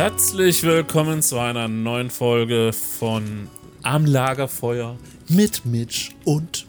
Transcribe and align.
Herzlich 0.00 0.62
willkommen 0.62 1.20
zu 1.20 1.38
einer 1.38 1.68
neuen 1.68 2.08
Folge 2.08 2.72
von 2.72 3.50
Am 3.82 4.06
Lagerfeuer 4.06 4.96
mit 5.28 5.66
Mitch 5.66 6.12
und 6.24 6.66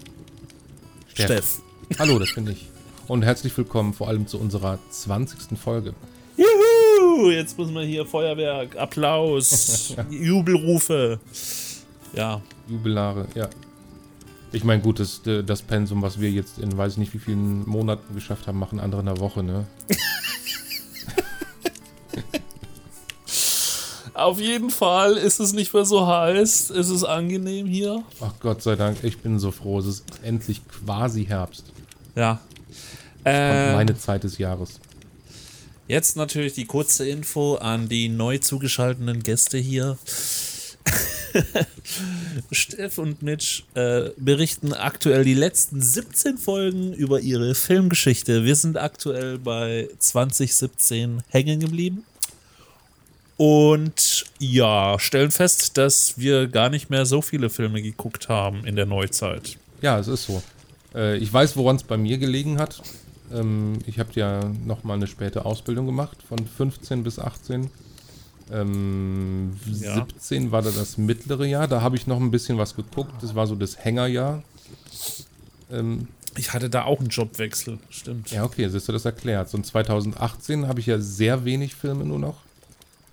Steff. 1.07 1.25
Steff. 1.27 1.61
Hallo, 1.97 2.19
das 2.19 2.35
bin 2.35 2.45
ich. 2.49 2.67
Und 3.07 3.21
herzlich 3.21 3.57
willkommen 3.57 3.93
vor 3.93 4.09
allem 4.09 4.27
zu 4.27 4.37
unserer 4.37 4.79
20. 4.89 5.57
Folge. 5.57 5.93
Juhu! 6.35 7.31
Jetzt 7.31 7.57
muss 7.57 7.71
man 7.71 7.87
hier 7.87 8.05
Feuerwerk, 8.05 8.75
Applaus, 8.75 9.95
Jubelrufe. 10.09 11.17
Ja, 12.11 12.41
Jubilare, 12.67 13.27
ja. 13.33 13.49
Ich 14.51 14.65
meine, 14.65 14.81
gut, 14.81 14.99
das, 14.99 15.21
das 15.23 15.61
Pensum, 15.61 16.01
was 16.01 16.19
wir 16.19 16.29
jetzt 16.29 16.59
in 16.59 16.77
weiß 16.77 16.91
ich 16.91 16.97
nicht 16.97 17.13
wie 17.13 17.19
vielen 17.19 17.65
Monaten 17.65 18.13
geschafft 18.13 18.47
haben, 18.47 18.59
machen 18.59 18.81
andere 18.81 18.99
in 18.99 19.05
der 19.05 19.19
Woche, 19.19 19.41
ne? 19.41 19.67
auf 24.23 24.39
jeden 24.39 24.69
Fall 24.69 25.17
ist 25.17 25.39
es 25.39 25.53
nicht 25.53 25.73
mehr 25.73 25.85
so 25.85 26.07
heiß. 26.07 26.69
Es 26.69 26.89
ist 26.89 27.03
angenehm 27.03 27.67
hier. 27.67 28.03
Ach 28.19 28.33
Gott 28.39 28.61
sei 28.61 28.75
Dank, 28.75 29.03
ich 29.03 29.19
bin 29.19 29.39
so 29.39 29.51
froh. 29.51 29.79
Es 29.79 29.85
ist 29.85 30.05
endlich 30.23 30.61
quasi 30.67 31.25
Herbst. 31.25 31.65
Ja. 32.15 32.39
Äh, 33.25 33.73
meine 33.73 33.97
Zeit 33.97 34.23
des 34.23 34.37
Jahres. 34.37 34.79
Jetzt 35.87 36.15
natürlich 36.15 36.53
die 36.53 36.65
kurze 36.65 37.07
Info 37.07 37.55
an 37.55 37.89
die 37.89 38.09
neu 38.09 38.37
zugeschalteten 38.37 39.23
Gäste 39.23 39.57
hier. 39.57 39.97
Steff 42.51 42.97
und 42.97 43.21
Mitch 43.21 43.63
äh, 43.73 44.09
berichten 44.17 44.73
aktuell 44.73 45.23
die 45.23 45.33
letzten 45.33 45.81
17 45.81 46.37
Folgen 46.37 46.93
über 46.93 47.19
ihre 47.19 47.55
Filmgeschichte. 47.55 48.45
Wir 48.45 48.55
sind 48.55 48.77
aktuell 48.77 49.37
bei 49.37 49.89
2017 49.99 51.23
hängen 51.29 51.59
geblieben. 51.59 52.05
Und 53.43 54.25
ja, 54.37 54.99
stellen 54.99 55.31
fest, 55.31 55.75
dass 55.75 56.19
wir 56.19 56.47
gar 56.47 56.69
nicht 56.69 56.91
mehr 56.91 57.07
so 57.07 57.23
viele 57.23 57.49
Filme 57.49 57.81
geguckt 57.81 58.29
haben 58.29 58.65
in 58.65 58.75
der 58.75 58.85
Neuzeit. 58.85 59.57
Ja, 59.81 59.97
es 59.97 60.07
ist 60.07 60.25
so. 60.25 60.43
Äh, 60.93 61.17
ich 61.17 61.33
weiß, 61.33 61.57
woran 61.57 61.77
es 61.77 61.81
bei 61.83 61.97
mir 61.97 62.19
gelegen 62.19 62.59
hat. 62.59 62.83
Ähm, 63.33 63.79
ich 63.87 63.97
habe 63.97 64.11
ja 64.13 64.41
nochmal 64.63 64.97
eine 64.97 65.07
späte 65.07 65.43
Ausbildung 65.43 65.87
gemacht, 65.87 66.17
von 66.29 66.37
15 66.45 67.01
bis 67.03 67.17
18. 67.17 67.71
Ähm, 68.51 69.53
Ja. 69.79 69.95
17 69.95 70.51
war 70.51 70.61
da 70.61 70.69
das 70.69 70.99
mittlere 70.99 71.47
Jahr. 71.47 71.67
Da 71.67 71.81
habe 71.81 71.95
ich 71.95 72.05
noch 72.05 72.19
ein 72.19 72.29
bisschen 72.29 72.59
was 72.59 72.75
geguckt. 72.75 73.23
Das 73.23 73.33
war 73.33 73.47
so 73.47 73.55
das 73.55 73.83
Hängerjahr. 73.83 74.43
Ähm, 75.71 76.09
Ich 76.37 76.53
hatte 76.53 76.69
da 76.69 76.83
auch 76.83 76.99
einen 76.99 77.09
Jobwechsel, 77.09 77.79
stimmt. 77.89 78.29
ja, 78.29 78.43
okay, 78.43 78.69
siehst 78.69 78.87
du, 78.87 78.91
das 78.91 79.05
erklärt. 79.05 79.49
So 79.49 79.57
in 79.57 79.63
2018 79.63 80.67
habe 80.67 80.79
ich 80.79 80.85
ja 80.85 80.99
sehr 80.99 81.43
wenig 81.43 81.73
Filme 81.73 82.05
nur 82.05 82.19
noch. 82.19 82.37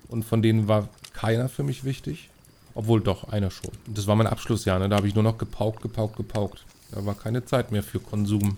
Und 0.09 0.23
von 0.25 0.41
denen 0.41 0.67
war 0.67 0.89
keiner 1.13 1.47
für 1.49 1.63
mich 1.63 1.83
wichtig. 1.83 2.29
Obwohl 2.75 3.01
doch, 3.01 3.25
einer 3.29 3.51
schon. 3.51 3.71
Das 3.87 4.07
war 4.07 4.15
mein 4.15 4.27
Abschlussjahr, 4.27 4.79
ne? 4.79 4.89
Da 4.89 4.97
habe 4.97 5.07
ich 5.07 5.15
nur 5.15 5.23
noch 5.23 5.37
gepaukt, 5.37 5.81
gepaukt, 5.81 6.15
gepaukt. 6.17 6.65
Da 6.91 7.05
war 7.05 7.15
keine 7.15 7.43
Zeit 7.45 7.71
mehr 7.71 7.83
für 7.83 7.99
Konsum. 7.99 8.57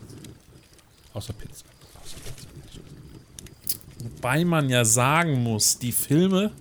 Außer 1.14 1.34
Pizza. 1.34 1.66
Außer 2.04 2.18
Pizza. 2.24 2.80
Wobei 4.04 4.46
man 4.46 4.70
ja 4.70 4.86
sagen 4.86 5.44
muss, 5.44 5.78
die 5.78 5.92
Filme 5.92 6.52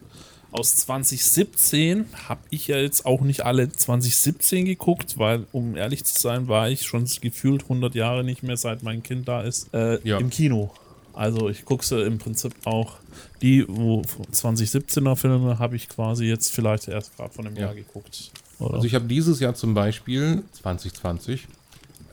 aus 0.53 0.75
2017 0.77 2.07
habe 2.29 2.41
ich 2.51 2.67
ja 2.67 2.77
jetzt 2.79 3.07
auch 3.07 3.21
nicht 3.21 3.43
alle 3.45 3.71
2017 3.71 4.65
geguckt, 4.65 5.17
weil, 5.19 5.47
um 5.53 5.77
ehrlich 5.77 6.05
zu 6.05 6.19
sein, 6.21 6.49
war 6.49 6.69
ich 6.71 6.83
schon 6.83 7.05
gefühlt 7.21 7.63
100 7.65 7.95
Jahre 7.95 8.25
nicht 8.25 8.43
mehr, 8.43 8.57
seit 8.57 8.83
mein 8.83 9.03
Kind 9.03 9.29
da 9.29 9.43
ist, 9.43 9.73
äh, 9.73 10.01
Ja. 10.07 10.19
im 10.19 10.31
Kino. 10.31 10.73
Also 11.13 11.49
ich 11.49 11.65
gucke 11.65 11.85
sie 11.85 12.01
im 12.03 12.19
Prinzip 12.19 12.55
auch, 12.65 12.97
die 13.43 13.65
wo 13.69 14.03
2017er 14.33 15.17
Filme 15.17 15.59
habe 15.59 15.77
ich 15.77 15.89
quasi 15.89 16.25
jetzt 16.27 16.53
vielleicht 16.55 16.89
erst 16.89 17.17
gerade 17.17 17.33
von 17.33 17.47
einem 17.47 17.57
Ja. 17.57 17.63
Jahr 17.67 17.75
geguckt. 17.75 18.31
Oder? 18.59 18.75
Also 18.75 18.87
ich 18.87 18.95
habe 18.95 19.07
dieses 19.07 19.41
Jahr 19.41 19.55
zum 19.55 19.75
Beispiel, 19.75 20.43
2020, 20.63 21.47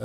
äh, 0.00 0.04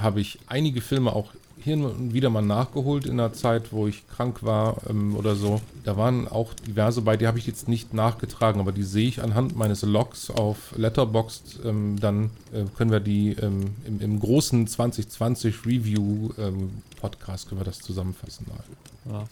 habe 0.00 0.20
ich 0.20 0.38
einige 0.46 0.80
Filme 0.80 1.12
auch 1.14 1.32
hier 1.62 1.76
und 1.76 2.12
wieder 2.12 2.30
mal 2.30 2.42
nachgeholt 2.42 3.06
in 3.06 3.16
der 3.16 3.32
Zeit, 3.32 3.72
wo 3.72 3.86
ich 3.86 4.06
krank 4.08 4.42
war 4.42 4.78
ähm, 4.88 5.16
oder 5.16 5.36
so. 5.36 5.60
Da 5.84 5.96
waren 5.96 6.28
auch 6.28 6.54
diverse 6.54 7.02
bei, 7.02 7.16
die 7.16 7.26
habe 7.26 7.38
ich 7.38 7.46
jetzt 7.46 7.68
nicht 7.68 7.94
nachgetragen, 7.94 8.60
aber 8.60 8.72
die 8.72 8.82
sehe 8.82 9.08
ich 9.08 9.22
anhand 9.22 9.56
meines 9.56 9.82
Logs 9.82 10.30
auf 10.30 10.74
Letterboxd. 10.76 11.60
Ähm, 11.64 11.98
dann 12.00 12.30
äh, 12.52 12.64
können 12.76 12.90
wir 12.90 13.00
die 13.00 13.32
ähm, 13.32 13.74
im, 13.84 14.00
im 14.00 14.20
großen 14.20 14.66
2020 14.66 15.66
Review 15.66 16.30
ähm, 16.38 16.70
Podcast 17.00 17.48
können 17.48 17.60
wir 17.60 17.64
das 17.64 17.78
zusammenfassen 17.78 18.46
mal. 18.48 19.26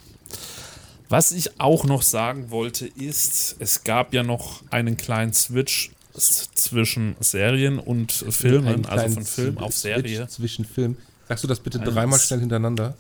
Was 1.09 1.33
ich 1.33 1.61
auch 1.61 1.85
noch 1.85 2.03
sagen 2.03 2.51
wollte, 2.51 2.87
ist, 2.87 3.57
es 3.61 3.85
gab 3.85 4.13
ja 4.13 4.23
noch 4.23 4.63
einen 4.71 4.97
kleinen 4.97 5.33
Switch 5.33 5.91
zwischen 6.19 7.17
Serien 7.21 7.79
und 7.79 8.13
Filmen, 8.13 8.87
also 8.87 9.15
von 9.15 9.25
Film 9.25 9.59
auf 9.59 9.75
Serie. 9.75 10.27
Zwischen 10.29 10.65
Film. 10.65 10.97
Sagst 11.29 11.45
du 11.45 11.49
das 11.49 11.61
bitte 11.61 11.79
dreimal 11.79 12.19
schnell 12.19 12.41
hintereinander? 12.41 12.95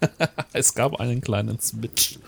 Es 0.52 0.74
gab 0.74 1.00
einen 1.00 1.20
kleinen 1.20 1.60
Switch 1.60 2.18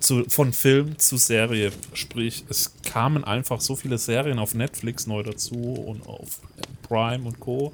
zu, 0.00 0.24
von 0.28 0.52
Film 0.52 0.98
zu 0.98 1.16
Serie. 1.16 1.70
Sprich, 1.92 2.44
es 2.48 2.72
kamen 2.84 3.22
einfach 3.24 3.60
so 3.60 3.76
viele 3.76 3.98
Serien 3.98 4.38
auf 4.38 4.54
Netflix 4.54 5.06
neu 5.06 5.22
dazu 5.22 5.54
und 5.54 6.06
auf 6.06 6.40
Prime 6.82 7.26
und 7.26 7.40
Co. 7.40 7.72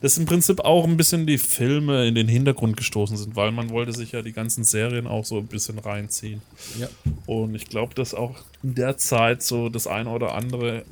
Dass 0.00 0.18
im 0.18 0.26
Prinzip 0.26 0.60
auch 0.60 0.84
ein 0.84 0.96
bisschen 0.96 1.26
die 1.26 1.38
Filme 1.38 2.06
in 2.06 2.14
den 2.14 2.28
Hintergrund 2.28 2.76
gestoßen 2.76 3.16
sind, 3.16 3.36
weil 3.36 3.52
man 3.52 3.70
wollte 3.70 3.92
sich 3.92 4.12
ja 4.12 4.22
die 4.22 4.32
ganzen 4.32 4.64
Serien 4.64 5.06
auch 5.06 5.24
so 5.24 5.38
ein 5.38 5.46
bisschen 5.46 5.78
reinziehen. 5.78 6.42
Ja. 6.78 6.88
Und 7.26 7.54
ich 7.54 7.66
glaube, 7.68 7.94
dass 7.94 8.14
auch 8.14 8.36
in 8.62 8.74
der 8.74 8.98
Zeit 8.98 9.42
so 9.42 9.68
das 9.68 9.86
eine 9.86 10.10
oder 10.10 10.34
andere 10.34 10.84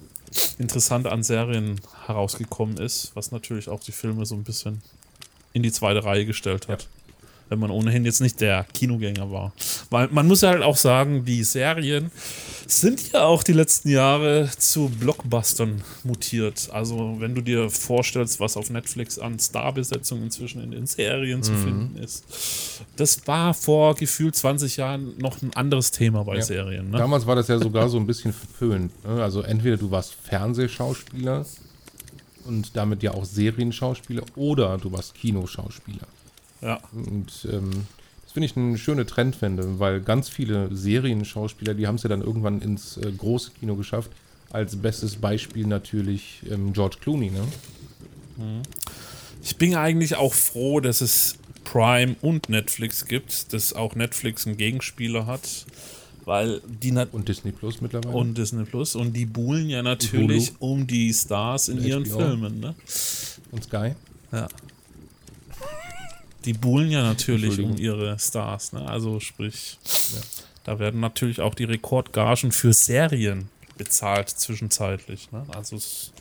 Interessante 0.58 1.12
an 1.12 1.22
Serien 1.22 1.80
herausgekommen 2.06 2.78
ist, 2.78 3.12
was 3.14 3.32
natürlich 3.32 3.68
auch 3.68 3.80
die 3.80 3.92
Filme 3.92 4.26
so 4.26 4.34
ein 4.34 4.44
bisschen 4.44 4.82
in 5.56 5.62
die 5.62 5.72
zweite 5.72 6.04
Reihe 6.04 6.26
gestellt 6.26 6.68
hat. 6.68 6.86
Wenn 7.48 7.60
man 7.60 7.70
ohnehin 7.70 8.04
jetzt 8.04 8.20
nicht 8.20 8.40
der 8.40 8.66
Kinogänger 8.74 9.30
war. 9.30 9.52
Weil 9.88 10.08
man 10.08 10.26
muss 10.26 10.40
ja 10.40 10.48
halt 10.50 10.62
auch 10.62 10.76
sagen, 10.76 11.24
die 11.24 11.44
Serien 11.44 12.10
sind 12.66 13.12
ja 13.12 13.22
auch 13.22 13.44
die 13.44 13.52
letzten 13.52 13.88
Jahre 13.88 14.50
zu 14.58 14.88
Blockbustern 14.88 15.80
mutiert. 16.02 16.68
Also 16.72 17.16
wenn 17.20 17.36
du 17.36 17.40
dir 17.40 17.70
vorstellst, 17.70 18.40
was 18.40 18.56
auf 18.56 18.68
Netflix 18.68 19.18
an 19.20 19.38
Starbesetzung 19.38 20.24
inzwischen 20.24 20.60
in 20.60 20.72
den 20.72 20.86
Serien 20.86 21.44
zu 21.44 21.52
finden 21.54 21.96
ist. 22.02 22.24
Das 22.96 23.26
war 23.28 23.54
vor 23.54 23.94
gefühlt 23.94 24.34
20 24.34 24.76
Jahren 24.76 25.16
noch 25.18 25.40
ein 25.40 25.54
anderes 25.54 25.92
Thema 25.92 26.24
bei 26.24 26.36
Ja. 26.38 26.42
Serien. 26.42 26.90
Ne? 26.90 26.98
Damals 26.98 27.26
war 27.26 27.36
das 27.36 27.46
ja 27.46 27.58
sogar 27.60 27.88
so 27.88 27.96
ein 27.98 28.06
bisschen 28.08 28.32
verpönt. 28.58 28.90
Ne? 29.06 29.22
Also 29.22 29.42
entweder 29.42 29.76
du 29.76 29.88
warst 29.92 30.16
Fernsehschauspieler 30.24 31.46
und 32.46 32.76
damit 32.76 33.02
ja 33.02 33.12
auch 33.12 33.24
Serienschauspieler 33.24 34.22
oder 34.36 34.78
du 34.78 34.92
warst 34.92 35.14
Kinoschauspieler. 35.14 36.06
Ja. 36.62 36.80
Und 36.92 37.48
ähm, 37.50 37.86
das 38.22 38.32
finde 38.32 38.46
ich 38.46 38.56
eine 38.56 38.78
schöne 38.78 39.06
Trendwende, 39.06 39.78
weil 39.78 40.00
ganz 40.00 40.28
viele 40.28 40.74
Serienschauspieler, 40.74 41.74
die 41.74 41.86
haben 41.86 41.96
es 41.96 42.02
ja 42.02 42.08
dann 42.08 42.22
irgendwann 42.22 42.60
ins 42.60 42.96
äh, 42.96 43.12
große 43.12 43.52
Kino 43.58 43.76
geschafft. 43.76 44.10
Als 44.50 44.76
bestes 44.76 45.16
Beispiel 45.16 45.66
natürlich 45.66 46.42
ähm, 46.50 46.72
George 46.72 46.96
Clooney, 47.00 47.30
ne? 47.30 47.42
Ich 49.42 49.56
bin 49.56 49.74
eigentlich 49.74 50.16
auch 50.16 50.34
froh, 50.34 50.80
dass 50.80 51.00
es 51.00 51.38
Prime 51.64 52.16
und 52.20 52.48
Netflix 52.48 53.06
gibt, 53.06 53.52
dass 53.52 53.72
auch 53.72 53.94
Netflix 53.94 54.46
einen 54.46 54.56
Gegenspieler 54.56 55.26
hat, 55.26 55.66
weil 56.26 56.60
die 56.66 56.90
Und 56.92 57.28
Disney 57.28 57.52
Plus 57.52 57.80
mittlerweile. 57.80 58.14
und 58.14 58.36
Disney 58.36 58.64
Plus 58.64 58.94
und 58.96 59.14
die 59.14 59.24
buhlen 59.24 59.70
ja 59.70 59.82
natürlich 59.82 60.52
um 60.58 60.86
die 60.86 61.14
Stars 61.14 61.68
in 61.68 61.78
Und 61.78 61.84
ihren 61.86 62.04
HBO. 62.04 62.18
Filmen, 62.18 62.60
ne? 62.60 62.74
und 63.52 63.64
Sky. 63.64 63.94
Ja. 64.32 64.48
Die 66.44 66.52
buhlen 66.52 66.90
ja 66.90 67.02
natürlich 67.02 67.58
um 67.60 67.76
ihre 67.78 68.18
Stars, 68.18 68.72
ne? 68.72 68.86
Also 68.88 69.18
sprich, 69.20 69.78
Ja. 70.14 70.20
da 70.64 70.78
werden 70.78 71.00
natürlich 71.00 71.40
auch 71.40 71.54
die 71.54 71.64
Rekordgagen 71.64 72.52
für 72.52 72.72
Serien 72.72 73.48
bezahlt 73.78 74.28
zwischenzeitlich, 74.28 75.30
ne? 75.32 75.44
Also 75.54 75.76
es, 75.76 76.12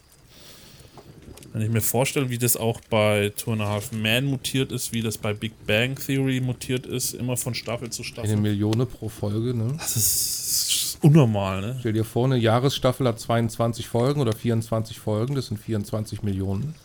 wenn 1.55 1.61
ich 1.61 1.69
mir 1.69 1.79
vorstelle, 1.79 2.29
wie 2.29 2.37
das 2.37 2.57
auch 2.57 2.81
bei 2.89 3.31
Two 3.37 3.53
and 3.53 3.61
a 3.61 3.67
Half 3.67 3.93
Man 3.93 4.25
mutiert 4.25 4.73
ist, 4.73 4.91
wie 4.91 5.01
das 5.01 5.17
bei 5.17 5.33
Big 5.33 5.53
Bang 5.65 5.95
Theory 5.95 6.41
mutiert 6.41 6.85
ist, 6.85 7.13
immer 7.13 7.37
von 7.37 7.55
Staffel 7.55 7.89
zu 7.91 8.01
Eine 8.01 8.09
Staffel. 8.09 8.35
Million 8.35 8.85
pro 8.85 9.07
Folge, 9.07 9.53
ne? 9.53 9.73
Das 9.77 9.95
ist 9.95 10.97
unnormal, 11.01 11.61
ne? 11.61 11.77
Stell 11.79 11.93
dir 11.93 12.03
vor, 12.03 12.25
eine 12.25 12.35
Jahresstaffel 12.35 13.07
hat 13.07 13.21
22 13.21 13.87
Folgen 13.87 14.19
oder 14.19 14.33
24 14.33 14.99
Folgen, 14.99 15.35
das 15.35 15.47
sind 15.47 15.57
24 15.57 16.23
Millionen. 16.23 16.75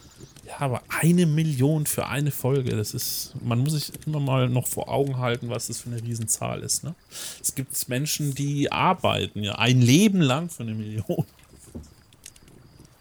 Ja, 0.47 0.61
aber 0.61 0.83
eine 1.01 1.27
Million 1.27 1.87
für 1.87 2.07
eine 2.07 2.31
Folge, 2.31 2.77
das 2.77 2.95
ist, 2.95 3.35
man 3.43 3.59
muss 3.59 3.73
sich 3.73 3.91
immer 4.07 4.21
mal 4.21 4.49
noch 4.49 4.69
vor 4.69 4.89
Augen 4.89 5.19
halten, 5.19 5.49
was 5.49 5.67
das 5.67 5.81
für 5.81 5.91
eine 5.91 6.01
Riesenzahl 6.01 6.61
ist. 6.61 6.85
Ne? 6.85 6.95
Es 7.43 7.57
gibt 7.57 7.89
Menschen, 7.89 8.37
die 8.37 8.71
arbeiten 8.71 9.43
ja 9.43 9.57
ein 9.57 9.81
Leben 9.81 10.21
lang 10.21 10.49
für 10.49 10.63
eine 10.63 10.75
Million. 10.75 11.25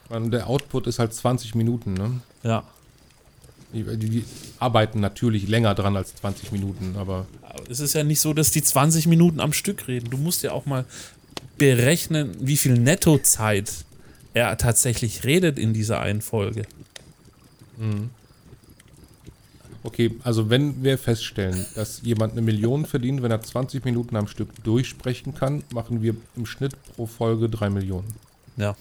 Und 0.09 0.31
der 0.31 0.47
Output 0.47 0.87
ist 0.87 0.99
halt 0.99 1.13
20 1.13 1.55
Minuten, 1.55 1.93
ne? 1.93 2.21
Ja. 2.43 2.63
Die, 3.73 3.83
die, 3.83 4.09
die 4.09 4.25
arbeiten 4.57 4.99
natürlich 4.99 5.47
länger 5.47 5.75
dran 5.75 5.95
als 5.95 6.15
20 6.15 6.51
Minuten, 6.51 6.95
aber 6.97 7.27
es 7.69 7.79
ist 7.79 7.93
ja 7.93 8.03
nicht 8.03 8.19
so, 8.19 8.33
dass 8.33 8.49
die 8.49 8.63
20 8.63 9.05
Minuten 9.05 9.39
am 9.39 9.53
Stück 9.53 9.87
reden. 9.87 10.09
Du 10.09 10.17
musst 10.17 10.41
ja 10.41 10.53
auch 10.53 10.65
mal 10.65 10.85
berechnen, 11.59 12.35
wie 12.39 12.57
viel 12.57 12.79
Nettozeit 12.79 13.71
er 14.33 14.57
tatsächlich 14.57 15.23
redet 15.23 15.59
in 15.59 15.73
dieser 15.73 15.99
einen 15.99 16.21
Folge. 16.21 16.63
okay, 19.83 20.15
also 20.23 20.49
wenn 20.49 20.83
wir 20.83 20.97
feststellen, 20.97 21.65
dass 21.75 22.01
jemand 22.01 22.33
eine 22.33 22.41
Million 22.41 22.85
verdient, 22.85 23.21
wenn 23.21 23.31
er 23.31 23.41
20 23.41 23.85
Minuten 23.85 24.15
am 24.15 24.27
Stück 24.27 24.49
durchsprechen 24.63 25.35
kann, 25.35 25.63
machen 25.73 26.01
wir 26.01 26.15
im 26.35 26.45
Schnitt 26.45 26.75
pro 26.95 27.05
Folge 27.05 27.49
3 27.49 27.69
Millionen. 27.69 28.07
Ja. 28.57 28.75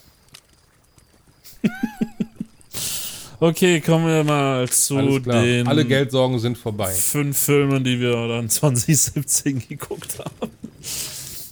okay, 3.41 3.81
kommen 3.81 4.07
wir 4.07 4.25
mal 4.25 4.69
zu 4.69 5.19
den 5.19 5.67
Alle 5.67 5.85
Geldsorgen 5.85 6.39
sind 6.39 6.59
vorbei. 6.59 6.93
fünf 6.93 7.39
Filmen, 7.39 7.85
die 7.85 8.01
wir 8.01 8.29
dann 8.29 8.49
2017 8.49 9.59
geguckt 9.69 10.19
haben. 10.19 10.51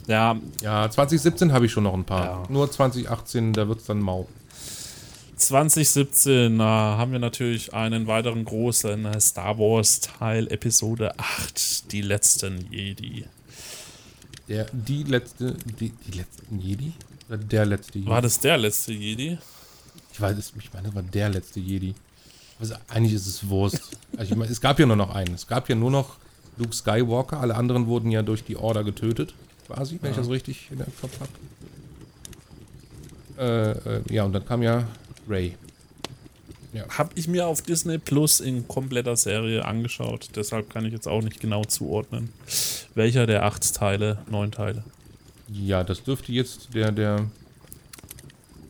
Ja, 0.06 0.38
Ja, 0.62 0.88
2017 0.91 1.53
habe 1.53 1.67
ich 1.67 1.73
schon 1.73 1.85
noch 1.85 1.94
ein 1.94 2.05
paar. 2.05 2.25
Ja. 2.25 2.43
Nur 2.49 2.70
2018, 2.70 3.53
da 3.53 3.67
wird 3.69 3.81
es 3.81 3.87
dann 3.87 4.00
mau. 4.00 4.29
2017 5.37 6.59
äh, 6.59 6.62
haben 6.62 7.12
wir 7.12 7.19
natürlich 7.19 7.75
einen 7.75 8.06
weiteren 8.06 8.44
großen 8.44 9.20
Star 9.20 9.59
Wars 9.59 10.00
Teil 10.00 10.50
Episode 10.50 11.12
8, 11.19 11.93
die 11.93 12.00
letzten 12.00 12.67
Jedi. 12.70 13.25
Der, 14.49 14.67
die 14.73 15.02
letzte, 15.02 15.55
die, 15.79 15.91
die 15.91 16.19
letzten 16.19 16.59
Jedi? 16.59 16.93
Der 17.29 17.67
letzte 17.67 17.99
Jedi? 17.99 18.11
War 18.11 18.23
das 18.23 18.41
der 18.41 18.56
letzte 18.56 18.93
Jedi? 18.93 19.37
Ich 20.17 20.21
weiß 20.23 20.39
es, 20.39 20.55
ich 20.59 20.73
meine, 20.73 20.87
das 20.87 20.95
war 20.95 21.03
der 21.03 21.29
letzte 21.29 21.61
Jedi. 21.61 21.95
Also 22.59 22.75
eigentlich 22.89 23.13
ist 23.13 23.27
es 23.27 23.47
Wurst. 23.51 23.83
Also 24.17 24.33
ich 24.33 24.39
meine, 24.39 24.51
es 24.51 24.63
gab 24.63 24.81
ja 24.81 24.87
nur 24.87 24.97
noch 24.97 25.15
einen. 25.15 25.35
Es 25.35 25.47
gab 25.47 25.69
ja 25.69 25.75
nur 25.75 25.91
noch 25.91 26.17
Luke 26.57 26.75
Skywalker. 26.75 27.39
Alle 27.39 27.55
anderen 27.55 27.87
wurden 27.87 28.11
ja 28.11 28.23
durch 28.23 28.43
die 28.43 28.57
Order 28.57 28.83
getötet, 28.83 29.35
quasi, 29.67 29.99
wenn 30.01 30.13
ich 30.13 30.17
das 30.17 30.31
richtig 30.31 30.71
in 30.71 30.79
der 30.79 30.87
Kopf 31.03 31.21
habe. 31.21 31.31
Äh, 33.87 33.97
äh, 33.97 34.03
ja, 34.11 34.25
und 34.25 34.33
dann 34.33 34.47
kam 34.47 34.63
ja 34.63 34.89
Ray. 35.29 35.55
Habe 36.97 37.11
ich 37.15 37.29
mir 37.29 37.47
auf 37.47 37.61
Disney 37.61 37.99
Plus 37.99 38.41
in 38.41 38.67
kompletter 38.67 39.17
Serie 39.17 39.67
angeschaut. 39.67 40.31
Deshalb 40.35 40.71
kann 40.71 40.87
ich 40.87 40.95
jetzt 40.95 41.09
auch 41.09 41.21
nicht 41.21 41.41
genau 41.41 41.62
zuordnen, 41.65 42.33
welcher 42.95 43.27
der 43.27 43.45
acht 43.45 43.75
Teile, 43.75 44.17
neun 44.31 44.51
Teile. 44.51 44.83
Ja, 45.49 45.85
das 45.85 46.03
dürfte 46.03 46.33
jetzt 46.33 46.73
der, 46.73 46.91
der, 46.91 47.27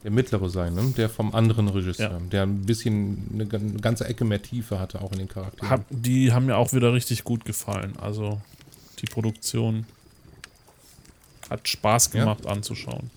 der 0.06 0.12
mittlere 0.12 0.48
sein, 0.48 0.72
ne? 0.72 0.94
Der 0.96 1.08
vom 1.08 1.34
anderen 1.34 1.66
Regisseur. 1.66 2.12
Ja. 2.12 2.18
Der 2.30 2.42
ein 2.44 2.62
bisschen 2.62 3.28
eine, 3.34 3.42
eine 3.52 3.72
ganze 3.80 4.04
Ecke 4.04 4.24
mehr 4.24 4.40
Tiefe 4.40 4.78
hatte, 4.78 5.02
auch 5.02 5.10
in 5.10 5.18
den 5.18 5.26
Charakteren. 5.26 5.68
Hab, 5.68 5.84
die 5.90 6.32
haben 6.32 6.46
mir 6.46 6.56
auch 6.56 6.72
wieder 6.72 6.92
richtig 6.92 7.24
gut 7.24 7.44
gefallen. 7.44 7.94
Also 7.98 8.40
die 9.00 9.06
Produktion 9.06 9.84
hat 11.50 11.66
Spaß 11.66 12.12
Ja. 12.12 12.20
gemacht 12.20 12.46
anzuschauen. 12.46 13.10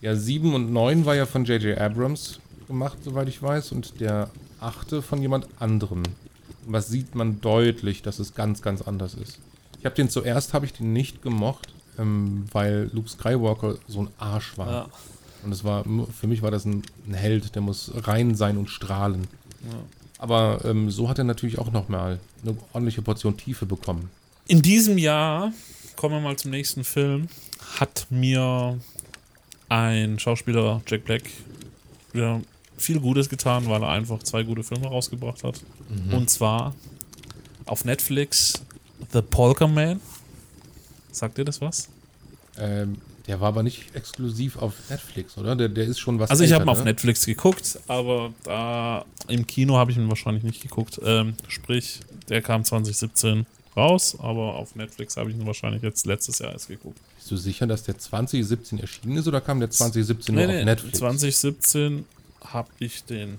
Ja, 0.00 0.16
7 0.16 0.52
und 0.52 0.72
9 0.72 1.06
war 1.06 1.14
ja 1.14 1.26
von 1.26 1.44
J.J. 1.44 1.78
Abrams 1.78 2.40
gemacht, 2.66 2.98
soweit 3.04 3.28
ich 3.28 3.40
weiß, 3.40 3.70
und 3.70 4.00
der 4.00 4.28
achte 4.58 5.02
von 5.02 5.22
jemand 5.22 5.46
anderem. 5.60 5.98
Und 6.66 6.72
was 6.72 6.88
sieht 6.88 7.14
man 7.14 7.40
deutlich, 7.40 8.02
dass 8.02 8.18
es 8.18 8.34
ganz, 8.34 8.62
ganz 8.62 8.82
anders 8.82 9.14
ist. 9.14 9.38
Ich 9.78 9.84
habe 9.84 9.94
den 9.94 10.10
zuerst, 10.10 10.54
habe 10.54 10.66
ich 10.66 10.72
den 10.72 10.92
nicht 10.92 11.22
gemocht, 11.22 11.72
ähm, 12.00 12.46
weil 12.50 12.90
Luke 12.92 13.08
Skywalker 13.08 13.76
so 13.86 14.00
ein 14.00 14.08
Arsch 14.18 14.58
war. 14.58 14.68
Ja. 14.70 14.88
Und 15.44 15.52
es 15.52 15.64
war, 15.64 15.84
für 16.18 16.26
mich 16.26 16.42
war 16.42 16.50
das 16.50 16.64
ein, 16.64 16.82
ein 17.06 17.14
Held, 17.14 17.54
der 17.54 17.62
muss 17.62 17.92
rein 17.94 18.34
sein 18.34 18.56
und 18.56 18.68
strahlen. 18.68 19.26
Ja. 19.64 19.78
Aber 20.18 20.64
ähm, 20.64 20.90
so 20.90 21.08
hat 21.08 21.18
er 21.18 21.24
natürlich 21.24 21.58
auch 21.58 21.70
nochmal 21.72 22.18
eine 22.42 22.56
ordentliche 22.72 23.02
Portion 23.02 23.36
Tiefe 23.36 23.66
bekommen. 23.66 24.08
In 24.48 24.62
diesem 24.62 24.98
Jahr, 24.98 25.52
kommen 25.96 26.14
wir 26.14 26.20
mal 26.20 26.36
zum 26.36 26.50
nächsten 26.50 26.84
Film, 26.84 27.28
hat 27.78 28.06
mir 28.10 28.78
ein 29.68 30.18
Schauspieler, 30.18 30.82
Jack 30.86 31.04
Black, 31.04 31.24
wieder 32.12 32.40
viel 32.76 33.00
Gutes 33.00 33.28
getan, 33.28 33.68
weil 33.68 33.82
er 33.82 33.90
einfach 33.90 34.22
zwei 34.22 34.42
gute 34.42 34.62
Filme 34.62 34.86
rausgebracht 34.86 35.42
hat. 35.44 35.60
Und 36.12 36.30
zwar 36.30 36.74
auf 37.64 37.84
Netflix 37.84 38.62
The 39.12 39.22
Polka 39.22 39.66
Man. 39.66 40.00
Sagt 41.10 41.38
ihr 41.38 41.44
das 41.44 41.60
was? 41.60 41.88
Ähm, 42.58 42.98
der 43.26 43.40
war 43.40 43.48
aber 43.48 43.62
nicht 43.62 43.94
exklusiv 43.94 44.56
auf 44.56 44.74
Netflix, 44.88 45.36
oder? 45.36 45.56
Der, 45.56 45.68
der 45.68 45.84
ist 45.84 45.98
schon 45.98 46.18
was 46.18 46.30
Also 46.30 46.44
ich 46.44 46.52
habe 46.52 46.62
älter, 46.62 46.70
ihn 46.70 46.72
auf 46.72 46.78
ne? 46.78 46.84
Netflix 46.84 47.26
geguckt, 47.26 47.78
aber 47.88 48.32
da 48.44 49.04
im 49.28 49.46
Kino 49.46 49.76
habe 49.76 49.90
ich 49.90 49.96
ihn 49.96 50.08
wahrscheinlich 50.08 50.44
nicht 50.44 50.62
geguckt. 50.62 51.00
Ähm, 51.02 51.34
sprich, 51.48 52.00
der 52.28 52.40
kam 52.42 52.64
2017 52.64 53.46
raus, 53.76 54.16
aber 54.18 54.54
auf 54.54 54.76
Netflix 54.76 55.16
habe 55.16 55.30
ich 55.30 55.36
ihn 55.36 55.46
wahrscheinlich 55.46 55.82
jetzt 55.82 56.06
letztes 56.06 56.38
Jahr 56.38 56.52
erst 56.52 56.68
geguckt. 56.68 56.98
Bist 57.16 57.30
du 57.30 57.36
sicher, 57.36 57.66
dass 57.66 57.82
der 57.82 57.98
2017 57.98 58.78
erschienen 58.78 59.16
ist 59.16 59.26
oder 59.26 59.40
kam 59.40 59.58
der 59.58 59.70
2017 59.70 60.34
nur 60.34 60.44
auf 60.44 60.64
Netflix? 60.64 60.98
2017 60.98 62.04
habe 62.44 62.68
ich 62.78 63.04
den. 63.04 63.38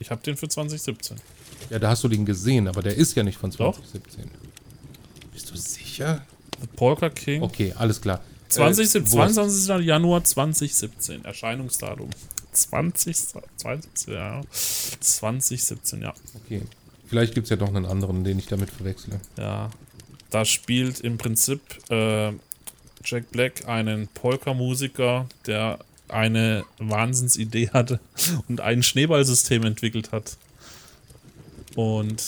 Ich 0.00 0.10
habe 0.10 0.22
den 0.22 0.36
für 0.36 0.48
2017. 0.48 1.16
Ja, 1.70 1.78
da 1.78 1.90
hast 1.90 2.04
du 2.04 2.08
den 2.08 2.26
gesehen, 2.26 2.68
aber 2.68 2.82
der 2.82 2.96
ist 2.96 3.14
ja 3.14 3.22
nicht 3.22 3.38
von 3.38 3.50
Doch. 3.50 3.76
2017. 3.76 4.30
Bist 5.32 5.50
du 5.50 5.56
sicher? 5.56 6.26
The 6.60 6.66
Polka 6.76 7.08
King. 7.08 7.42
Okay, 7.42 7.72
alles 7.76 8.00
klar. 8.00 8.20
2017, 8.48 9.02
Äh, 9.02 9.04
Wurst. 9.04 9.34
22. 9.34 9.86
Januar 9.86 10.24
2017. 10.24 11.24
Erscheinungsdatum. 11.24 12.10
20. 12.52 13.16
20, 13.56 14.08
ja. 14.08 14.42
2017, 14.50 16.02
ja. 16.02 16.14
Okay. 16.44 16.62
Vielleicht 17.06 17.34
gibt 17.34 17.44
es 17.44 17.50
ja 17.50 17.56
doch 17.56 17.68
einen 17.68 17.86
anderen, 17.86 18.24
den 18.24 18.38
ich 18.38 18.46
damit 18.46 18.70
verwechsle. 18.70 19.20
Ja. 19.36 19.70
Da 20.30 20.44
spielt 20.44 21.00
im 21.00 21.18
Prinzip 21.18 21.60
äh, 21.90 22.32
Jack 23.04 23.30
Black 23.30 23.68
einen 23.68 24.08
Polka-Musiker, 24.08 25.28
der 25.46 25.78
eine 26.08 26.64
Wahnsinnsidee 26.78 27.70
hatte 27.70 28.00
und 28.48 28.60
ein 28.60 28.82
Schneeballsystem 28.82 29.64
entwickelt 29.64 30.12
hat. 30.12 30.36
Und 31.76 32.22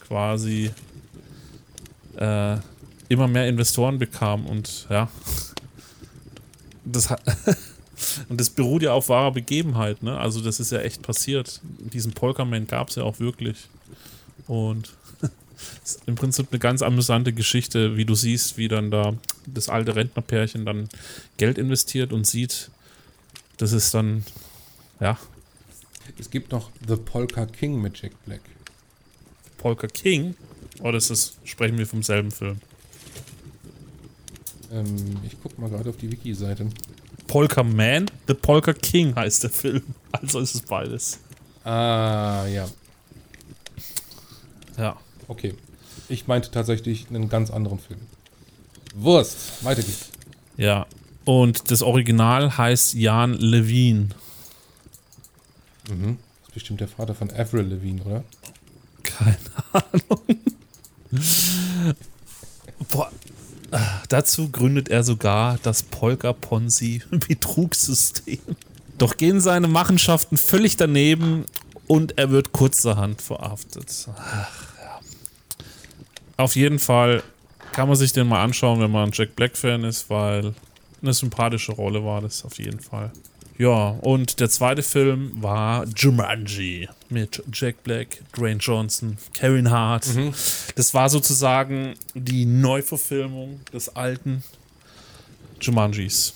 quasi 0.00 0.70
äh, 2.16 2.56
immer 3.08 3.28
mehr 3.28 3.48
Investoren 3.48 3.98
bekam 3.98 4.46
und 4.46 4.86
ja. 4.90 5.08
Das 6.84 7.10
hat. 7.10 7.22
Und 8.28 8.40
das 8.40 8.50
beruht 8.50 8.82
ja 8.82 8.92
auf 8.92 9.08
wahrer 9.08 9.32
Begebenheit, 9.32 10.04
ne? 10.04 10.18
Also 10.18 10.40
das 10.40 10.60
ist 10.60 10.70
ja 10.70 10.80
echt 10.80 11.02
passiert. 11.02 11.60
Diesen 11.92 12.12
Polka-Man 12.12 12.66
gab 12.66 12.90
es 12.90 12.94
ja 12.94 13.02
auch 13.02 13.18
wirklich. 13.18 13.68
Und 14.46 14.94
ist 15.84 16.02
im 16.06 16.14
Prinzip 16.14 16.46
eine 16.50 16.58
ganz 16.60 16.82
amüsante 16.82 17.32
Geschichte, 17.32 17.96
wie 17.96 18.04
du 18.04 18.14
siehst, 18.14 18.56
wie 18.56 18.68
dann 18.68 18.90
da 18.90 19.14
das 19.46 19.68
alte 19.68 19.96
Rentnerpärchen 19.96 20.64
dann 20.64 20.88
Geld 21.38 21.58
investiert 21.58 22.12
und 22.12 22.24
sieht, 22.26 22.70
das 23.56 23.72
ist 23.72 23.94
dann, 23.94 24.24
ja, 25.00 25.18
Es 26.18 26.30
gibt 26.30 26.52
noch 26.52 26.70
The 26.86 26.96
Polka 26.96 27.46
King 27.46 27.80
mit 27.82 28.00
Jack 28.00 28.12
Black. 28.24 28.40
Polka 29.56 29.88
King. 29.88 30.36
Oder 30.80 30.98
ist 30.98 31.10
das, 31.10 31.36
sprechen 31.44 31.76
wir 31.78 31.86
vom 31.86 32.04
selben 32.04 32.30
Film? 32.30 32.60
Ähm, 34.72 35.16
ich 35.24 35.36
guck 35.42 35.58
mal 35.58 35.70
gerade 35.70 35.88
auf 35.90 35.96
die 35.96 36.10
Wiki-Seite. 36.10 36.68
Polka 37.26 37.62
Man, 37.62 38.10
The 38.26 38.34
Polka 38.34 38.72
King 38.72 39.14
heißt 39.14 39.42
der 39.44 39.50
Film. 39.50 39.82
Also 40.12 40.40
ist 40.40 40.54
es 40.54 40.62
beides. 40.62 41.20
Ah, 41.64 42.46
ja. 42.46 42.66
Ja. 44.78 44.96
Okay. 45.28 45.54
Ich 46.08 46.26
meinte 46.26 46.50
tatsächlich 46.50 47.08
einen 47.10 47.28
ganz 47.28 47.50
anderen 47.50 47.78
Film. 47.78 48.00
Wurst. 48.94 49.62
Weiter 49.62 49.82
geht's. 49.82 50.08
Ja. 50.56 50.86
Und 51.26 51.70
das 51.70 51.82
Original 51.82 52.56
heißt 52.56 52.94
Jan 52.94 53.34
Levine. 53.34 54.08
Mhm. 55.90 56.16
Das 56.40 56.48
ist 56.48 56.54
bestimmt 56.54 56.80
der 56.80 56.88
Vater 56.88 57.14
von 57.14 57.30
Avril 57.30 57.66
Levine, 57.66 58.02
oder? 58.02 58.24
Keine 59.02 59.36
Ahnung. 59.72 60.22
Boah. 62.90 63.12
Dazu 64.08 64.50
gründet 64.50 64.88
er 64.88 65.04
sogar 65.04 65.58
das 65.62 65.82
Polka-Ponzi-Betrugssystem. 65.82 68.38
Doch 68.98 69.16
gehen 69.16 69.40
seine 69.40 69.68
Machenschaften 69.68 70.36
völlig 70.36 70.76
daneben 70.76 71.46
und 71.86 72.18
er 72.18 72.30
wird 72.30 72.52
kurzerhand 72.52 73.22
verhaftet. 73.22 74.08
Ach, 74.16 74.50
ja. 74.82 75.00
Auf 76.36 76.56
jeden 76.56 76.78
Fall 76.78 77.22
kann 77.72 77.88
man 77.88 77.96
sich 77.96 78.12
den 78.12 78.26
mal 78.26 78.42
anschauen, 78.42 78.80
wenn 78.80 78.90
man 78.90 79.10
ein 79.10 79.12
Jack 79.12 79.36
Black-Fan 79.36 79.84
ist, 79.84 80.10
weil 80.10 80.54
eine 81.00 81.12
sympathische 81.12 81.72
Rolle 81.72 82.04
war 82.04 82.20
das 82.20 82.44
auf 82.44 82.58
jeden 82.58 82.80
Fall. 82.80 83.12
Ja, 83.58 83.90
und 84.00 84.40
der 84.40 84.48
zweite 84.48 84.82
Film 84.82 85.32
war 85.34 85.84
Jumanji 85.96 86.88
mit 87.08 87.42
Jack 87.52 87.82
Black, 87.82 88.18
Dwayne 88.36 88.60
Johnson, 88.60 89.18
Kevin 89.34 89.70
Hart. 89.70 90.06
Das 90.76 90.94
war 90.94 91.08
sozusagen 91.08 91.94
die 92.14 92.46
Neuverfilmung 92.46 93.60
des 93.72 93.88
alten 93.96 94.44
Jumanjis. 95.60 96.34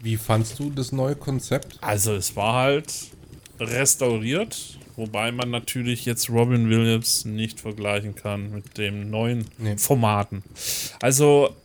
Wie 0.00 0.16
fandst 0.16 0.58
du 0.58 0.70
das 0.70 0.92
neue 0.92 1.14
Konzept? 1.14 1.78
Also 1.82 2.14
es 2.14 2.34
war 2.34 2.54
halt 2.54 2.92
restauriert 3.60 4.78
Wobei 4.96 5.32
man 5.32 5.50
natürlich 5.50 6.04
jetzt 6.04 6.28
Robin 6.28 6.68
Williams 6.68 7.24
nicht 7.24 7.60
vergleichen 7.60 8.14
kann 8.14 8.50
mit 8.52 8.76
den 8.76 9.10
neuen 9.10 9.46
Nee. 9.58 9.76
Formaten. 9.78 10.42
Also 11.00 11.56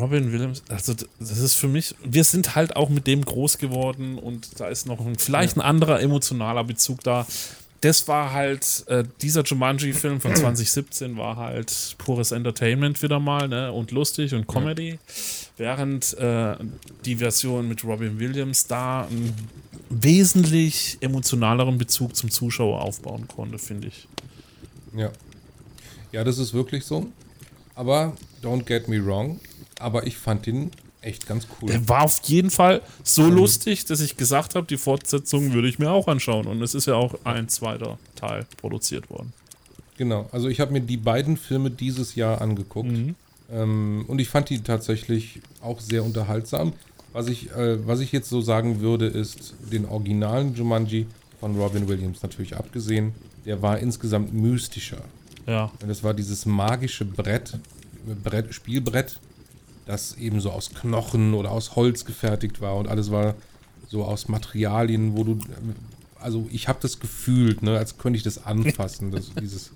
Robin 0.00 0.32
Williams, 0.32 0.62
also 0.68 0.94
das 1.18 1.38
ist 1.38 1.54
für 1.54 1.68
mich, 1.68 1.94
wir 2.04 2.24
sind 2.24 2.54
halt 2.54 2.76
auch 2.76 2.88
mit 2.88 3.06
dem 3.06 3.24
groß 3.24 3.58
geworden 3.58 4.18
und 4.18 4.60
da 4.60 4.68
ist 4.68 4.86
noch 4.86 5.04
ein, 5.04 5.16
vielleicht 5.16 5.56
ein 5.56 5.60
anderer 5.60 6.00
emotionaler 6.00 6.64
Bezug 6.64 7.02
da. 7.02 7.26
Das 7.80 8.08
war 8.08 8.32
halt, 8.32 8.84
äh, 8.88 9.04
dieser 9.22 9.44
Jumanji-Film 9.44 10.20
von 10.20 10.34
2017 10.34 11.16
war 11.16 11.36
halt 11.36 11.94
pures 11.98 12.32
Entertainment 12.32 13.00
wieder 13.02 13.20
mal, 13.20 13.46
ne? 13.46 13.72
Und 13.72 13.92
lustig 13.92 14.34
und 14.34 14.48
Comedy. 14.48 14.98
Während 15.56 16.18
äh, 16.18 16.56
die 17.04 17.16
Version 17.16 17.68
mit 17.68 17.84
Robin 17.84 18.18
Williams 18.18 18.66
da 18.66 19.02
einen 19.02 19.32
wesentlich 19.90 20.98
emotionaleren 21.00 21.78
Bezug 21.78 22.16
zum 22.16 22.32
Zuschauer 22.32 22.82
aufbauen 22.82 23.28
konnte, 23.28 23.58
finde 23.58 23.88
ich. 23.88 24.08
Ja. 24.96 25.12
Ja, 26.10 26.24
das 26.24 26.38
ist 26.38 26.54
wirklich 26.54 26.84
so. 26.84 27.06
Aber 27.74 28.16
don't 28.42 28.64
get 28.64 28.88
me 28.88 29.04
wrong, 29.04 29.38
aber 29.78 30.06
ich 30.06 30.16
fand 30.16 30.46
ihn 30.46 30.70
echt 31.00 31.26
ganz 31.26 31.46
cool. 31.60 31.68
Der 31.70 31.88
war 31.88 32.02
auf 32.02 32.20
jeden 32.24 32.50
Fall 32.50 32.82
so 33.04 33.28
lustig, 33.28 33.84
dass 33.84 34.00
ich 34.00 34.16
gesagt 34.16 34.54
habe, 34.54 34.66
die 34.66 34.76
Fortsetzung 34.76 35.52
würde 35.52 35.68
ich 35.68 35.78
mir 35.78 35.90
auch 35.90 36.08
anschauen. 36.08 36.46
Und 36.46 36.62
es 36.62 36.74
ist 36.74 36.86
ja 36.86 36.94
auch 36.94 37.14
ein 37.24 37.48
zweiter 37.48 37.98
Teil 38.16 38.46
produziert 38.56 39.08
worden. 39.10 39.32
Genau, 39.96 40.28
also 40.32 40.48
ich 40.48 40.60
habe 40.60 40.72
mir 40.72 40.80
die 40.80 40.96
beiden 40.96 41.36
Filme 41.36 41.70
dieses 41.70 42.14
Jahr 42.14 42.40
angeguckt. 42.40 42.90
Ähm, 43.50 44.04
und 44.06 44.20
ich 44.20 44.28
fand 44.28 44.50
die 44.50 44.62
tatsächlich 44.62 45.40
auch 45.60 45.80
sehr 45.80 46.04
unterhaltsam. 46.04 46.72
Was 47.12 47.28
ich, 47.28 47.50
äh, 47.52 47.86
was 47.86 48.00
ich 48.00 48.12
jetzt 48.12 48.28
so 48.28 48.40
sagen 48.40 48.80
würde, 48.80 49.06
ist 49.06 49.54
den 49.72 49.86
originalen 49.86 50.54
Jumanji 50.54 51.06
von 51.40 51.56
Robin 51.56 51.88
Williams 51.88 52.22
natürlich 52.22 52.56
abgesehen. 52.56 53.14
Der 53.46 53.62
war 53.62 53.78
insgesamt 53.78 54.34
mystischer. 54.34 55.02
Ja. 55.46 55.70
Und 55.80 55.88
das 55.88 56.04
war 56.04 56.12
dieses 56.12 56.44
magische 56.44 57.04
Brett, 57.04 57.58
Brett, 58.22 58.54
Spielbrett, 58.54 59.18
das 59.88 60.16
eben 60.18 60.40
so 60.40 60.50
aus 60.50 60.68
Knochen 60.70 61.32
oder 61.32 61.50
aus 61.50 61.74
Holz 61.74 62.04
gefertigt 62.04 62.60
war 62.60 62.76
und 62.76 62.88
alles 62.88 63.10
war 63.10 63.34
so 63.88 64.04
aus 64.04 64.28
Materialien, 64.28 65.16
wo 65.16 65.24
du, 65.24 65.38
also 66.20 66.46
ich 66.52 66.68
habe 66.68 66.78
das 66.82 67.00
gefühlt, 67.00 67.62
ne, 67.62 67.78
als 67.78 67.96
könnte 67.96 68.18
ich 68.18 68.22
das 68.22 68.44
anfassen, 68.44 69.10
das, 69.10 69.32
dieses 69.40 69.70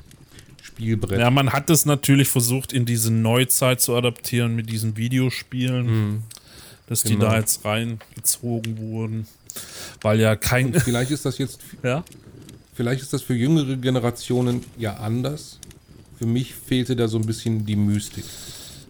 Spielbrett. 0.62 1.19
Ja, 1.19 1.31
man 1.31 1.54
hat 1.54 1.71
es 1.71 1.87
natürlich 1.87 2.28
versucht, 2.28 2.75
in 2.75 2.85
diese 2.85 3.11
Neuzeit 3.11 3.81
zu 3.81 3.97
adaptieren 3.97 4.54
mit 4.54 4.69
diesen 4.69 4.99
Videospielen, 4.99 6.23
dass 6.88 7.02
die 7.04 7.14
Genau. 7.14 7.31
da 7.31 7.38
jetzt 7.38 7.64
reingezogen 7.64 8.78
wurden. 8.78 9.26
Weil 10.02 10.21
ja 10.21 10.37
kein. 10.37 10.75
Vielleicht 10.75 11.11
ist 11.11 11.25
das 11.25 11.38
jetzt, 11.38 11.61
ja? 11.83 12.04
vielleicht 12.75 13.00
ist 13.02 13.14
das 13.14 13.23
für 13.23 13.35
jüngere 13.35 13.76
Generationen 13.76 14.62
ja 14.76 14.97
anders. 14.97 15.59
Für 16.19 16.26
mich 16.26 16.54
fehlte 16.54 16.97
da 16.97 17.09
so 17.09 17.16
ein 17.19 17.25
bisschen 17.26 17.64
die 17.64 17.76
Mystik. 17.76 18.25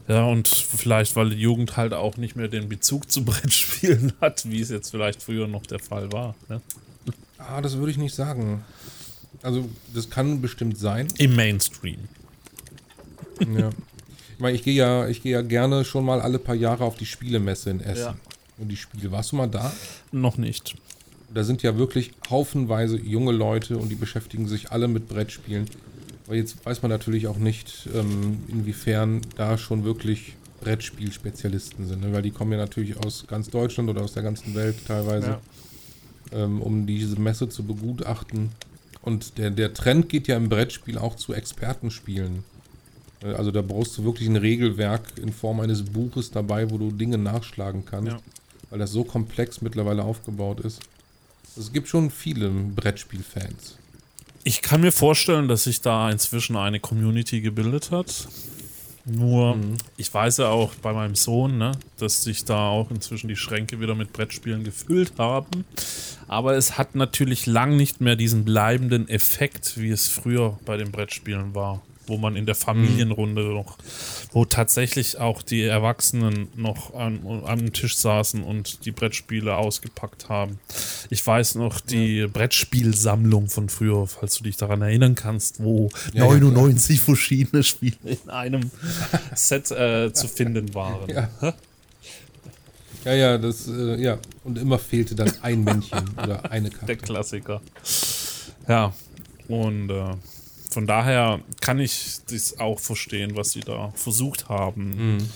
Ja, 0.08 0.24
und 0.24 0.48
vielleicht, 0.48 1.14
weil 1.16 1.30
die 1.30 1.36
Jugend 1.36 1.76
halt 1.76 1.94
auch 1.94 2.16
nicht 2.16 2.36
mehr 2.36 2.48
den 2.48 2.68
Bezug 2.68 3.10
zu 3.10 3.24
Brettspielen 3.24 4.12
hat, 4.20 4.50
wie 4.50 4.60
es 4.60 4.70
jetzt 4.70 4.90
vielleicht 4.90 5.22
früher 5.22 5.46
noch 5.46 5.66
der 5.66 5.78
Fall 5.78 6.10
war. 6.12 6.34
Ne? 6.48 6.60
Ah, 7.38 7.60
das 7.60 7.76
würde 7.76 7.90
ich 7.90 7.98
nicht 7.98 8.14
sagen. 8.14 8.64
Also, 9.42 9.68
das 9.92 10.10
kann 10.10 10.40
bestimmt 10.40 10.78
sein. 10.78 11.08
Im 11.18 11.34
Mainstream. 11.34 11.98
Ja. 13.56 13.70
Ich 14.34 14.40
meine, 14.40 14.56
ich 14.56 14.62
gehe 14.62 14.74
ja, 14.74 15.08
ich 15.08 15.22
gehe 15.22 15.32
ja 15.32 15.42
gerne 15.42 15.84
schon 15.84 16.04
mal 16.04 16.20
alle 16.20 16.38
paar 16.38 16.54
Jahre 16.54 16.84
auf 16.84 16.96
die 16.96 17.06
Spielemesse 17.06 17.70
in 17.70 17.80
Essen. 17.80 18.00
Ja. 18.00 18.16
Und 18.58 18.68
die 18.68 18.76
Spiele, 18.76 19.10
warst 19.10 19.32
du 19.32 19.36
mal 19.36 19.48
da? 19.48 19.72
Noch 20.12 20.36
nicht. 20.36 20.76
Da 21.34 21.42
sind 21.42 21.62
ja 21.62 21.76
wirklich 21.76 22.12
haufenweise 22.30 22.96
junge 22.98 23.32
Leute 23.32 23.78
und 23.78 23.88
die 23.88 23.94
beschäftigen 23.94 24.46
sich 24.46 24.70
alle 24.70 24.86
mit 24.86 25.08
Brettspielen. 25.08 25.68
Aber 26.26 26.36
jetzt 26.36 26.64
weiß 26.64 26.82
man 26.82 26.90
natürlich 26.90 27.26
auch 27.26 27.38
nicht, 27.38 27.88
ähm, 27.94 28.38
inwiefern 28.48 29.22
da 29.36 29.58
schon 29.58 29.84
wirklich 29.84 30.34
Brettspielspezialisten 30.60 31.88
sind. 31.88 32.02
Ne? 32.02 32.12
Weil 32.12 32.22
die 32.22 32.30
kommen 32.30 32.52
ja 32.52 32.58
natürlich 32.58 32.96
aus 32.96 33.24
ganz 33.26 33.50
Deutschland 33.50 33.88
oder 33.90 34.02
aus 34.02 34.12
der 34.12 34.22
ganzen 34.22 34.54
Welt 34.54 34.76
teilweise, 34.86 35.38
ähm, 36.32 36.62
um 36.62 36.86
diese 36.86 37.18
Messe 37.20 37.48
zu 37.48 37.64
begutachten. 37.64 38.50
Und 39.02 39.38
der, 39.38 39.50
der 39.50 39.74
Trend 39.74 40.08
geht 40.08 40.28
ja 40.28 40.36
im 40.36 40.48
Brettspiel 40.48 40.96
auch 40.98 41.16
zu 41.16 41.32
Expertenspielen. 41.34 42.44
Äh, 43.22 43.32
Also 43.34 43.50
da 43.50 43.62
brauchst 43.62 43.98
du 43.98 44.04
wirklich 44.04 44.28
ein 44.28 44.36
Regelwerk 44.36 45.18
in 45.20 45.32
Form 45.32 45.58
eines 45.60 45.82
Buches 45.82 46.30
dabei, 46.30 46.70
wo 46.70 46.78
du 46.78 46.92
Dinge 46.92 47.18
nachschlagen 47.18 47.84
kannst, 47.84 48.12
Ja. 48.12 48.20
weil 48.70 48.78
das 48.78 48.92
so 48.92 49.02
komplex 49.02 49.60
mittlerweile 49.60 50.04
aufgebaut 50.04 50.60
ist. 50.60 50.80
Es 51.58 51.72
gibt 51.72 51.88
schon 51.88 52.10
viele 52.10 52.48
Brettspielfans. 52.50 53.76
Ich 54.44 54.60
kann 54.60 54.80
mir 54.80 54.92
vorstellen, 54.92 55.46
dass 55.46 55.64
sich 55.64 55.80
da 55.80 56.10
inzwischen 56.10 56.56
eine 56.56 56.80
Community 56.80 57.40
gebildet 57.40 57.90
hat. 57.90 58.28
Nur, 59.04 59.58
ich 59.96 60.12
weiß 60.12 60.38
ja 60.38 60.48
auch 60.48 60.74
bei 60.76 60.92
meinem 60.92 61.16
Sohn, 61.16 61.58
ne, 61.58 61.72
dass 61.98 62.22
sich 62.22 62.44
da 62.44 62.68
auch 62.68 62.90
inzwischen 62.90 63.28
die 63.28 63.36
Schränke 63.36 63.80
wieder 63.80 63.94
mit 63.94 64.12
Brettspielen 64.12 64.62
gefüllt 64.62 65.14
haben. 65.18 65.64
Aber 66.28 66.54
es 66.54 66.78
hat 66.78 66.94
natürlich 66.94 67.46
lang 67.46 67.76
nicht 67.76 68.00
mehr 68.00 68.14
diesen 68.14 68.44
bleibenden 68.44 69.08
Effekt, 69.08 69.78
wie 69.78 69.90
es 69.90 70.08
früher 70.08 70.58
bei 70.64 70.76
den 70.76 70.92
Brettspielen 70.92 71.54
war. 71.54 71.82
Wo 72.06 72.16
man 72.18 72.36
in 72.36 72.46
der 72.46 72.54
Familienrunde 72.54 73.42
noch, 73.44 73.78
wo 74.32 74.44
tatsächlich 74.44 75.18
auch 75.18 75.42
die 75.42 75.62
Erwachsenen 75.62 76.48
noch 76.56 76.94
an, 76.94 77.20
am 77.44 77.72
Tisch 77.72 77.96
saßen 77.96 78.42
und 78.42 78.84
die 78.84 78.90
Brettspiele 78.90 79.56
ausgepackt 79.56 80.28
haben. 80.28 80.58
Ich 81.10 81.24
weiß 81.24 81.54
noch 81.56 81.80
die 81.80 82.26
Brettspielsammlung 82.26 83.48
von 83.48 83.68
früher, 83.68 84.06
falls 84.06 84.36
du 84.36 84.44
dich 84.44 84.56
daran 84.56 84.82
erinnern 84.82 85.14
kannst, 85.14 85.62
wo 85.62 85.90
Ja, 86.12 86.24
ja, 86.24 86.32
99 86.32 87.00
verschiedene 87.00 87.62
Spiele 87.62 87.96
in 88.04 88.30
einem 88.30 88.70
Set 89.34 89.70
äh, 89.70 90.12
zu 90.12 90.26
finden 90.28 90.74
waren. 90.74 91.08
Ja. 91.08 91.28
Ja, 93.04 93.14
ja, 93.14 93.38
das, 93.38 93.66
äh, 93.68 93.96
ja. 94.00 94.18
Und 94.44 94.58
immer 94.58 94.78
fehlte 94.78 95.14
dann 95.14 95.32
ein 95.42 95.64
Männchen 95.64 96.08
oder 96.22 96.50
eine 96.50 96.70
Der 96.70 96.78
Karte. 96.78 96.96
Klassiker. 96.96 97.60
Ja, 98.68 98.92
und 99.48 99.90
äh, 99.90 100.14
von 100.72 100.86
daher 100.86 101.40
kann 101.60 101.78
ich 101.78 102.18
das 102.30 102.58
auch 102.58 102.78
verstehen, 102.80 103.36
was 103.36 103.50
sie 103.52 103.60
da 103.60 103.90
versucht 103.94 104.48
haben 104.48 105.16
Mhm. 105.16 105.28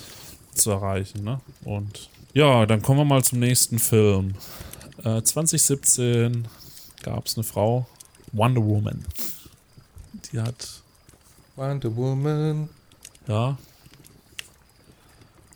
zu 0.54 0.70
erreichen. 0.70 1.22
Ne? 1.24 1.40
Und 1.64 2.08
ja, 2.32 2.64
dann 2.66 2.82
kommen 2.82 3.00
wir 3.00 3.04
mal 3.04 3.22
zum 3.22 3.38
nächsten 3.40 3.78
Film. 3.78 4.34
Äh, 5.04 5.22
2017 5.22 6.48
gab 7.02 7.26
es 7.26 7.36
eine 7.36 7.44
Frau, 7.44 7.86
Wonder 8.32 8.62
Woman. 8.64 9.04
Die 10.32 10.40
hat, 10.40 10.82
Wonder 11.54 11.94
Woman. 11.94 12.68
ja, 13.28 13.56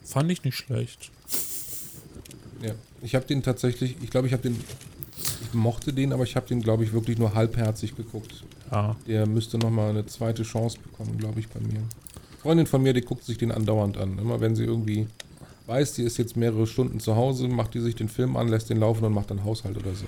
fand 0.04 0.30
ich 0.30 0.44
nicht 0.44 0.56
schlecht. 0.56 1.10
Ja, 2.62 2.72
ich 3.02 3.14
habe 3.14 3.24
den 3.26 3.42
tatsächlich, 3.42 3.96
ich 4.02 4.10
glaube, 4.10 4.26
ich 4.26 4.32
habe 4.32 4.42
den, 4.42 4.62
ich 5.42 5.54
mochte 5.54 5.92
den, 5.92 6.12
aber 6.12 6.24
ich 6.24 6.36
habe 6.36 6.46
den, 6.46 6.60
glaube 6.62 6.84
ich, 6.84 6.92
wirklich 6.92 7.18
nur 7.18 7.34
halbherzig 7.34 7.96
geguckt. 7.96 8.44
Ja, 8.70 8.96
Der 9.06 9.26
müsste 9.26 9.58
nochmal 9.58 9.90
eine 9.90 10.06
zweite 10.06 10.42
Chance 10.42 10.78
bekommen, 10.82 11.18
glaube 11.18 11.40
ich, 11.40 11.48
bei 11.48 11.60
mir. 11.60 11.82
Freundin 12.42 12.66
von 12.66 12.82
mir, 12.82 12.92
die 12.92 13.02
guckt 13.02 13.24
sich 13.24 13.38
den 13.38 13.52
andauernd 13.52 13.96
an. 13.98 14.18
Immer 14.18 14.40
wenn 14.40 14.56
sie 14.56 14.64
irgendwie 14.64 15.06
weiß, 15.66 15.92
die 15.94 16.02
ist 16.02 16.18
jetzt 16.18 16.36
mehrere 16.36 16.66
Stunden 16.66 16.98
zu 17.00 17.14
Hause, 17.16 17.46
macht 17.48 17.74
die 17.74 17.80
sich 17.80 17.94
den 17.94 18.08
Film 18.08 18.36
an, 18.36 18.48
lässt 18.48 18.70
den 18.70 18.78
laufen 18.78 19.04
und 19.04 19.12
macht 19.12 19.30
dann 19.30 19.44
Haushalt 19.44 19.76
oder 19.76 19.94
so. 19.94 20.04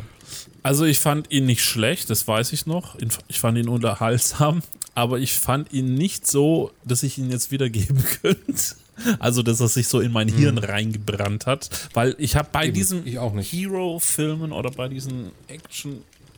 Also 0.62 0.84
ich 0.84 0.98
fand 0.98 1.30
ihn 1.30 1.46
nicht 1.46 1.62
schlecht, 1.62 2.10
das 2.10 2.26
weiß 2.26 2.52
ich 2.52 2.66
noch. 2.66 2.96
Ich 3.28 3.38
fand 3.38 3.58
ihn 3.58 3.68
unterhaltsam, 3.68 4.62
aber 4.94 5.18
ich 5.20 5.34
fand 5.34 5.72
ihn 5.72 5.94
nicht 5.94 6.26
so, 6.26 6.72
dass 6.84 7.02
ich 7.02 7.18
ihn 7.18 7.30
jetzt 7.30 7.52
wiedergeben 7.52 8.02
könnte. 8.22 8.74
Also, 9.18 9.42
dass 9.42 9.58
er 9.60 9.68
sich 9.68 9.88
so 9.88 10.00
in 10.00 10.12
mein 10.12 10.28
Hirn 10.28 10.58
reingebrannt 10.58 11.46
hat. 11.46 11.70
Weil 11.94 12.14
ich 12.18 12.36
habe 12.36 12.48
bei 12.52 12.66
Eben, 12.66 12.74
diesen. 12.74 13.04
Hero-Filmen 13.04 14.52
oder 14.52 14.70
bei 14.70 14.88
diesen 14.88 15.30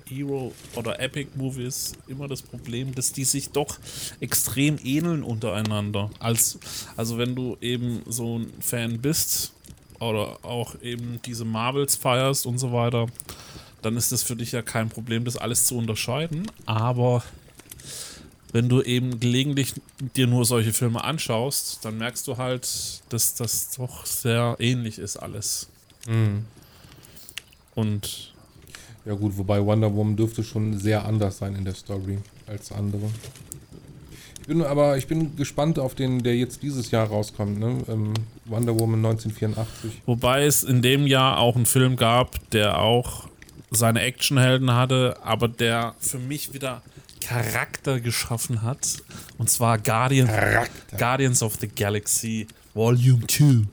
Action-Hero- 0.05 0.53
oder 0.77 1.01
Epic-Movies 1.01 1.93
immer 2.09 2.29
das 2.29 2.43
Problem, 2.43 2.95
dass 2.95 3.13
die 3.13 3.25
sich 3.25 3.51
doch 3.51 3.79
extrem 4.21 4.79
ähneln 4.83 5.23
untereinander. 5.23 6.11
Als, 6.19 6.59
also 6.97 7.19
wenn 7.19 7.35
du 7.35 7.57
eben 7.61 8.03
so 8.07 8.39
ein 8.39 8.53
Fan 8.61 9.01
bist 9.01 9.53
oder 10.01 10.45
auch 10.45 10.81
eben 10.83 11.21
diese 11.25 11.45
Marvels 11.45 11.97
feierst 11.97 12.47
und 12.47 12.59
so 12.59 12.73
weiter, 12.73 13.07
dann 13.83 13.97
ist 13.97 14.13
das 14.13 14.23
für 14.23 14.37
dich 14.37 14.53
ja 14.53 14.63
kein 14.63 14.89
Problem, 14.89 15.25
das 15.25 15.37
alles 15.37 15.67
zu 15.67 15.77
unterscheiden. 15.77 16.51
Aber 16.67 17.23
wenn 18.53 18.69
du 18.69 18.83
eben 18.83 19.19
gelegentlich 19.21 19.75
dir 20.17 20.27
nur 20.27 20.45
solche 20.45 20.73
Filme 20.73 21.03
anschaust, 21.03 21.85
dann 21.85 21.99
merkst 21.99 22.27
du 22.29 22.37
halt, 22.37 23.03
dass 23.09 23.35
das 23.35 23.71
doch 23.77 24.07
sehr 24.07 24.57
ähnlich 24.59 24.99
ist 24.99 25.17
alles. 25.17 25.69
Und 27.75 28.34
Ja 29.05 29.15
gut, 29.15 29.37
wobei 29.37 29.65
Wonder 29.65 29.95
Woman 29.95 30.17
dürfte 30.17 30.43
schon 30.43 30.79
sehr 30.79 31.05
anders 31.05 31.39
sein 31.39 31.55
in 31.55 31.65
der 31.65 31.75
Story 31.75 32.19
als 32.47 32.73
andere. 32.73 33.11
Ich 34.41 34.49
bin 34.49 34.63
aber, 34.63 34.97
ich 34.99 35.07
bin 35.07 35.37
gespannt 35.37 35.79
auf 35.79 35.95
den, 35.95 36.23
der 36.23 36.37
jetzt 36.37 36.63
dieses 36.63 36.91
Jahr 36.91 37.07
rauskommt, 37.07 37.59
ne? 37.59 37.79
Ähm, 37.89 38.13
Wonder 38.45 38.79
Woman 38.79 39.05
1984. 39.05 40.03
wobei 40.07 40.45
es 40.45 40.65
in 40.65 40.83
dem 40.83 41.07
Jahr 41.07 41.39
auch 41.39 41.57
einen 41.57 41.67
Film 41.67 41.97
gab, 41.97 42.51
der 42.51 42.79
auch 42.79 43.29
seine 43.71 44.03
Actionhelden 44.03 44.75
hatte, 44.75 45.17
aber 45.23 45.49
der 45.49 45.95
für 45.99 46.19
mich 46.19 46.53
wieder 46.53 46.83
Charakter 47.21 48.01
geschaffen 48.01 48.63
hat. 48.63 48.99
Und 49.39 49.49
zwar 49.49 49.79
Guardian, 49.79 50.31
Guardians 50.99 51.43
of 51.43 51.57
the 51.61 51.69
Galaxy 51.69 52.47
Volume 52.75 53.27
2. 53.27 53.65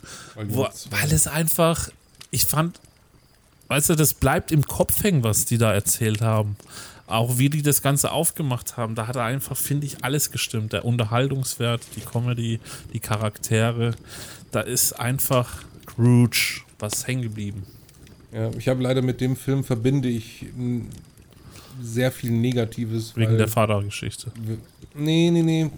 Wo, 0.47 0.67
weil 0.89 1.11
es 1.11 1.27
einfach, 1.27 1.89
ich 2.31 2.45
fand, 2.45 2.79
weißt 3.71 3.89
du, 3.89 3.95
das 3.95 4.13
bleibt 4.13 4.51
im 4.51 4.63
Kopf 4.65 5.01
hängen, 5.01 5.23
was 5.23 5.45
die 5.45 5.57
da 5.57 5.73
erzählt 5.73 6.19
haben. 6.21 6.57
Auch 7.07 7.37
wie 7.37 7.49
die 7.49 7.61
das 7.61 7.81
Ganze 7.81 8.11
aufgemacht 8.11 8.75
haben, 8.75 8.95
da 8.95 9.07
hat 9.07 9.15
er 9.15 9.23
einfach, 9.23 9.55
finde 9.55 9.87
ich, 9.87 10.03
alles 10.03 10.31
gestimmt. 10.31 10.73
Der 10.73 10.83
Unterhaltungswert, 10.83 11.81
die 11.95 12.01
Comedy, 12.01 12.59
die 12.91 12.99
Charaktere. 12.99 13.95
Da 14.51 14.59
ist 14.59 14.99
einfach 14.99 15.63
Scrooge 15.83 16.61
was 16.79 17.07
hängen 17.07 17.21
geblieben. 17.21 17.63
Ja, 18.33 18.49
ich 18.57 18.67
habe 18.67 18.83
leider 18.83 19.01
mit 19.01 19.21
dem 19.21 19.37
Film 19.37 19.63
verbinde 19.63 20.09
ich 20.09 20.45
sehr 21.81 22.11
viel 22.11 22.31
Negatives. 22.31 23.15
Wegen 23.15 23.37
der 23.37 23.47
Vatergeschichte. 23.47 24.31
Nee, 24.95 25.31
nee, 25.31 25.43
nee. 25.43 25.69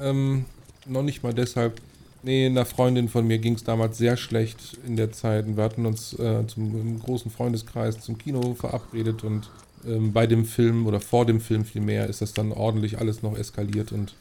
Ähm, 0.00 0.44
noch 0.86 1.02
nicht 1.02 1.22
mal 1.22 1.34
deshalb. 1.34 1.80
Nee, 2.24 2.46
einer 2.46 2.64
Freundin 2.64 3.08
von 3.08 3.26
mir 3.26 3.38
ging 3.38 3.54
es 3.54 3.64
damals 3.64 3.98
sehr 3.98 4.16
schlecht 4.16 4.78
in 4.86 4.96
der 4.96 5.12
Zeit. 5.12 5.56
Wir 5.56 5.64
hatten 5.64 5.86
uns 5.86 6.12
äh, 6.18 6.46
zum 6.46 6.80
im 6.80 7.00
großen 7.00 7.30
Freundeskreis 7.30 8.00
zum 8.00 8.16
Kino 8.16 8.54
verabredet 8.54 9.24
und 9.24 9.50
ähm, 9.86 10.12
bei 10.12 10.26
dem 10.26 10.44
Film 10.44 10.86
oder 10.86 11.00
vor 11.00 11.26
dem 11.26 11.40
Film 11.40 11.64
vielmehr 11.64 12.06
ist 12.08 12.22
das 12.22 12.32
dann 12.32 12.52
ordentlich 12.52 12.98
alles 12.98 13.22
noch 13.22 13.36
eskaliert 13.36 13.90
und 13.90 14.14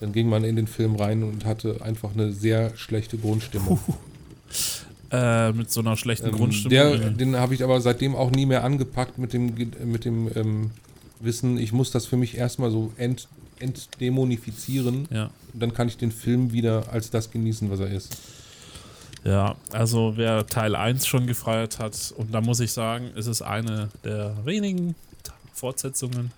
dann 0.00 0.12
ging 0.12 0.28
man 0.28 0.44
in 0.44 0.56
den 0.56 0.66
Film 0.66 0.96
rein 0.96 1.22
und 1.24 1.44
hatte 1.44 1.82
einfach 1.82 2.12
eine 2.12 2.32
sehr 2.32 2.76
schlechte 2.76 3.18
Grundstimmung. 3.18 3.78
Äh, 5.14 5.52
mit 5.52 5.70
so 5.70 5.80
einer 5.80 5.98
schlechten 5.98 6.28
ähm, 6.28 6.36
Grundstimmung. 6.36 6.70
Der, 6.70 7.10
den 7.10 7.36
habe 7.36 7.52
ich 7.52 7.62
aber 7.62 7.82
seitdem 7.82 8.16
auch 8.16 8.30
nie 8.30 8.46
mehr 8.46 8.64
angepackt 8.64 9.18
mit 9.18 9.34
dem, 9.34 9.52
mit 9.84 10.06
dem 10.06 10.30
ähm, 10.34 10.70
Wissen, 11.20 11.58
ich 11.58 11.74
muss 11.74 11.90
das 11.90 12.06
für 12.06 12.16
mich 12.16 12.38
erstmal 12.38 12.70
so 12.70 12.92
ent, 12.96 13.28
entdämonifizieren. 13.62 15.08
Ja. 15.10 15.30
Und 15.52 15.62
dann 15.62 15.72
kann 15.72 15.88
ich 15.88 15.96
den 15.96 16.12
Film 16.12 16.52
wieder 16.52 16.92
als 16.92 17.10
das 17.10 17.30
genießen, 17.30 17.70
was 17.70 17.80
er 17.80 17.90
ist. 17.90 18.16
Ja, 19.24 19.56
also 19.70 20.14
wer 20.16 20.46
Teil 20.46 20.74
1 20.74 21.06
schon 21.06 21.26
gefeiert 21.26 21.78
hat, 21.78 22.12
und 22.16 22.34
da 22.34 22.40
muss 22.40 22.58
ich 22.60 22.72
sagen, 22.72 23.10
es 23.14 23.26
ist 23.26 23.40
eine 23.40 23.88
der 24.02 24.36
wenigen 24.44 24.96
Fortsetzungen, 25.54 26.32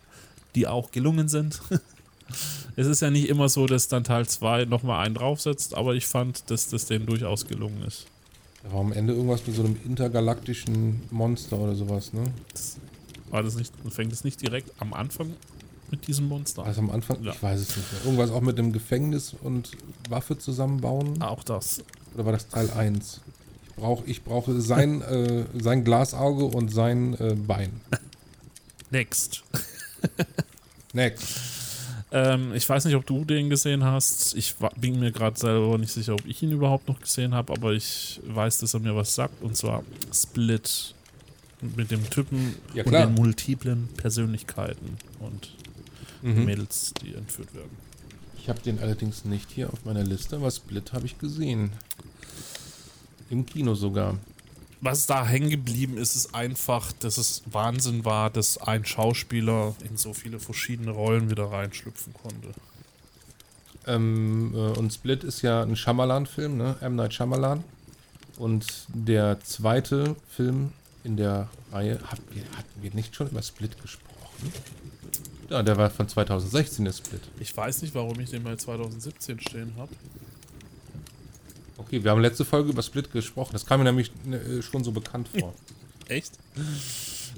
die 0.55 0.67
auch 0.67 0.91
gelungen 0.91 1.29
sind. 1.29 1.61
es 2.77 2.87
ist 2.87 3.01
ja 3.01 3.11
nicht 3.11 3.29
immer 3.29 3.49
so, 3.49 3.67
dass 3.67 3.89
dann 3.89 4.05
Teil 4.05 4.27
2 4.27 4.67
nochmal 4.67 5.05
einen 5.05 5.15
draufsetzt, 5.15 5.75
aber 5.75 5.95
ich 5.95 6.07
fand, 6.07 6.51
dass 6.51 6.69
das 6.69 6.85
denen 6.87 7.07
durchaus 7.07 7.47
gelungen 7.47 7.83
ist. 7.87 8.07
Da 8.63 8.73
war 8.73 8.81
am 8.81 8.93
Ende 8.93 9.15
irgendwas 9.15 9.47
mit 9.47 9.57
so 9.57 9.63
einem 9.63 9.77
intergalaktischen 9.85 11.03
Monster 11.11 11.59
oder 11.59 11.75
sowas, 11.75 12.13
ne? 12.13 12.25
Das 12.53 12.77
war 13.31 13.43
das 13.43 13.57
nicht, 13.57 13.73
fängt 13.91 14.13
es 14.13 14.25
nicht 14.25 14.43
direkt 14.43 14.71
am 14.79 14.93
Anfang 14.93 15.35
mit 15.95 16.09
diesem 16.09 16.27
Monster? 16.27 16.65
Also 16.65 16.81
am 16.81 16.91
Anfang, 16.91 17.23
ja. 17.23 17.33
ich 17.33 17.43
weiß 17.43 17.61
es 17.61 17.77
nicht 17.77 17.93
mehr. 17.93 18.05
Irgendwas 18.05 18.31
auch 18.31 18.41
mit 18.41 18.59
dem 18.59 18.73
Gefängnis 18.73 19.35
und 19.41 19.71
Waffe 20.09 20.37
zusammenbauen? 20.37 21.23
Auch 21.23 21.45
das. 21.45 21.85
Oder 22.15 22.25
war 22.25 22.33
das 22.33 22.49
Teil 22.49 22.69
1? 22.71 23.21
Ich, 23.69 23.75
brauch, 23.77 24.03
ich 24.07 24.25
brauche 24.25 24.61
sein, 24.61 25.03
äh, 25.03 25.45
sein 25.61 25.85
Glasauge 25.85 26.47
und 26.47 26.71
sein 26.71 27.15
äh, 27.21 27.35
Bein. 27.35 27.81
Next. 28.91 29.45
Next. 30.93 31.41
Ähm, 32.11 32.53
ich 32.55 32.69
weiß 32.69 32.85
nicht, 32.87 32.97
ob 32.97 33.07
du 33.07 33.25
den 33.25 33.51
gesehen 33.51 33.85
hast. 33.85 34.35
Ich 34.35 34.57
bin 34.77 34.99
mir 34.99 35.13
gerade 35.13 35.39
selber 35.39 35.79
nicht 35.79 35.93
sicher, 35.93 36.15
ob 36.15 36.27
ich 36.27 36.43
ihn 36.43 36.51
überhaupt 36.51 36.89
noch 36.89 37.01
gesehen 37.01 37.35
habe, 37.35 37.53
aber 37.53 37.73
ich 37.73 38.21
weiß, 38.27 38.59
dass 38.59 38.75
er 38.75 38.81
mir 38.81 38.97
was 38.97 39.15
sagt. 39.15 39.43
Und 39.43 39.57
zwar 39.57 39.85
Split. 40.13 40.95
Mit 41.77 41.91
dem 41.91 42.11
Typen 42.11 42.57
ja, 42.75 42.85
und 42.85 42.93
den 42.93 43.15
multiplen 43.15 43.89
Persönlichkeiten 43.97 44.99
und 45.21 45.55
mhm. 46.25 46.45
Mädels, 46.45 46.93
die 47.03 47.15
entführt 47.15 47.55
werden. 47.55 47.77
Ich 48.39 48.49
habe 48.49 48.61
den 48.61 48.79
allerdings 48.79 49.25
nicht 49.25 49.51
hier 49.51 49.73
auf 49.73 49.85
meiner 49.85 50.03
Liste, 50.03 50.37
aber 50.37 50.51
Split 50.51 50.93
habe 50.93 51.07
ich 51.07 51.19
gesehen. 51.19 51.73
Im 53.31 53.47
Kino 53.47 53.75
sogar. 53.75 54.19
Was 54.81 55.07
da 55.07 55.25
hängen 55.25 55.49
geblieben 55.49 55.97
ist, 55.97 56.15
ist 56.15 56.35
einfach, 56.35 56.93
dass 56.93 57.17
es 57.17 57.43
Wahnsinn 57.47 58.05
war, 58.05 58.29
dass 58.29 58.59
ein 58.59 58.85
Schauspieler 58.85 59.75
in 59.89 59.97
so 59.97 60.13
viele 60.13 60.39
verschiedene 60.39 60.91
Rollen 60.91 61.31
wieder 61.31 61.51
reinschlüpfen 61.51 62.13
konnte. 62.13 62.53
Ähm, 63.87 64.53
äh, 64.55 64.79
und 64.79 64.93
Split 64.93 65.25
ist 65.25 65.43
ja 65.43 65.63
ein 65.63 65.77
Shyamalan-Film, 65.77 66.57
ne? 66.57 66.77
M. 66.81 66.97
Night 66.97 67.15
Shyamalan. 67.15 67.65
Und 68.37 68.87
der 68.89 69.41
zweite 69.41 70.17
Film 70.29 70.73
in 71.03 71.17
der 71.17 71.49
Reihe, 71.73 72.01
hatten 72.05 72.35
wir, 72.35 72.43
hatten 72.57 72.83
wir 72.83 72.93
nicht 72.95 73.15
schon 73.15 73.29
über 73.29 73.43
Split 73.43 73.81
gesprochen? 73.81 74.53
Ja, 75.51 75.63
der 75.63 75.77
war 75.77 75.91
von 75.91 76.09
2016, 76.09 76.85
der 76.85 76.93
Split. 76.93 77.21
Ich 77.41 77.57
weiß 77.57 77.83
nicht, 77.83 77.95
warum 77.95 78.19
ich 78.21 78.31
den 78.31 78.43
mal 78.43 78.57
2017 78.57 79.41
stehen 79.41 79.73
habe. 79.77 79.91
Okay, 81.77 82.03
wir 82.03 82.11
haben 82.11 82.21
letzte 82.21 82.45
Folge 82.45 82.71
über 82.71 82.83
Split 82.83 83.13
gesprochen. 83.13 83.53
Das 83.53 83.67
kam 83.67 83.81
mir 83.81 83.85
nämlich 83.85 84.11
ne, 84.25 84.63
schon 84.63 84.85
so 84.85 84.93
bekannt 84.93 85.29
vor. 85.29 85.55
Echt? 86.09 86.33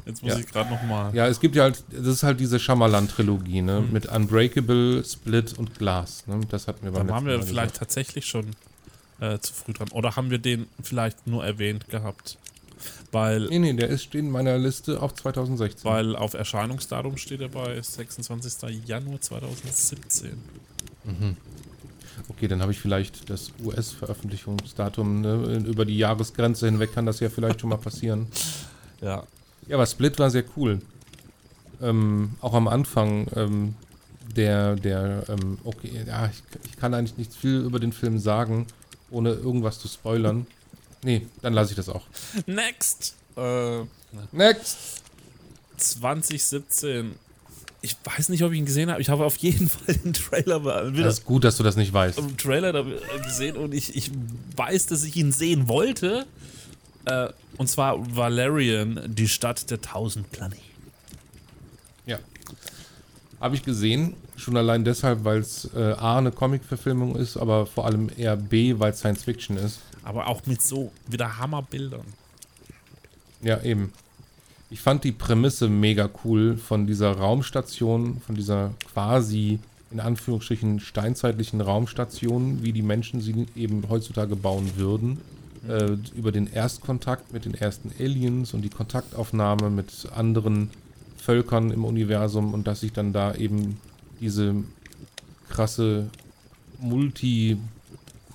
Jetzt 0.04 0.22
muss 0.22 0.32
ja. 0.32 0.38
ich 0.38 0.46
gerade 0.46 0.70
nochmal. 0.70 1.14
Ja, 1.14 1.26
es 1.26 1.40
gibt 1.40 1.56
ja 1.56 1.64
halt, 1.64 1.82
das 1.90 2.06
ist 2.06 2.22
halt 2.22 2.40
diese 2.40 2.58
Shyamalan-Trilogie, 2.58 3.62
ne? 3.62 3.78
Hm. 3.78 3.92
Mit 3.92 4.06
Unbreakable, 4.06 5.04
Split 5.04 5.54
und 5.58 5.78
Glass. 5.78 6.26
Ne? 6.26 6.40
Das 6.48 6.68
hatten 6.68 6.84
wir 6.84 6.92
beim 6.92 7.06
Dann 7.06 7.16
haben 7.16 7.26
wir 7.26 7.38
Mal 7.38 7.46
vielleicht 7.46 7.74
gesagt. 7.74 7.78
tatsächlich 7.78 8.26
schon 8.26 8.50
äh, 9.20 9.38
zu 9.38 9.54
früh 9.54 9.72
dran. 9.72 9.88
Oder 9.92 10.16
haben 10.16 10.30
wir 10.30 10.38
den 10.38 10.66
vielleicht 10.82 11.26
nur 11.26 11.44
erwähnt 11.44 11.88
gehabt? 11.88 12.38
Weil. 13.12 13.46
Nee, 13.48 13.58
nee, 13.58 13.72
der 13.72 13.88
ist 13.88 14.04
steht 14.04 14.20
in 14.20 14.30
meiner 14.30 14.58
Liste 14.58 15.00
auf 15.00 15.14
2016. 15.14 15.84
Weil 15.84 16.16
auf 16.16 16.34
Erscheinungsdatum 16.34 17.16
steht 17.16 17.40
er 17.40 17.48
bei 17.48 17.80
26. 17.80 18.86
Januar 18.86 19.20
2017. 19.20 20.32
Mhm. 21.04 21.36
Okay, 22.28 22.48
dann 22.48 22.62
habe 22.62 22.72
ich 22.72 22.80
vielleicht 22.80 23.28
das 23.30 23.52
US-Veröffentlichungsdatum. 23.62 25.20
Ne? 25.20 25.64
Über 25.66 25.84
die 25.84 25.98
Jahresgrenze 25.98 26.66
hinweg 26.66 26.94
kann 26.94 27.06
das 27.06 27.20
ja 27.20 27.28
vielleicht 27.28 27.60
schon 27.60 27.70
mal 27.70 27.78
passieren. 27.78 28.26
Ja. 29.02 29.24
Ja, 29.68 29.76
aber 29.76 29.84
Split 29.84 30.18
war 30.18 30.30
sehr 30.30 30.44
cool. 30.56 30.80
Ähm, 31.82 32.30
auch 32.40 32.54
am 32.54 32.66
Anfang 32.66 33.26
ähm, 33.36 33.74
der, 34.34 34.76
der, 34.76 35.24
ähm, 35.28 35.58
okay, 35.64 35.90
ja, 36.06 36.26
ich, 36.26 36.42
ich, 36.64 36.76
kann 36.76 36.94
eigentlich 36.94 37.18
nicht 37.18 37.34
viel 37.34 37.60
über 37.60 37.78
den 37.78 37.92
Film 37.92 38.18
sagen, 38.18 38.66
ohne 39.10 39.30
irgendwas 39.30 39.78
zu 39.78 39.88
spoilern. 39.88 40.46
Nee, 41.02 41.26
dann 41.42 41.52
lasse 41.52 41.70
ich 41.72 41.76
das 41.76 41.88
auch. 41.88 42.02
Next! 42.46 43.14
Äh, 43.36 43.82
Next! 44.32 45.02
2017. 45.76 47.14
Ich 47.82 47.96
weiß 48.02 48.30
nicht, 48.30 48.42
ob 48.42 48.52
ich 48.52 48.58
ihn 48.58 48.64
gesehen 48.66 48.90
habe. 48.90 49.00
Ich 49.00 49.08
habe 49.08 49.24
auf 49.24 49.36
jeden 49.36 49.68
Fall 49.68 49.94
den 49.94 50.12
Trailer 50.12 50.64
wieder. 50.92 51.04
Das 51.04 51.18
ist 51.18 51.24
gut, 51.24 51.44
dass 51.44 51.56
du 51.56 51.62
das 51.62 51.76
nicht 51.76 51.92
weißt. 51.92 52.18
Im 52.18 52.36
Trailer 52.36 52.84
gesehen 53.22 53.56
und 53.56 53.74
ich, 53.74 53.94
ich 53.94 54.10
weiß, 54.56 54.86
dass 54.86 55.04
ich 55.04 55.16
ihn 55.16 55.32
sehen 55.32 55.68
wollte. 55.68 56.26
Äh, 57.04 57.28
und 57.58 57.68
zwar 57.68 57.96
Valerian, 58.14 59.00
die 59.06 59.28
Stadt 59.28 59.70
der 59.70 59.80
tausend 59.80 60.30
Planeten. 60.32 60.62
Ja. 62.06 62.18
Habe 63.40 63.54
ich 63.54 63.62
gesehen. 63.62 64.14
Schon 64.36 64.56
allein 64.56 64.84
deshalb, 64.84 65.24
weil 65.24 65.38
es 65.38 65.70
äh, 65.74 65.92
A, 65.92 66.18
eine 66.18 66.30
Comic-Verfilmung 66.30 67.16
ist, 67.16 67.36
aber 67.38 67.66
vor 67.66 67.86
allem 67.86 68.10
eher 68.16 68.36
B, 68.36 68.74
weil 68.78 68.92
es 68.92 68.98
Science 68.98 69.24
Fiction 69.24 69.56
ist. 69.56 69.78
Aber 70.06 70.28
auch 70.28 70.46
mit 70.46 70.62
so 70.62 70.92
wieder 71.08 71.38
Hammerbildern. 71.38 72.06
Ja, 73.42 73.60
eben. 73.62 73.92
Ich 74.70 74.80
fand 74.80 75.02
die 75.02 75.12
Prämisse 75.12 75.68
mega 75.68 76.08
cool 76.24 76.56
von 76.56 76.86
dieser 76.86 77.12
Raumstation, 77.12 78.20
von 78.20 78.36
dieser 78.36 78.72
quasi 78.92 79.58
in 79.90 80.00
Anführungsstrichen 80.00 80.80
steinzeitlichen 80.80 81.60
Raumstation, 81.60 82.62
wie 82.62 82.72
die 82.72 82.82
Menschen 82.82 83.20
sie 83.20 83.46
eben 83.56 83.88
heutzutage 83.88 84.36
bauen 84.36 84.76
würden. 84.76 85.18
Mhm. 85.62 85.70
Äh, 85.70 85.96
über 86.16 86.30
den 86.30 86.46
Erstkontakt 86.46 87.32
mit 87.32 87.44
den 87.44 87.54
ersten 87.54 87.90
Aliens 87.98 88.54
und 88.54 88.62
die 88.62 88.70
Kontaktaufnahme 88.70 89.70
mit 89.70 90.08
anderen 90.14 90.70
Völkern 91.16 91.72
im 91.72 91.84
Universum 91.84 92.54
und 92.54 92.68
dass 92.68 92.80
sich 92.80 92.92
dann 92.92 93.12
da 93.12 93.34
eben 93.34 93.80
diese 94.20 94.54
krasse 95.48 96.10
Multi- 96.78 97.58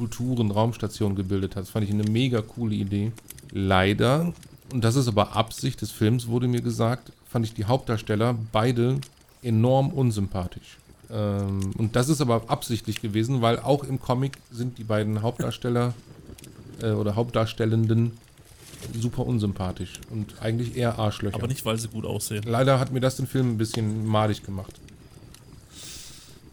Kulturen-Raumstation 0.02 1.16
gebildet 1.16 1.56
hat. 1.56 1.64
Das 1.64 1.70
fand 1.70 1.86
ich 1.86 1.94
eine 1.94 2.04
mega 2.04 2.42
coole 2.42 2.74
Idee. 2.74 3.12
Leider, 3.52 4.34
und 4.74 4.84
das 4.84 4.96
ist 4.96 5.08
aber 5.08 5.36
Absicht 5.36 5.80
des 5.82 5.92
Films, 5.92 6.28
wurde 6.28 6.48
mir 6.48 6.62
gesagt, 6.62 7.12
fand 7.30 7.46
ich 7.46 7.54
die 7.54 7.66
Hauptdarsteller 7.66 8.36
beide 8.52 9.00
enorm 9.44 9.90
unsympathisch. 9.90 10.80
Ähm, 11.12 11.72
und 11.78 11.96
das 11.96 12.10
ist 12.10 12.20
aber 12.20 12.44
absichtlich 12.48 13.00
gewesen, 13.00 13.44
weil 13.44 13.60
auch 13.60 13.84
im 13.84 14.00
Comic 14.00 14.38
sind 14.52 14.80
die 14.80 14.84
beiden 14.84 15.22
Hauptdarsteller 15.22 15.94
äh, 16.82 16.92
oder 16.92 17.16
Hauptdarstellenden 17.16 18.14
super 19.00 19.28
unsympathisch 19.28 20.02
und 20.10 20.42
eigentlich 20.42 20.76
eher 20.76 20.98
Arschlöcher. 20.98 21.36
Aber 21.36 21.48
nicht, 21.48 21.64
weil 21.64 21.78
sie 21.78 21.90
gut 21.90 22.06
aussehen. 22.06 22.44
Leider 22.48 22.80
hat 22.80 22.92
mir 22.92 23.02
das 23.02 23.18
den 23.18 23.28
Film 23.28 23.52
ein 23.52 23.58
bisschen 23.60 24.08
madig 24.08 24.44
gemacht. 24.44 24.74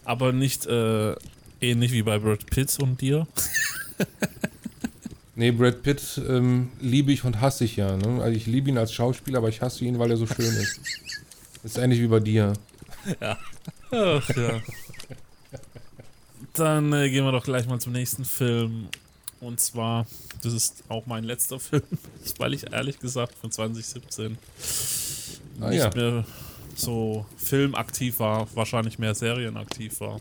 Aber 0.04 0.32
nicht 0.32 0.66
äh, 0.66 1.14
Ähnlich 1.60 1.92
wie 1.92 2.02
bei 2.02 2.18
Brad 2.18 2.46
Pitt 2.46 2.78
und 2.80 3.00
dir. 3.00 3.26
Nee, 5.34 5.52
Brad 5.52 5.84
Pitt 5.84 6.20
ähm, 6.28 6.68
liebe 6.80 7.12
ich 7.12 7.22
und 7.22 7.40
hasse 7.40 7.64
ich 7.64 7.76
ja. 7.76 7.96
Ne? 7.96 8.20
Also 8.20 8.36
ich 8.36 8.46
liebe 8.46 8.70
ihn 8.70 8.76
als 8.76 8.92
Schauspieler, 8.92 9.38
aber 9.38 9.48
ich 9.48 9.62
hasse 9.62 9.84
ihn, 9.84 9.96
weil 10.00 10.10
er 10.10 10.16
so 10.16 10.26
schön 10.26 10.52
ist. 10.52 10.80
Das 11.62 11.70
ist 11.76 11.78
ähnlich 11.78 12.00
wie 12.00 12.08
bei 12.08 12.18
dir. 12.18 12.54
Ja. 13.20 13.38
Ach, 13.92 14.28
ja. 14.30 14.60
Dann 16.54 16.92
äh, 16.92 17.08
gehen 17.08 17.24
wir 17.24 17.30
doch 17.30 17.44
gleich 17.44 17.68
mal 17.68 17.78
zum 17.80 17.92
nächsten 17.92 18.24
Film. 18.24 18.88
Und 19.40 19.60
zwar, 19.60 20.08
das 20.42 20.52
ist 20.54 20.82
auch 20.88 21.06
mein 21.06 21.22
letzter 21.22 21.60
Film, 21.60 21.84
weil 22.38 22.52
ich 22.52 22.72
ehrlich 22.72 22.98
gesagt 22.98 23.34
von 23.40 23.52
2017 23.52 24.36
Ah, 25.60 25.70
nicht 25.70 25.78
ja. 25.78 25.90
mehr 25.94 26.24
so 26.74 27.26
filmaktiv 27.36 28.18
war, 28.18 28.48
wahrscheinlich 28.56 28.98
mehr 28.98 29.14
serienaktiv 29.14 30.00
war. 30.00 30.20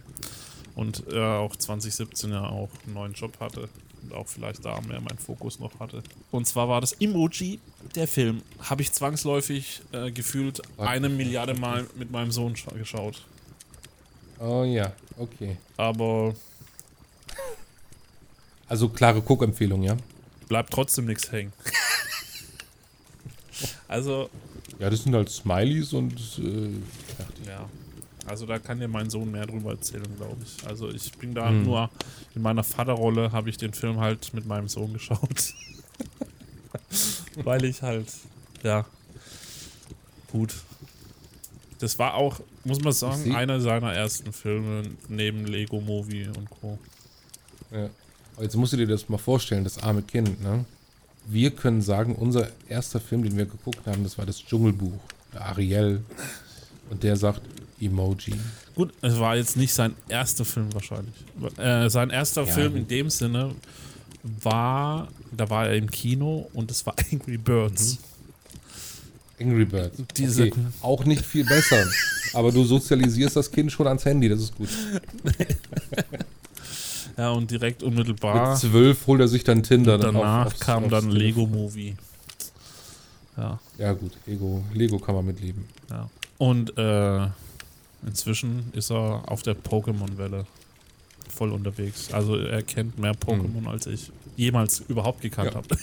Und 0.78 1.04
äh, 1.12 1.20
auch 1.20 1.56
2017 1.56 2.32
ja 2.32 2.48
auch 2.50 2.70
einen 2.86 2.94
neuen 2.94 3.14
Job 3.14 3.40
hatte 3.40 3.68
und 4.04 4.14
auch 4.14 4.28
vielleicht 4.28 4.64
da 4.64 4.80
mehr 4.82 5.02
meinen 5.02 5.18
Fokus 5.18 5.60
noch 5.60 5.80
hatte. 5.80 6.04
Und 6.30 6.46
zwar 6.48 6.70
war 6.70 6.82
das 6.82 6.94
Emoji, 6.94 7.60
der 7.96 8.08
Film, 8.08 8.44
habe 8.60 8.84
ich 8.84 8.92
zwangsläufig 8.92 9.82
äh, 9.92 10.12
gefühlt 10.12 10.62
eine 10.78 11.10
Milliarde 11.10 11.56
Mal 11.56 11.88
mit 11.96 12.12
meinem 12.12 12.32
Sohn 12.32 12.54
scha- 12.56 12.78
geschaut. 12.78 13.24
Oh 14.40 14.64
ja, 14.64 14.94
okay. 15.18 15.58
Aber 15.78 16.36
Also 18.70 18.90
klare 18.90 19.20
Cook-Empfehlung, 19.28 19.82
ja? 19.82 19.98
bleibt 20.48 20.72
trotzdem 20.72 21.06
nichts 21.06 21.32
hängen. 21.32 21.52
also, 23.88 24.30
Ja, 24.80 24.90
das 24.92 25.02
sind 25.04 25.16
halt 25.16 25.30
Smileys 25.30 25.92
und 25.94 26.14
äh, 26.40 27.48
ja. 27.48 27.68
Also 28.28 28.46
da 28.46 28.60
kann 28.60 28.80
dir 28.80 28.88
mein 28.88 29.10
Sohn 29.10 29.32
mehr 29.32 29.46
drüber 29.46 29.72
erzählen, 29.72 30.08
glaube 30.18 30.38
ich. 30.44 30.68
Also 30.68 30.90
ich 30.90 31.12
bin 31.14 31.34
da 31.34 31.50
Hm. 31.50 31.64
nur 31.64 31.90
in 32.36 32.42
meiner 32.42 32.64
Vaterrolle 32.64 33.32
habe 33.32 33.50
ich 33.50 33.58
den 33.58 33.74
Film 33.74 34.00
halt 34.00 34.34
mit 34.34 34.46
meinem 34.46 34.68
Sohn 34.68 34.94
geschaut. 34.94 35.54
Weil 37.44 37.66
ich 37.66 37.82
halt, 37.82 38.08
ja, 38.64 38.86
gut. 40.32 40.54
Das 41.80 42.00
war 42.00 42.16
auch, 42.16 42.40
muss 42.64 42.82
man 42.82 42.92
sagen, 42.94 43.36
einer 43.36 43.62
seiner 43.62 43.94
ersten 43.94 44.34
Filme 44.34 44.84
neben 45.08 45.46
Lego 45.46 45.80
Movie 45.80 46.28
und 46.36 46.50
Co. 46.50 46.80
Ja. 47.72 47.90
Jetzt 48.42 48.56
musst 48.56 48.74
du 48.74 48.78
dir 48.78 48.88
das 48.88 49.10
mal 49.10 49.18
vorstellen, 49.18 49.64
das 49.64 49.78
arme 49.82 50.02
Kind, 50.02 50.42
ne? 50.44 50.66
Wir 51.28 51.52
können 51.52 51.82
sagen, 51.82 52.16
unser 52.16 52.48
erster 52.70 53.00
Film, 53.00 53.24
den 53.24 53.36
wir 53.38 53.46
geguckt 53.46 53.86
haben, 53.86 54.04
das 54.04 54.18
war 54.18 54.26
das 54.26 54.40
Dschungelbuch. 54.44 55.00
Ariel. 55.36 56.04
Und 56.90 57.04
der 57.04 57.16
sagt 57.18 57.42
Emoji. 57.80 58.34
Gut, 58.76 58.94
es 59.02 59.20
war 59.20 59.36
jetzt 59.36 59.56
nicht 59.58 59.74
sein 59.74 59.94
erster 60.10 60.46
Film 60.46 60.74
wahrscheinlich. 60.74 61.14
Äh, 61.58 61.90
sein 61.90 62.10
erster 62.10 62.44
Ja, 62.46 62.52
Film 62.54 62.76
in 62.76 62.88
dem 62.88 63.10
Sinne 63.10 63.54
war, 64.42 65.08
da 65.36 65.50
war 65.50 65.68
er 65.68 65.76
im 65.76 65.90
Kino 65.90 66.50
und 66.54 66.72
es 66.72 66.86
war 66.86 66.96
Angry 67.12 67.38
Birds. 67.38 67.98
Angry 69.40 69.66
Birds. 69.66 69.98
Diese- 70.16 70.48
okay. 70.48 70.60
Auch 70.82 71.06
nicht 71.06 71.24
viel 71.26 71.46
besser. 71.46 71.86
Aber 72.34 72.52
du 72.52 72.64
sozialisierst 72.64 73.36
das 73.36 73.52
Kind 73.52 73.72
schon 73.72 73.86
ans 73.88 74.04
Handy, 74.06 74.28
das 74.30 74.42
ist 74.42 74.56
gut. 74.56 74.70
Ja, 77.18 77.32
und 77.32 77.50
direkt 77.50 77.82
unmittelbar 77.82 78.52
Mit 78.52 78.60
zwölf 78.60 79.08
holt 79.08 79.22
er 79.22 79.28
sich 79.28 79.44
dann 79.44 79.64
Tinder. 79.64 79.98
dann 79.98 80.14
danach 80.14 80.46
auf- 80.46 80.54
aufs- 80.54 80.60
kam 80.60 80.84
aufs 80.84 80.92
dann. 80.92 81.10
Lego 81.10 81.48
Movie. 81.48 81.96
Ja, 83.36 83.60
Ja 83.80 83.94
gut, 83.94 84.12
Lego, 84.28 84.64
Lego 84.74 85.00
kann 85.00 85.16
man 85.16 85.26
mitleben. 85.26 85.66
ja. 85.90 86.10
Und 86.38 86.78
äh, 86.78 87.28
inzwischen 88.06 88.72
ist 88.74 88.92
er 88.92 89.24
auf 89.32 89.42
der 89.44 89.56
Pokémon-Welle 89.56 90.46
voll 91.34 91.52
unterwegs. 91.52 92.14
Also 92.14 92.36
er 92.38 92.64
kennt 92.64 92.98
mehr 93.00 93.14
Pokémon 93.14 93.68
als 93.68 93.86
ich 93.88 94.12
jemals 94.36 94.80
überhaupt 94.88 95.22
gekannt 95.22 95.52
Ja. 95.52 95.56
habe. 95.58 95.68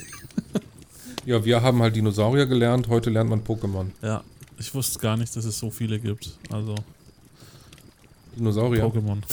Ja, 1.27 1.43
wir 1.43 1.63
haben 1.63 1.81
halt 1.81 1.97
Dinosaurier 1.97 2.45
gelernt, 2.45 2.89
heute 2.89 3.09
lernt 3.09 3.31
man 3.31 3.43
Pokémon. 3.43 3.87
Ja, 4.03 4.23
ich 4.59 4.75
wusste 4.75 4.99
gar 4.99 5.17
nicht, 5.17 5.35
dass 5.35 5.47
es 5.47 5.59
so 5.59 5.71
viele 5.71 5.99
gibt. 5.99 6.37
Also 6.51 6.75
Dinosaurier. 8.37 8.85
Pokémon. 8.85 9.23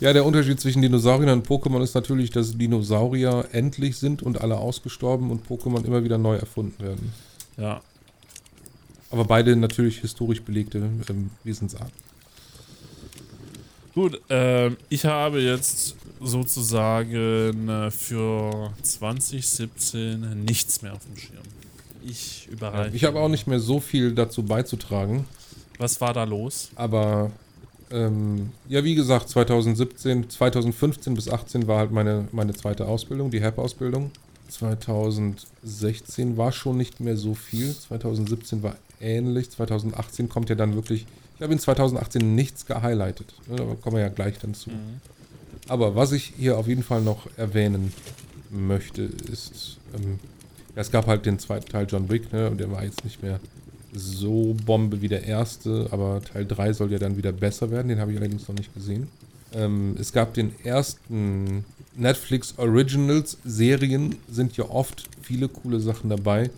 Ja, 0.00 0.12
der 0.12 0.24
Unterschied 0.26 0.60
zwischen 0.60 0.82
Dinosauriern 0.82 1.30
und 1.38 1.46
Pokémon 1.48 1.82
ist 1.82 1.94
natürlich, 1.94 2.30
dass 2.30 2.58
Dinosaurier 2.58 3.46
endlich 3.52 3.96
sind 3.96 4.22
und 4.22 4.40
alle 4.40 4.58
ausgestorben 4.58 5.30
und 5.30 5.46
Pokémon 5.48 5.84
immer 5.84 6.04
wieder 6.04 6.18
neu 6.18 6.36
erfunden 6.36 6.82
werden. 6.82 7.12
Ja, 7.56 7.80
Aber 9.14 9.24
beide 9.26 9.54
natürlich 9.54 10.00
historisch 10.00 10.42
belegte 10.42 10.78
ähm, 11.08 11.30
Wesensarten. 11.44 11.92
Gut, 13.94 14.20
ähm, 14.28 14.76
ich 14.88 15.04
habe 15.04 15.40
jetzt 15.40 15.94
sozusagen 16.20 17.68
äh, 17.68 17.92
für 17.92 18.72
2017 18.82 20.42
nichts 20.44 20.82
mehr 20.82 20.94
auf 20.94 21.04
dem 21.04 21.16
Schirm. 21.16 21.44
Ich 22.04 22.48
überreiche. 22.50 22.96
Ich 22.96 23.04
habe 23.04 23.20
auch 23.20 23.28
nicht 23.28 23.46
mehr 23.46 23.60
so 23.60 23.78
viel 23.78 24.12
dazu 24.12 24.42
beizutragen, 24.42 25.26
Was 25.78 26.00
war 26.00 26.12
da 26.12 26.24
los? 26.24 26.70
aber 26.74 27.30
ähm, 27.92 28.50
ja, 28.68 28.82
wie 28.82 28.96
gesagt, 28.96 29.28
2017, 29.28 30.28
2015 30.28 31.14
bis 31.14 31.28
18 31.28 31.68
war 31.68 31.78
halt 31.78 31.92
meine, 31.92 32.26
meine 32.32 32.52
zweite 32.52 32.86
Ausbildung, 32.88 33.30
die 33.30 33.40
HAP-Ausbildung. 33.40 34.10
2016 34.48 36.36
war 36.36 36.50
schon 36.50 36.78
nicht 36.78 36.98
mehr 36.98 37.16
so 37.16 37.34
viel, 37.34 37.76
2017 37.76 38.64
war 38.64 38.74
ähnlich, 39.04 39.50
2018 39.50 40.28
kommt 40.28 40.48
ja 40.48 40.54
dann 40.54 40.74
wirklich, 40.74 41.06
ich 41.36 41.42
habe 41.42 41.52
in 41.52 41.58
2018 41.58 42.34
nichts 42.34 42.66
gehighlightet, 42.66 43.34
ne, 43.48 43.56
da 43.56 43.64
kommen 43.80 43.96
wir 43.96 44.02
ja 44.02 44.08
gleich 44.08 44.38
dann 44.38 44.54
zu. 44.54 44.70
Mhm. 44.70 45.00
Aber 45.68 45.94
was 45.94 46.12
ich 46.12 46.32
hier 46.36 46.58
auf 46.58 46.66
jeden 46.66 46.82
Fall 46.82 47.02
noch 47.02 47.28
erwähnen 47.36 47.92
möchte, 48.50 49.02
ist, 49.02 49.78
ähm, 49.94 50.18
ja, 50.74 50.82
es 50.82 50.90
gab 50.90 51.06
halt 51.06 51.26
den 51.26 51.38
zweiten 51.38 51.68
Teil 51.68 51.86
John 51.88 52.08
Wick, 52.08 52.32
ne, 52.32 52.50
und 52.50 52.58
der 52.58 52.70
war 52.70 52.84
jetzt 52.84 53.04
nicht 53.04 53.22
mehr 53.22 53.40
so 53.94 54.56
Bombe 54.66 55.00
wie 55.02 55.08
der 55.08 55.24
erste, 55.24 55.88
aber 55.90 56.20
Teil 56.22 56.46
3 56.46 56.72
soll 56.72 56.92
ja 56.92 56.98
dann 56.98 57.16
wieder 57.16 57.32
besser 57.32 57.70
werden, 57.70 57.88
den 57.88 58.00
habe 58.00 58.12
ich 58.12 58.18
allerdings 58.18 58.48
noch 58.48 58.56
nicht 58.56 58.74
gesehen. 58.74 59.08
Ähm, 59.52 59.96
es 60.00 60.12
gab 60.12 60.34
den 60.34 60.52
ersten 60.64 61.64
Netflix 61.96 62.54
Originals 62.58 63.38
Serien, 63.44 64.16
sind 64.28 64.56
ja 64.56 64.68
oft 64.68 65.04
viele 65.22 65.48
coole 65.48 65.80
Sachen 65.80 66.10
dabei, 66.10 66.50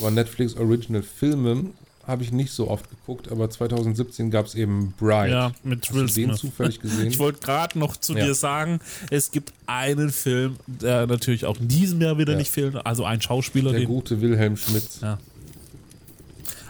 aber 0.00 0.10
Netflix 0.10 0.56
Original 0.56 1.02
Filme 1.02 1.66
habe 2.06 2.22
ich 2.22 2.32
nicht 2.32 2.52
so 2.52 2.68
oft 2.70 2.88
geguckt, 2.90 3.30
aber 3.30 3.48
2017 3.50 4.30
gab 4.30 4.46
es 4.46 4.54
eben 4.54 4.92
Bride. 4.98 5.30
Ja, 5.30 5.52
mit 5.62 5.82
Hast 5.84 5.94
Will 5.94 6.06
du 6.06 6.12
den 6.12 6.24
Smith. 6.28 6.36
zufällig 6.40 6.80
gesehen? 6.82 7.06
Ich 7.06 7.18
wollte 7.18 7.40
gerade 7.40 7.78
noch 7.78 7.96
zu 7.96 8.14
Ja. 8.16 8.24
dir 8.26 8.34
sagen, 8.34 8.80
es 9.10 9.30
gibt 9.30 9.52
einen 9.66 10.10
Film, 10.10 10.56
der 10.66 11.06
natürlich 11.06 11.44
auch 11.46 11.58
in 11.58 11.68
diesem 11.68 12.00
Jahr 12.00 12.18
wieder 12.18 12.32
Ja. 12.32 12.38
nicht 12.38 12.50
fehlt, 12.50 12.76
also 12.86 13.04
ein 13.04 13.20
Schauspieler, 13.22 13.72
der 13.72 13.84
gute 13.86 14.20
Wilhelm 14.20 14.56
Schmidt. 14.56 14.84
Ja. 15.02 15.18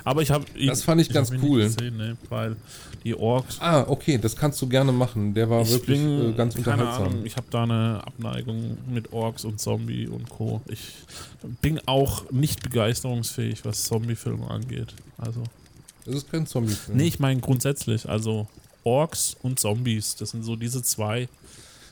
aber 0.04 0.22
ich 0.22 0.30
habe 0.30 0.44
Das 0.66 0.82
fand 0.82 1.00
ich 1.00 1.08
ganz 1.10 1.30
ihn 1.30 1.36
nicht 1.36 1.44
cool. 1.44 1.62
gesehen, 1.62 1.96
ne, 1.96 2.16
weil 2.28 2.56
die 3.04 3.14
Orks 3.14 3.58
Ah, 3.60 3.84
okay, 3.86 4.18
das 4.18 4.34
kannst 4.34 4.60
du 4.62 4.68
gerne 4.68 4.90
machen. 4.90 5.34
Der 5.34 5.50
war 5.50 5.62
ich 5.62 5.70
wirklich 5.70 5.98
bin, 6.00 6.32
äh, 6.32 6.32
ganz 6.32 6.56
unterhaltsam. 6.56 7.08
Ahnung, 7.08 7.26
ich 7.26 7.36
habe 7.36 7.46
da 7.50 7.62
eine 7.64 8.02
Abneigung 8.04 8.78
mit 8.88 9.12
Orks 9.12 9.44
und 9.44 9.60
Zombie 9.60 10.08
und 10.08 10.28
Co. 10.30 10.62
Ich 10.68 10.94
bin 11.60 11.80
auch 11.86 12.30
nicht 12.30 12.62
begeisterungsfähig, 12.62 13.64
was 13.64 13.84
Zombie-Filme 13.84 14.50
angeht. 14.50 14.94
Also, 15.18 15.42
Das 16.06 16.14
ist 16.14 16.30
kein 16.30 16.46
Zombie-Film. 16.46 16.96
nee, 16.96 17.06
ich 17.06 17.20
meine 17.20 17.40
grundsätzlich, 17.40 18.08
also 18.08 18.46
Orks 18.84 19.36
und 19.42 19.60
Zombies, 19.60 20.16
das 20.16 20.30
sind 20.30 20.42
so 20.42 20.56
diese 20.56 20.82
zwei, 20.82 21.28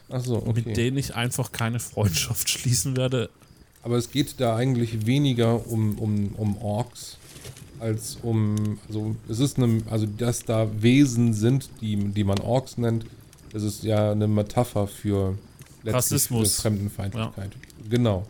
Achso, 0.09 0.37
okay. 0.37 0.62
mit 0.64 0.77
denen 0.77 0.96
ich 0.98 1.14
einfach 1.14 1.53
keine 1.53 1.79
Freundschaft 1.81 2.48
schließen 2.48 2.96
werde. 2.96 3.31
Aber 3.83 3.96
es 3.96 4.11
geht 4.11 4.40
da 4.40 4.57
eigentlich 4.57 5.07
weniger 5.07 5.66
um, 5.66 5.98
um, 5.98 6.29
um 6.37 6.57
Orks 6.59 7.18
als 7.83 8.18
um. 8.23 8.79
Also, 8.88 9.14
es 9.29 9.38
ist 9.40 9.59
eine. 9.59 9.83
Also, 9.90 10.07
dass 10.07 10.45
da 10.45 10.68
Wesen 10.81 11.35
sind, 11.35 11.68
die, 11.81 11.97
die 11.97 12.25
man 12.25 12.38
Orks 12.38 12.79
nennt, 12.79 13.05
das 13.53 13.62
ist 13.62 13.83
ja 13.85 14.12
eine 14.12 14.29
Metapher 14.29 14.87
für 14.87 15.37
Rassismus. 15.85 16.57
Für 16.57 16.62
Fremdenfeindlichkeit. 16.62 17.51
Genau. 17.90 18.27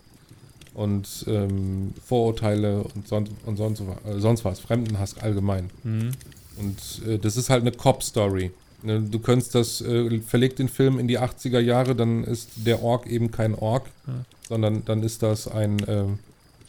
Und 0.75 1.25
ähm, 1.29 1.93
Vorurteile 2.05 2.83
und 2.95 3.07
sonst, 3.07 3.31
und 3.45 3.57
sonst, 3.57 3.81
äh, 3.81 4.19
sonst 4.19 4.45
was. 4.45 4.59
Fremdenhass 4.61 5.19
allgemein. 5.19 5.71
Hm. 5.83 6.13
Und 6.57 7.07
äh, 7.07 7.19
das 7.19 7.37
ist 7.37 7.51
halt 7.51 7.61
eine 7.61 7.73
Cop-Story. 7.73 8.51
Ne, 8.83 9.01
Du 9.03 9.19
könntest 9.19 9.55
das, 9.55 9.81
äh, 9.83 10.21
verlegt 10.21 10.59
den 10.59 10.69
Film 10.69 10.99
in 10.99 11.09
die 11.09 11.19
80er 11.21 11.61
Jahre, 11.61 11.95
dann 11.95 12.25
ist 12.25 12.49
der 12.57 12.83
Ork 12.83 13.07
eben 13.07 13.31
kein 13.31 13.55
Ork, 13.55 13.85
Ja. 14.07 14.25
sondern 14.49 14.83
dann 14.87 15.03
ist 15.03 15.23
das 15.23 15.47
ein 15.47 15.79
äh, 15.81 16.05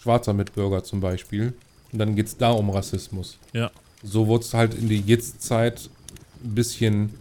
schwarzer 0.02 0.34
Mitbürger 0.34 0.84
zum 0.84 1.00
Beispiel. 1.00 1.54
Und 1.93 1.99
dann 1.99 2.15
geht 2.15 2.27
es 2.27 2.38
da 2.38 2.51
um 2.51 2.69
Rassismus. 2.69 3.38
Ja. 3.53 3.71
So 4.03 4.27
wurde 4.27 4.43
es 4.43 4.53
halt 4.53 4.73
in 4.73 4.89
die 4.89 4.99
Jetzt-Zeit 4.99 5.89
ein 6.43 6.56
bisschen, 6.56 7.13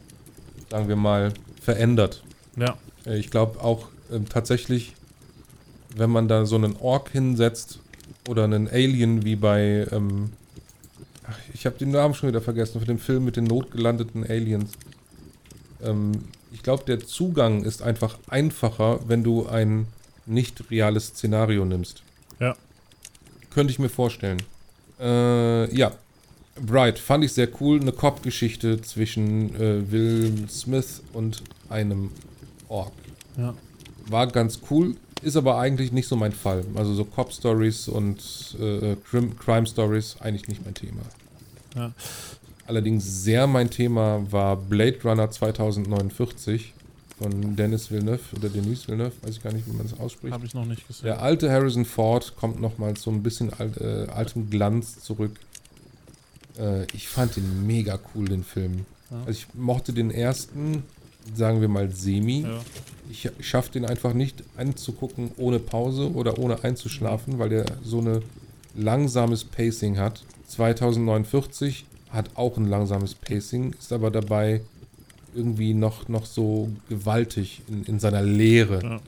sagen 0.71 0.89
wir 0.89 0.97
mal, 0.97 1.33
verändert. 1.61 2.25
Ja, 2.57 2.77
Äh, 3.07 3.19
Ich 3.19 3.31
glaube 3.31 3.63
auch 3.63 3.89
ähm, 4.11 4.29
tatsächlich, 4.29 4.95
wenn 5.95 6.11
man 6.11 6.27
da 6.27 6.45
so 6.47 6.57
einen 6.57 6.77
Ork 6.77 7.11
hinsetzt 7.11 7.79
oder 8.29 8.45
einen 8.45 8.67
Alien 8.69 9.25
wie 9.25 9.37
bei, 9.37 9.87
ähm, 9.93 10.33
ach, 11.25 11.39
ich 11.55 11.67
habe 11.67 11.79
den 11.79 11.91
Namen 11.91 12.15
schon 12.15 12.29
wieder 12.31 12.41
vergessen, 12.41 12.81
für 12.81 12.87
den 12.87 12.99
Film 12.99 13.25
mit 13.25 13.37
den 13.37 13.45
notgelandeten 13.45 14.25
Aliens. 14.25 14.73
Ähm, 15.83 16.13
ich 16.53 16.63
glaube, 16.63 16.85
der 16.85 17.01
Zugang 17.01 17.63
ist 17.65 17.83
einfach 17.83 18.19
einfacher, 18.29 19.01
wenn 19.07 19.23
du 19.23 19.47
ein 19.47 19.87
nicht 20.27 20.71
reales 20.71 21.09
Szenario 21.09 21.65
nimmst. 21.65 22.03
Ja. 22.41 22.57
Könnte 23.51 23.73
ich 23.73 23.79
mir 23.79 23.89
vorstellen. 23.89 24.43
Äh, 25.01 25.75
ja. 25.75 25.93
Bright 26.61 26.99
fand 26.99 27.25
ich 27.25 27.33
sehr 27.33 27.49
cool. 27.61 27.81
Eine 27.81 27.93
Cop-Geschichte 27.93 28.83
zwischen 28.83 29.55
äh, 29.55 29.91
Will 29.91 30.47
Smith 30.51 31.03
und 31.13 31.43
einem 31.71 32.11
Ork. 32.69 32.93
Ja. 33.39 33.55
War 34.07 34.27
ganz 34.27 34.61
cool, 34.71 34.97
ist 35.23 35.37
aber 35.37 35.59
eigentlich 35.59 35.93
nicht 35.93 36.09
so 36.09 36.17
mein 36.17 36.33
Fall. 36.33 36.65
Also 36.75 36.93
so 36.95 37.05
Cop-Stories 37.05 37.89
und 37.89 38.57
äh, 38.61 38.97
Crime-Stories 39.39 40.17
eigentlich 40.21 40.49
nicht 40.49 40.65
mein 40.65 40.75
Thema. 40.75 41.03
Ja. 41.75 41.93
Allerdings 42.67 43.25
sehr 43.25 43.47
mein 43.47 43.71
Thema 43.71 44.25
war 44.31 44.57
Blade 44.57 44.99
Runner 45.05 45.31
2049 45.31 46.75
von 47.23 47.57
Dennis 47.57 47.91
Villeneuve 47.91 48.21
oder 48.37 48.49
Denis 48.49 48.89
Villeneuve, 48.89 49.13
weiß 49.23 49.37
ich 49.37 49.43
gar 49.43 49.53
nicht, 49.53 49.67
wie 49.67 49.73
man 49.73 49.87
es 49.87 49.99
ausspricht. 49.99 50.33
Habe 50.33 50.47
ich 50.47 50.55
noch 50.55 50.65
nicht 50.65 50.87
gesehen. 50.87 51.05
Der 51.05 51.23
alte 51.23 51.51
Harrison 51.51 51.85
Ford 51.85 52.35
kommt 52.37 52.61
nochmal 52.61 52.97
so 52.97 53.11
ein 53.11 53.23
bisschen 53.23 53.53
alt, 53.53 53.77
äh, 53.81 54.07
altem 54.13 54.51
Glanz 54.51 55.01
zurück. 55.01 55.33
Äh, 56.59 56.85
ich 56.95 57.09
fand 57.09 57.37
den 57.37 57.67
mega 57.67 57.99
cool, 58.15 58.27
den 58.27 58.45
Film. 58.45 58.85
Ja. 59.11 59.19
Also 59.21 59.31
ich 59.31 59.47
mochte 59.55 59.93
den 59.93 60.11
ersten, 60.11 60.83
sagen 61.35 61.61
wir 61.61 61.69
mal 61.69 61.91
semi. 61.91 62.43
Ja. 62.43 62.61
Ich, 63.11 63.31
schaffe 63.41 63.73
den 63.73 63.85
einfach 63.85 64.15
nicht 64.15 64.43
anzugucken 64.57 65.33
ohne 65.37 65.59
Pause 65.59 66.13
oder 66.13 66.39
ohne 66.39 66.65
einzuschlafen, 66.65 67.39
weil 67.39 67.51
der 67.51 67.67
so 67.85 68.01
eine 68.01 68.23
langsames 68.75 69.45
Pacing 69.45 69.99
hat. 69.99 70.25
2049 70.49 71.85
hat 72.11 72.31
auch 72.35 72.57
ein 72.57 72.69
langsames 72.69 73.15
Pacing, 73.15 73.75
ist 73.79 73.93
aber 73.93 74.11
dabei 74.11 74.63
irgendwie 75.35 75.75
noch, 75.75 76.09
noch 76.09 76.27
so 76.27 76.71
gewaltig 76.89 77.63
in, 77.69 77.85
in 77.85 78.01
seiner 78.01 78.23
Lehre. 78.23 78.83
Ja. 78.83 79.01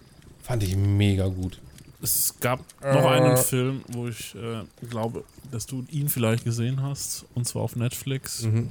Fand 0.42 0.62
ich 0.62 0.76
mega 0.76 1.26
gut. 1.28 1.60
Es 2.02 2.34
gab 2.38 2.60
noch 2.82 3.06
einen 3.06 3.36
Film, 3.38 3.82
wo 3.88 4.08
ich 4.08 4.34
äh, 4.34 4.62
glaube, 4.88 5.24
dass 5.50 5.66
du 5.66 5.86
ihn 5.90 6.10
vielleicht 6.10 6.44
gesehen 6.44 6.82
hast, 6.82 7.24
und 7.34 7.46
zwar 7.48 7.62
auf 7.62 7.76
Netflix. 7.76 8.42
Mhm. 8.42 8.68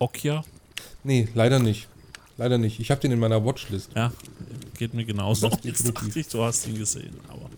Okja. 0.00 0.42
Nee, 1.04 1.28
leider 1.34 1.60
nicht. 1.60 1.86
Leider 2.36 2.58
nicht. 2.58 2.80
Ich 2.80 2.90
habe 2.90 3.00
den 3.00 3.12
in 3.12 3.18
meiner 3.18 3.44
Watchlist. 3.44 3.90
Ja, 3.94 4.12
geht 4.78 4.94
mir 4.94 5.04
genauso. 5.04 5.48
Das 5.48 5.60
Jetzt 5.62 5.86
dachte 5.86 6.18
ich, 6.18 6.26
du 6.26 6.42
hast 6.42 6.66
ihn 6.66 6.78
gesehen, 6.78 7.14
aber. 7.28 7.50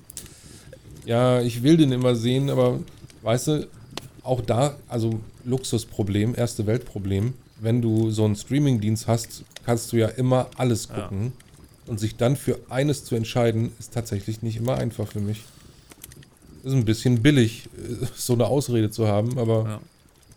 Ja, 1.06 1.40
ich 1.40 1.62
will 1.62 1.76
den 1.76 1.92
immer 1.92 2.14
sehen, 2.14 2.50
aber 2.50 2.80
weißt 3.22 3.46
du, 3.46 3.68
auch 4.24 4.40
da, 4.40 4.76
also 4.88 5.20
Luxusproblem, 5.44 6.34
erste 6.34 6.66
Weltproblem. 6.66 7.34
Wenn 7.62 7.80
du 7.80 8.10
so 8.10 8.24
einen 8.24 8.34
Streamingdienst 8.34 9.06
hast, 9.06 9.44
kannst 9.64 9.92
du 9.92 9.96
ja 9.96 10.08
immer 10.08 10.48
alles 10.56 10.88
Ja. 10.88 11.02
gucken. 11.02 11.32
Und 11.86 11.98
sich 12.00 12.16
dann 12.16 12.36
für 12.36 12.58
eines 12.68 13.04
zu 13.04 13.14
entscheiden, 13.14 13.72
ist 13.78 13.92
tatsächlich 13.92 14.42
nicht 14.42 14.56
immer 14.56 14.76
einfach 14.78 15.06
für 15.06 15.20
mich. 15.20 15.42
Ist 16.64 16.72
ein 16.72 16.84
bisschen 16.84 17.22
billig, 17.22 17.68
äh, 17.76 18.06
so 18.16 18.32
eine 18.34 18.46
Ausrede 18.46 18.90
zu 18.90 19.06
haben, 19.06 19.38
aber 19.38 19.64
Ja. 19.64 19.80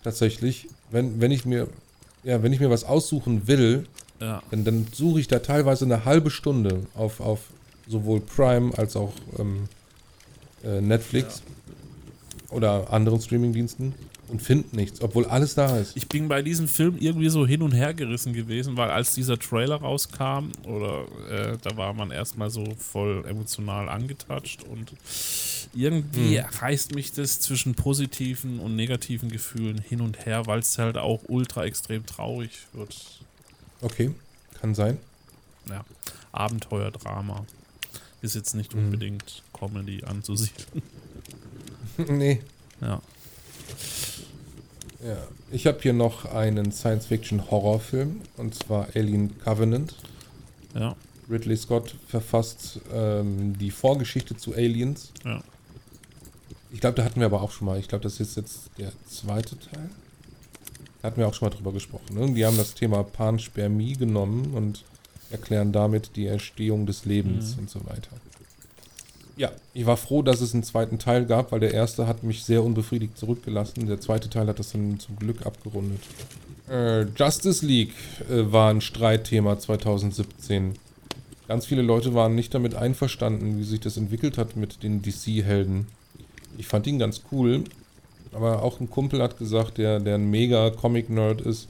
tatsächlich, 0.03 0.67
wenn, 0.91 1.19
wenn 1.19 1.31
ich 1.31 1.45
mir, 1.45 1.67
ja, 2.23 2.41
wenn 2.43 2.53
ich 2.53 2.59
mir 2.59 2.69
was 2.69 2.83
aussuchen 2.83 3.47
will, 3.47 3.85
Ja, 4.21 4.41
dann, 4.49 4.63
dann 4.63 4.87
suche 4.93 5.19
ich 5.19 5.27
da 5.27 5.39
teilweise 5.39 5.83
eine 5.83 6.05
halbe 6.05 6.29
Stunde 6.31 6.83
auf, 6.95 7.19
auf 7.19 7.41
sowohl 7.87 8.21
Prime 8.21 8.71
als 8.77 8.95
auch 8.95 9.11
ähm, 9.37 9.67
äh, 10.63 10.79
Netflix 10.79 11.41
oder 12.49 12.91
anderen 12.93 13.19
Streamingdiensten 13.19 13.93
und 14.27 14.41
finde 14.41 14.75
nichts, 14.75 15.01
obwohl 15.01 15.25
alles 15.25 15.53
da 15.55 15.77
ist. 15.77 15.95
ich 15.95 16.07
bin 16.09 16.27
bei 16.27 16.41
diesem 16.41 16.67
Film 16.67 16.97
irgendwie 16.99 17.29
so 17.29 17.45
hin 17.45 17.61
und 17.61 17.71
her 17.73 17.93
gerissen 17.93 18.33
gewesen, 18.33 18.75
weil 18.77 18.89
als 18.89 19.13
dieser 19.13 19.37
Trailer 19.37 19.75
rauskam, 19.75 20.51
oder 20.63 21.05
äh, 21.29 21.57
da 21.61 21.77
war 21.77 21.93
man 21.93 22.11
erstmal 22.11 22.49
so 22.49 22.65
voll 22.79 23.23
emotional 23.27 23.87
angetatscht 23.89 24.63
und 24.63 24.93
irgendwie 25.73 26.39
Hm. 26.39 26.45
reißt 26.59 26.95
mich 26.95 27.11
das 27.13 27.39
zwischen 27.39 27.75
positiven 27.75 28.59
und 28.59 28.75
negativen 28.75 29.29
Gefühlen 29.29 29.77
hin 29.79 30.01
und 30.01 30.25
her, 30.25 30.45
weil 30.47 30.59
es 30.59 30.77
halt 30.77 30.97
auch 30.97 31.21
ultra 31.27 31.65
extrem 31.65 32.05
traurig 32.05 32.51
wird. 32.73 32.95
Okay, 33.81 34.11
kann 34.59 34.73
sein. 34.73 34.97
Ja, 35.69 35.83
Abenteuerdrama. 36.31 37.45
Ist 38.21 38.35
jetzt 38.35 38.55
nicht 38.55 38.73
Mhm. 38.73 38.85
unbedingt 38.85 39.43
Comedy 39.53 40.03
anzusiedeln. 40.03 40.81
nee. 42.09 42.41
Ja. 42.81 43.01
Ja. 45.05 45.17
Ich 45.51 45.67
habe 45.67 45.79
hier 45.81 45.93
noch 45.93 46.25
einen 46.25 46.71
Science-Fiction-Horrorfilm 46.71 48.21
und 48.37 48.55
zwar 48.55 48.87
Alien 48.95 49.37
Covenant. 49.39 49.95
Ja, 50.73 50.95
Ridley 51.29 51.55
Scott 51.57 51.95
verfasst 52.07 52.79
ähm, 52.93 53.57
die 53.57 53.71
Vorgeschichte 53.71 54.35
zu 54.35 54.53
Aliens. 54.53 55.11
ja. 55.23 55.41
Ich 56.73 56.81
glaube, 56.81 56.95
da 56.97 57.05
hatten 57.05 57.21
wir 57.21 57.27
aber 57.27 57.41
auch 57.41 57.51
schon 57.51 57.67
mal. 57.67 57.79
Ich 57.79 57.87
glaube, 57.87 58.03
das 58.03 58.19
ist 58.19 58.35
jetzt 58.35 58.69
der 58.77 58.91
zweite 59.07 59.57
Teil. 59.57 59.89
Da 61.01 61.07
hatten 61.07 61.17
wir 61.21 61.27
auch 61.27 61.33
schon 61.33 61.47
mal 61.47 61.55
drüber 61.55 61.71
gesprochen. 61.71 62.15
Ne? 62.19 62.33
Die 62.33 62.45
haben 62.45 62.57
das 62.57 62.73
Thema 62.73 63.01
Panspermie 63.03 63.93
genommen 63.93 64.53
und 64.53 64.83
erklären 65.31 65.71
damit 65.71 66.17
die 66.17 66.27
Entstehung 66.27 66.85
des 66.85 67.05
Lebens 67.05 67.53
Mhm. 67.55 67.59
und 67.61 67.69
so 67.69 67.79
weiter. 67.85 68.09
Ja, 69.37 69.51
ich 69.73 69.85
war 69.85 69.97
froh, 69.97 70.21
dass 70.21 70.39
es 70.41 70.53
einen 70.53 70.63
zweiten 70.63 70.97
Teil 70.97 71.25
gab, 71.25 71.51
weil 71.51 71.59
der 71.59 71.73
erste 71.73 72.07
hat 72.07 72.23
mich 72.23 72.43
sehr 72.43 72.63
unbefriedigt 72.63 73.17
zurückgelassen. 73.17 73.87
Der 73.87 73.99
zweite 73.99 74.29
Teil 74.29 74.47
hat 74.47 74.59
das 74.59 74.71
dann 74.71 74.99
zum 74.99 75.17
Glück 75.17 75.45
abgerundet. 75.45 75.99
Äh, 76.69 77.03
Justice 77.17 77.65
League 77.65 77.93
äh, 78.29 78.51
war 78.51 78.69
ein 78.69 78.81
Streitthema 78.81 79.59
2017. 79.59 80.75
Ganz 81.47 81.65
viele 81.65 81.81
Leute 81.81 82.13
waren 82.13 82.33
nicht 82.33 82.53
damit 82.53 82.75
einverstanden, 82.75 83.59
wie 83.59 83.63
sich 83.63 83.81
das 83.81 83.97
entwickelt 83.97 84.37
hat 84.37 84.55
mit 84.55 84.81
den 84.83 85.01
DC-Helden. 85.01 85.87
Ich 86.57 86.67
fand 86.67 86.87
ihn 86.87 86.97
ganz 86.97 87.21
cool, 87.31 87.65
aber 88.31 88.63
auch 88.63 88.79
ein 88.79 88.89
Kumpel 88.89 89.21
hat 89.21 89.37
gesagt, 89.37 89.77
der, 89.77 89.99
der 89.99 90.15
ein 90.15 90.29
mega 90.31 90.69
Comic-Nerd 90.71 91.41
ist, 91.41 91.67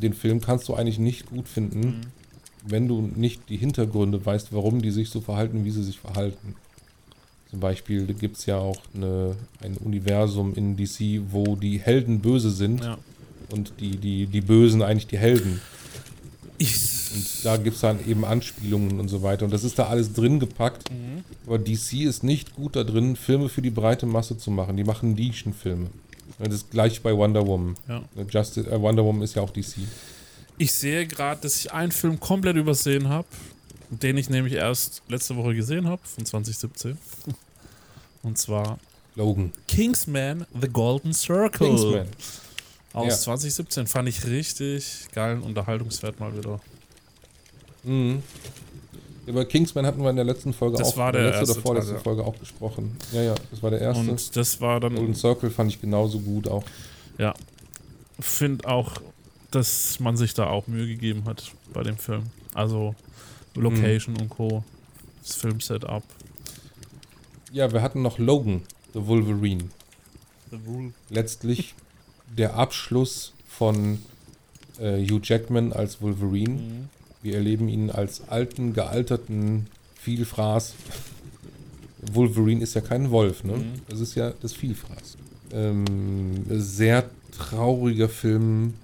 den 0.00 0.12
Film 0.14 0.40
kannst 0.40 0.68
du 0.68 0.74
eigentlich 0.74 0.98
nicht 0.98 1.26
gut 1.26 1.48
finden, 1.48 1.80
Mhm. 1.80 2.00
Wenn 2.66 2.88
du 2.88 3.10
nicht 3.14 3.48
die 3.48 3.56
Hintergründe 3.56 4.24
weißt, 4.24 4.52
warum 4.52 4.82
die 4.82 4.90
sich 4.90 5.10
so 5.10 5.20
verhalten, 5.20 5.64
wie 5.64 5.70
sie 5.70 5.84
sich 5.84 5.98
verhalten. 5.98 6.54
Zum 7.50 7.60
Beispiel 7.60 8.06
gibt 8.06 8.36
es 8.36 8.46
ja 8.46 8.58
auch 8.58 8.78
eine, 8.94 9.34
ein 9.60 9.76
Universum 9.76 10.54
in 10.54 10.76
DC, 10.76 11.22
wo 11.30 11.56
die 11.56 11.80
Helden 11.80 12.20
böse 12.20 12.50
sind 12.50 12.84
ja. 12.84 12.96
und 13.50 13.72
die, 13.80 13.96
die, 13.96 14.26
die 14.26 14.40
Bösen 14.40 14.82
eigentlich 14.82 15.08
die 15.08 15.18
Helden. 15.18 15.60
Ich, 16.58 16.76
Und 17.14 17.44
da 17.44 17.56
gibt 17.56 17.76
es 17.76 17.82
dann 17.82 17.98
eben 18.06 18.24
Anspielungen 18.24 19.00
und 19.00 19.08
so 19.08 19.22
weiter. 19.22 19.44
Und 19.44 19.52
das 19.52 19.64
ist 19.64 19.78
da 19.78 19.86
alles 19.88 20.12
drin 20.12 20.38
gepackt. 20.38 20.90
Mhm. 20.90 21.24
Aber 21.46 21.58
DC 21.58 22.04
ist 22.04 22.22
nicht 22.22 22.54
gut 22.54 22.76
da 22.76 22.84
drin, 22.84 23.16
Filme 23.16 23.48
für 23.48 23.62
die 23.62 23.70
breite 23.70 24.06
Masse 24.06 24.36
zu 24.38 24.50
machen. 24.50 24.76
Die 24.76 24.84
machen 24.84 25.14
Nischenfilme. 25.14 25.88
Das 26.38 26.54
ist 26.54 26.70
gleich 26.70 27.02
bei 27.02 27.16
Wonder 27.16 27.46
Woman. 27.46 27.74
ja. 27.88 28.02
Justice, 28.28 28.70
äh, 28.70 28.80
Wonder 28.80 29.04
Woman 29.04 29.22
ist 29.22 29.34
ja 29.34 29.42
auch 29.42 29.50
DC. 29.50 29.76
Ich 30.60 30.72
sehe 30.72 31.06
gerade, 31.06 31.40
dass 31.40 31.56
ich 31.56 31.72
einen 31.72 31.90
Film 31.90 32.20
komplett 32.20 32.54
übersehen 32.56 33.08
habe, 33.08 33.26
den 33.88 34.18
ich 34.18 34.28
nämlich 34.28 34.52
erst 34.52 35.00
letzte 35.08 35.34
Woche 35.36 35.54
gesehen 35.54 35.88
habe, 35.88 36.02
von 36.04 36.26
2017. 36.26 36.98
Und 38.22 38.36
zwar 38.36 38.78
Logan. 39.16 39.52
Kingsman 39.66 40.44
The 40.60 40.68
Golden 40.68 41.14
Circle. 41.14 41.66
Kingsman. 41.66 42.06
Aus 42.92 43.08
Ja. 43.08 43.16
2017 43.16 43.86
fand 43.86 44.10
ich 44.10 44.26
richtig 44.26 45.06
geilen 45.14 45.40
Unterhaltungswert 45.40 46.20
mal 46.20 46.36
wieder. 46.36 46.60
Mhm. 47.84 48.22
Über 49.24 49.46
Kingsman 49.46 49.86
hatten 49.86 50.02
wir 50.02 50.10
in 50.10 50.16
der 50.16 50.26
letzten 50.26 50.52
Folge 50.52 50.76
Das 50.76 50.92
auch, 50.92 50.96
war 50.98 51.12
der 51.12 51.22
der 51.22 51.30
letzten 51.30 51.42
oder 51.44 51.48
erste 51.52 51.62
vorletzten 51.62 51.92
Teil. 51.94 52.02
Folge 52.02 52.24
auch 52.24 52.34
besprochen. 52.36 52.96
Ja, 53.12 53.22
ja, 53.22 53.34
das 53.50 53.62
war 53.62 53.70
der 53.70 53.80
erste. 53.80 54.10
Und 54.10 54.36
das 54.36 54.60
war 54.60 54.78
Golden 54.78 54.96
dann, 54.96 55.14
Circle 55.14 55.48
fand 55.50 55.70
ich 55.72 55.80
genauso 55.80 56.18
gut 56.18 56.48
auch. 56.48 56.64
ja, 57.16 57.32
finde 58.18 58.68
auch, 58.68 59.00
dass 59.50 60.00
man 60.00 60.16
sich 60.16 60.34
da 60.34 60.46
auch 60.46 60.66
Mühe 60.66 60.86
gegeben 60.86 61.24
hat 61.24 61.52
bei 61.72 61.82
dem 61.82 61.96
Film. 61.96 62.24
Also 62.54 62.94
Location 63.54 64.16
und 64.16 64.28
Co. 64.28 64.64
Das 65.22 65.36
Filmsetup. 65.36 66.02
Ja, 67.52 67.72
wir 67.72 67.82
hatten 67.82 68.02
noch 68.02 68.18
Logan, 68.18 68.62
The 68.94 69.06
Wolverine. 69.06 69.64
The 70.50 70.58
Rule. 70.66 70.92
Letztlich 71.08 71.74
der 72.36 72.54
Abschluss 72.54 73.32
von 73.48 73.98
äh, 74.78 75.04
Hugh 75.04 75.20
Jackman 75.22 75.72
als 75.72 76.00
Wolverine. 76.00 76.54
Mhm. 76.54 76.88
Wir 77.22 77.34
erleben 77.34 77.68
ihn 77.68 77.90
als 77.90 78.28
alten, 78.28 78.72
gealterten 78.72 79.66
Vielfraß. 79.96 80.74
Wolverine 82.12 82.62
ist 82.62 82.74
ja 82.74 82.80
kein 82.80 83.10
Wolf, 83.10 83.44
ne? 83.44 83.56
Mhm. 83.58 83.72
Das 83.88 84.00
ist 84.00 84.14
ja 84.14 84.32
das 84.40 84.54
Vielfraß. 84.54 85.18
Ähm, 85.52 86.44
sehr 86.48 87.10
trauriger 87.36 88.08
Film. 88.08 88.74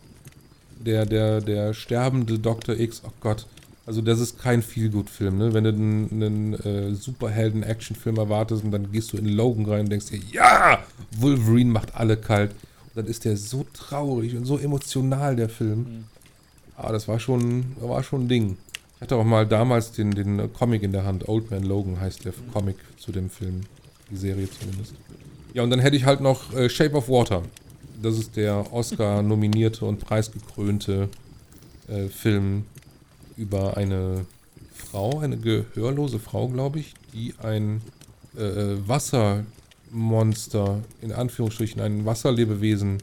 Der, 0.84 1.06
der, 1.06 1.40
der 1.40 1.74
sterbende 1.74 2.38
Dr. 2.38 2.78
X, 2.78 3.02
oh 3.04 3.10
Gott. 3.20 3.46
Also 3.86 4.02
das 4.02 4.18
ist 4.18 4.40
kein 4.40 4.62
Feelgood-Film, 4.62 5.38
ne? 5.38 5.54
Wenn 5.54 5.64
du 5.64 5.70
einen, 5.70 6.54
äh, 6.54 6.94
Superhelden-Action-Film 6.94 8.16
erwartest 8.16 8.64
und 8.64 8.72
dann 8.72 8.90
gehst 8.90 9.12
du 9.12 9.16
in 9.16 9.26
Logan 9.26 9.64
rein 9.66 9.80
und 9.82 9.90
denkst 9.90 10.06
dir, 10.06 10.20
ja, 10.32 10.82
Wolverine 11.18 11.70
macht 11.70 11.94
alle 11.94 12.16
kalt. 12.16 12.50
Und 12.50 12.96
dann 12.96 13.06
ist 13.06 13.24
der 13.24 13.36
so 13.36 13.64
traurig 13.72 14.36
und 14.36 14.44
so 14.44 14.58
emotional, 14.58 15.36
der 15.36 15.48
Film. 15.48 15.78
Mhm. 15.78 16.04
Ah, 16.76 16.90
das 16.90 17.06
war 17.06 17.20
schon, 17.20 17.76
war 17.80 18.02
schon 18.02 18.24
ein 18.24 18.28
Ding. 18.28 18.56
Ich 18.96 19.02
hatte 19.02 19.16
auch 19.16 19.24
mal 19.24 19.46
damals 19.46 19.92
den, 19.92 20.10
den 20.10 20.52
Comic 20.52 20.82
in 20.82 20.92
der 20.92 21.04
Hand. 21.04 21.28
Old 21.28 21.50
Man 21.50 21.62
Logan 21.62 22.00
heißt 22.00 22.24
der 22.24 22.32
Comic 22.52 22.76
zu 22.98 23.12
dem 23.12 23.30
Film. 23.30 23.62
Die 24.10 24.16
Serie 24.16 24.48
zumindest. 24.50 24.94
Ja, 25.54 25.62
und 25.62 25.70
dann 25.70 25.80
hätte 25.80 25.96
ich 25.96 26.04
halt 26.04 26.20
noch 26.20 26.52
äh, 26.54 26.68
Shape 26.68 26.94
of 26.96 27.08
Water. 27.08 27.42
Das 28.02 28.18
ist 28.18 28.36
der 28.36 28.72
Oscar-nominierte 28.72 29.84
und 29.84 30.00
preisgekrönte 30.00 31.08
äh, 31.88 32.08
Film 32.08 32.64
über 33.36 33.76
eine 33.76 34.26
Frau, 34.72 35.20
eine 35.20 35.36
gehörlose 35.36 36.18
Frau, 36.18 36.48
glaube 36.48 36.80
ich, 36.80 36.94
die 37.12 37.34
ein 37.42 37.80
äh, 38.36 38.42
äh, 38.42 38.88
Wassermonster, 38.88 40.80
in 41.00 41.12
Anführungsstrichen 41.12 41.80
ein 41.80 42.04
Wasserlebewesen 42.04 42.98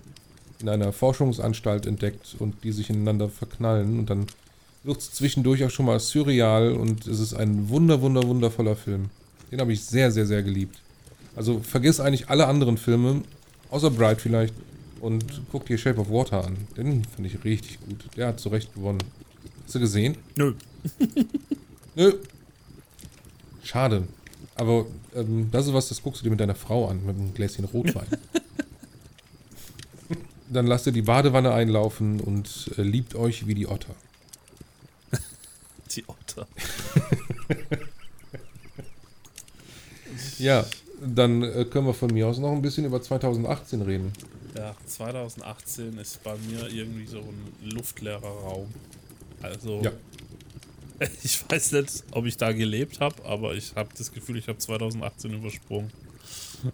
in 0.62 0.69
einer 0.69 0.93
Forschungsanstalt 0.93 1.86
entdeckt 1.86 2.36
und 2.39 2.63
die 2.63 2.71
sich 2.71 2.89
ineinander 2.89 3.29
verknallen 3.29 3.99
und 3.99 4.10
dann 4.10 4.27
wird 4.84 4.97
es 4.97 5.12
zwischendurch 5.12 5.63
auch 5.63 5.69
schon 5.69 5.86
mal 5.86 5.99
surreal 5.99 6.73
und 6.73 7.08
es 7.08 7.19
ist 7.19 7.34
ein 7.34 7.69
wunder, 7.69 8.01
wunder, 8.01 8.23
wundervoller 8.23 8.75
Film. 8.75 9.10
Den 9.51 9.62
habe 9.62 9.73
ich 9.73 9.84
sehr, 9.84 10.12
sehr, 10.12 10.25
sehr 10.25 10.43
geliebt. 10.43 10.82
Also 11.36 11.60
vergiss 11.60 11.99
eigentlich 11.99 12.29
alle 12.29 12.47
anderen 12.47 12.77
Filme, 12.77 13.23
außer 13.71 13.89
Bright 13.89 14.21
vielleicht, 14.21 14.53
und 15.03 15.41
guck 15.51 15.65
dir 15.65 15.77
Shape 15.77 15.99
of 15.99 16.09
Water 16.09 16.45
an. 16.45 16.55
Den 16.77 17.03
fand 17.03 17.27
ich 17.27 17.43
richtig 17.43 17.79
gut. 17.81 18.05
Der 18.15 18.27
hat 18.27 18.39
zu 18.39 18.47
Recht 18.49 18.73
gewonnen. 18.73 19.03
Hast 19.65 19.75
du 19.75 19.79
gesehen? 19.79 20.17
Nö. 20.35 20.53
Nö. 21.95 22.13
Schade. 23.63 24.07
Aber 24.55 24.85
ähm, 25.13 25.49
das 25.51 25.67
ist 25.67 25.73
was, 25.73 25.89
das 25.89 26.01
guckst 26.01 26.21
du 26.21 26.23
dir 26.23 26.29
mit 26.29 26.39
deiner 26.39 26.55
Frau 26.55 26.87
an, 26.87 27.05
mit 27.05 27.17
einem 27.17 27.33
Gläschen 27.33 27.65
Rotwein. 27.65 28.07
Dann 30.49 30.67
lasst 30.67 30.87
ihr 30.87 30.93
die 30.93 31.01
Badewanne 31.01 31.53
einlaufen 31.53 32.21
und 32.21 32.71
äh, 32.77 32.81
liebt 32.81 33.15
euch 33.15 33.45
wie 33.45 33.55
die 33.55 33.67
Otter. 33.67 33.95
Die 35.95 36.05
Otter. 36.07 36.47
Ja, 40.37 40.65
dann 41.01 41.43
äh, 41.43 41.65
können 41.65 41.87
wir 41.87 41.93
von 41.93 42.13
mir 42.13 42.27
aus 42.27 42.37
noch 42.37 42.51
ein 42.51 42.61
bisschen 42.61 42.85
über 42.85 43.01
2018 43.01 43.81
reden. 43.81 44.13
Ja, 44.55 44.75
2018 44.85 45.97
ist 45.97 46.23
bei 46.23 46.35
mir 46.37 46.67
irgendwie 46.69 47.07
so 47.07 47.19
ein 47.19 47.69
luftleerer 47.71 48.21
Raum. 48.21 48.67
Also, 49.41 49.81
Ja. 49.81 49.91
ich 51.23 51.43
weiß 51.49 51.71
nicht, 51.73 52.03
ob 52.11 52.25
ich 52.25 52.37
da 52.37 52.51
gelebt 52.51 52.99
habe, 52.99 53.23
aber 53.25 53.55
ich 53.55 53.75
habe 53.75 53.89
das 53.97 54.11
Gefühl, 54.11 54.37
ich 54.37 54.47
habe 54.47 54.57
2018 54.59 55.33
übersprungen. 55.33 55.91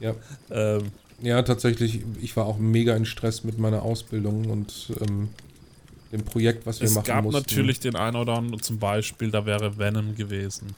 Ja. 0.00 0.14
Ähm, 0.50 0.92
Ja, 1.20 1.42
tatsächlich, 1.42 2.02
ich 2.22 2.36
war 2.36 2.46
auch 2.46 2.56
mega 2.58 2.94
in 2.94 3.04
Stress 3.04 3.42
mit 3.42 3.58
meiner 3.58 3.82
Ausbildung 3.82 4.48
und 4.48 4.92
ähm, 5.00 5.28
dem 6.12 6.24
Projekt, 6.24 6.66
was 6.66 6.78
wir 6.80 6.86
es 6.86 6.94
machen 6.94 7.06
gab 7.06 7.24
mussten. 7.24 7.40
natürlich 7.40 7.80
den 7.80 7.96
einen 7.96 8.14
oder 8.16 8.34
anderen, 8.34 8.62
zum 8.62 8.78
Beispiel, 8.78 9.32
da 9.32 9.44
wäre 9.44 9.76
Venom 9.76 10.14
gewesen. 10.14 10.74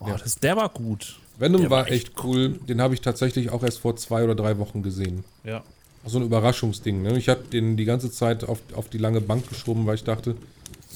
Oh, 0.00 0.08
Ja. 0.08 0.16
das, 0.16 0.36
der 0.36 0.56
war 0.56 0.70
gut. 0.70 1.18
Venom 1.38 1.62
war 1.64 1.70
war 1.70 1.90
echt 1.90 2.12
cool. 2.24 2.50
Den 2.68 2.80
habe 2.80 2.94
ich 2.94 3.00
tatsächlich 3.00 3.50
auch 3.50 3.62
erst 3.62 3.78
vor 3.78 3.96
zwei 3.96 4.24
oder 4.24 4.34
drei 4.34 4.58
Wochen 4.58 4.82
gesehen. 4.82 5.24
Ja. 5.44 5.62
So 6.06 6.18
ein 6.18 6.24
Überraschungsding. 6.24 7.02
Ne? 7.02 7.18
Ich 7.18 7.28
habe 7.28 7.42
den 7.52 7.76
die 7.76 7.84
ganze 7.84 8.10
Zeit 8.10 8.44
auf, 8.44 8.60
auf 8.74 8.88
die 8.88 8.98
lange 8.98 9.20
Bank 9.20 9.48
geschoben, 9.48 9.86
weil 9.86 9.94
ich 9.96 10.04
dachte, 10.04 10.36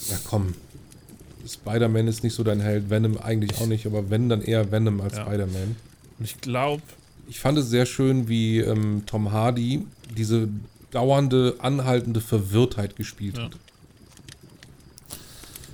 ja 0.09 0.17
komm, 0.25 0.55
Spider-Man 1.47 2.07
ist 2.09 2.23
nicht 2.25 2.35
so 2.35 2.45
dein 2.45 2.61
Held, 2.61 2.89
Venom 2.89 3.19
eigentlich 3.19 3.61
auch 3.61 3.67
nicht, 3.67 3.85
aber 3.87 4.11
wenn, 4.11 4.29
dann 4.29 4.43
eher 4.43 4.71
Venom 4.73 5.01
als 5.01 5.17
Ja. 5.17 5.25
Spider-Man. 5.27 5.77
Und 6.19 6.25
ich 6.25 6.41
glaube, 6.41 6.83
Ich 7.29 7.41
fand 7.41 7.57
es 7.59 7.69
sehr 7.71 7.87
schön, 7.87 8.29
wie 8.29 8.59
ähm, 8.59 9.03
Tom 9.07 9.33
Hardy 9.33 9.87
diese 10.17 10.49
dauernde, 10.91 11.57
anhaltende 11.61 12.21
Verwirrtheit 12.21 12.97
gespielt 12.97 13.39
Ja. 13.39 13.45
hat. 13.45 13.53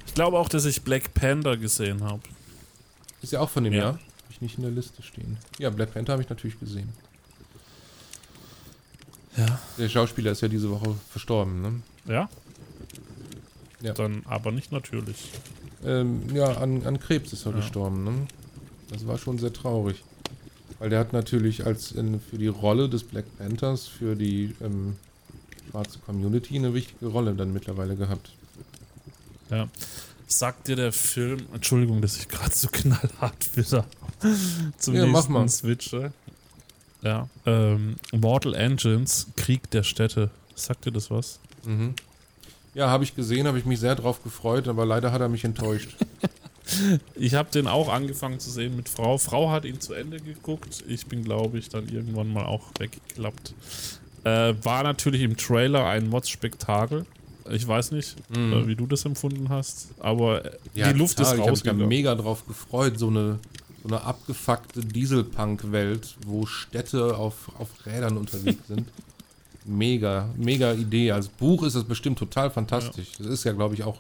ich 0.07 0.14
glaube 0.14 0.38
auch, 0.38 0.48
dass 0.48 0.64
ich 0.64 0.83
Black 0.83 1.14
Panther 1.14 1.57
gesehen 1.57 2.02
habe. 2.02 2.20
Ist 3.22 3.33
ja 3.33 3.40
auch 3.40 3.50
von 3.50 3.64
dem 3.64 3.72
Ja. 3.72 3.78
Jahr. 3.81 3.98
Ich 4.38 4.42
nicht 4.42 4.57
in 4.57 4.62
der 4.62 4.70
Liste 4.70 5.03
stehen. 5.03 5.37
Ja, 5.59 5.68
Black 5.70 5.92
Panther 5.92 6.12
habe 6.12 6.22
ich 6.22 6.29
natürlich 6.29 6.61
gesehen. 6.61 6.88
Ja. 9.37 9.59
Der 9.77 9.88
Schauspieler 9.88 10.31
ist 10.33 10.42
ja 10.42 10.48
diese 10.48 10.70
Woche 10.70 10.94
verstorben, 11.11 11.61
ne? 11.61 11.83
Ja? 12.07 12.29
Ja. 13.81 13.94
Dann 13.94 14.22
aber 14.27 14.53
nicht 14.53 14.70
natürlich. 14.70 15.31
Ähm, 15.85 16.22
ja, 16.35 16.57
an, 16.57 16.85
an 16.87 17.01
Krebs 17.01 17.33
ist 17.33 17.46
er 17.46 17.53
Ja. 17.53 17.59
gestorben, 17.59 18.05
ne? 18.05 18.27
Das 18.90 19.07
war 19.07 19.18
schon 19.18 19.38
sehr 19.38 19.53
traurig. 19.53 20.03
Weil 20.79 20.90
der 20.90 21.01
hat 21.01 21.12
natürlich 21.12 21.66
als 21.66 21.90
in, 21.92 22.20
für 22.20 22.38
die 22.38 22.46
Rolle 22.46 22.88
des 22.88 23.03
Black 23.03 23.24
Panthers, 23.38 23.88
für 23.88 24.14
die 24.14 24.55
ähm, 24.61 24.96
schwarze 25.70 25.98
Community 25.98 26.57
eine 26.57 26.74
wichtige 26.74 27.07
Rolle 27.07 27.35
dann 27.35 27.53
mittlerweile 27.53 27.96
gehabt. 27.96 28.31
Ja. 29.51 29.68
Sagt 30.30 30.68
dir 30.68 30.76
der 30.76 30.92
Film, 30.92 31.46
Entschuldigung, 31.54 32.02
dass 32.02 32.16
ich 32.18 32.28
gerade 32.28 32.54
so 32.54 32.68
knallhart 32.72 33.56
wieder 33.56 33.86
zum 34.78 34.94
Ja, 34.94 35.06
mach 35.06 35.14
nächsten 35.28 35.32
mal. 35.32 35.48
switche. 35.48 36.12
Ja. 37.02 37.28
Ähm, 37.46 37.96
Mortal 38.12 38.54
Engines, 38.54 39.28
Krieg 39.36 39.70
der 39.70 39.82
Städte. 39.84 40.30
Sagt 40.54 40.84
dir 40.84 40.92
das 40.92 41.10
was? 41.10 41.40
Mhm. 41.64 41.94
Ja, 42.74 42.90
habe 42.90 43.04
ich 43.04 43.16
gesehen, 43.16 43.46
habe 43.46 43.58
ich 43.58 43.64
mich 43.64 43.80
sehr 43.80 43.94
drauf 43.94 44.22
gefreut, 44.22 44.68
aber 44.68 44.84
leider 44.84 45.12
hat 45.12 45.20
er 45.20 45.28
mich 45.28 45.44
enttäuscht. 45.44 45.96
Ich 47.14 47.32
habe 47.32 47.50
den 47.50 47.66
auch 47.66 47.88
angefangen 47.88 48.40
zu 48.40 48.50
sehen 48.50 48.76
mit 48.76 48.90
Frau. 48.90 49.16
Frau 49.16 49.50
hat 49.50 49.64
ihn 49.64 49.80
zu 49.80 49.94
Ende 49.94 50.20
geguckt. 50.20 50.84
Ich 50.86 51.06
bin, 51.06 51.24
glaube 51.24 51.56
ich, 51.58 51.70
dann 51.70 51.88
irgendwann 51.88 52.30
mal 52.30 52.44
auch 52.44 52.66
weggeklappt. 52.78 53.54
Äh, 54.24 54.52
war 54.62 54.82
natürlich 54.82 55.22
im 55.22 55.38
Trailer 55.38 55.86
ein 55.86 56.10
Mods-Spektakel. 56.10 57.06
Ich 57.50 57.66
weiß 57.66 57.92
nicht, 57.92 58.16
Mhm. 58.37 58.52
äh, 58.52 58.66
wie 58.66 58.76
du 58.76 58.87
das 58.87 59.04
empfunden 59.04 59.48
hast, 59.48 59.88
aber 60.00 60.44
äh, 60.44 60.50
Ja, 60.74 60.92
die 60.92 60.98
Luft 60.98 61.16
total. 61.18 61.38
ist 61.52 61.62
Ich 61.62 61.68
habe 61.68 61.78
mich 61.78 61.88
mega 61.88 62.14
drauf 62.14 62.46
gefreut, 62.46 62.98
so 62.98 63.08
eine, 63.08 63.38
so 63.82 63.88
eine 63.88 64.02
abgefuckte 64.02 64.80
Dieselpunk-Welt, 64.80 66.16
wo 66.26 66.46
Städte 66.46 67.16
auf, 67.16 67.50
auf 67.58 67.68
Rädern 67.87 68.16
unterwegs 68.16 68.66
sind. 68.68 68.88
Mega, 69.64 70.30
mega 70.38 70.72
Idee. 70.72 71.11
Als 71.12 71.28
Buch 71.28 71.62
ist 71.62 71.76
das 71.76 71.84
bestimmt 71.84 72.18
total 72.18 72.50
fantastisch. 72.50 73.08
Das 73.18 73.26
ist 73.26 73.44
ja, 73.44 73.52
glaube 73.52 73.74
ich, 73.74 73.82
auch 73.84 73.98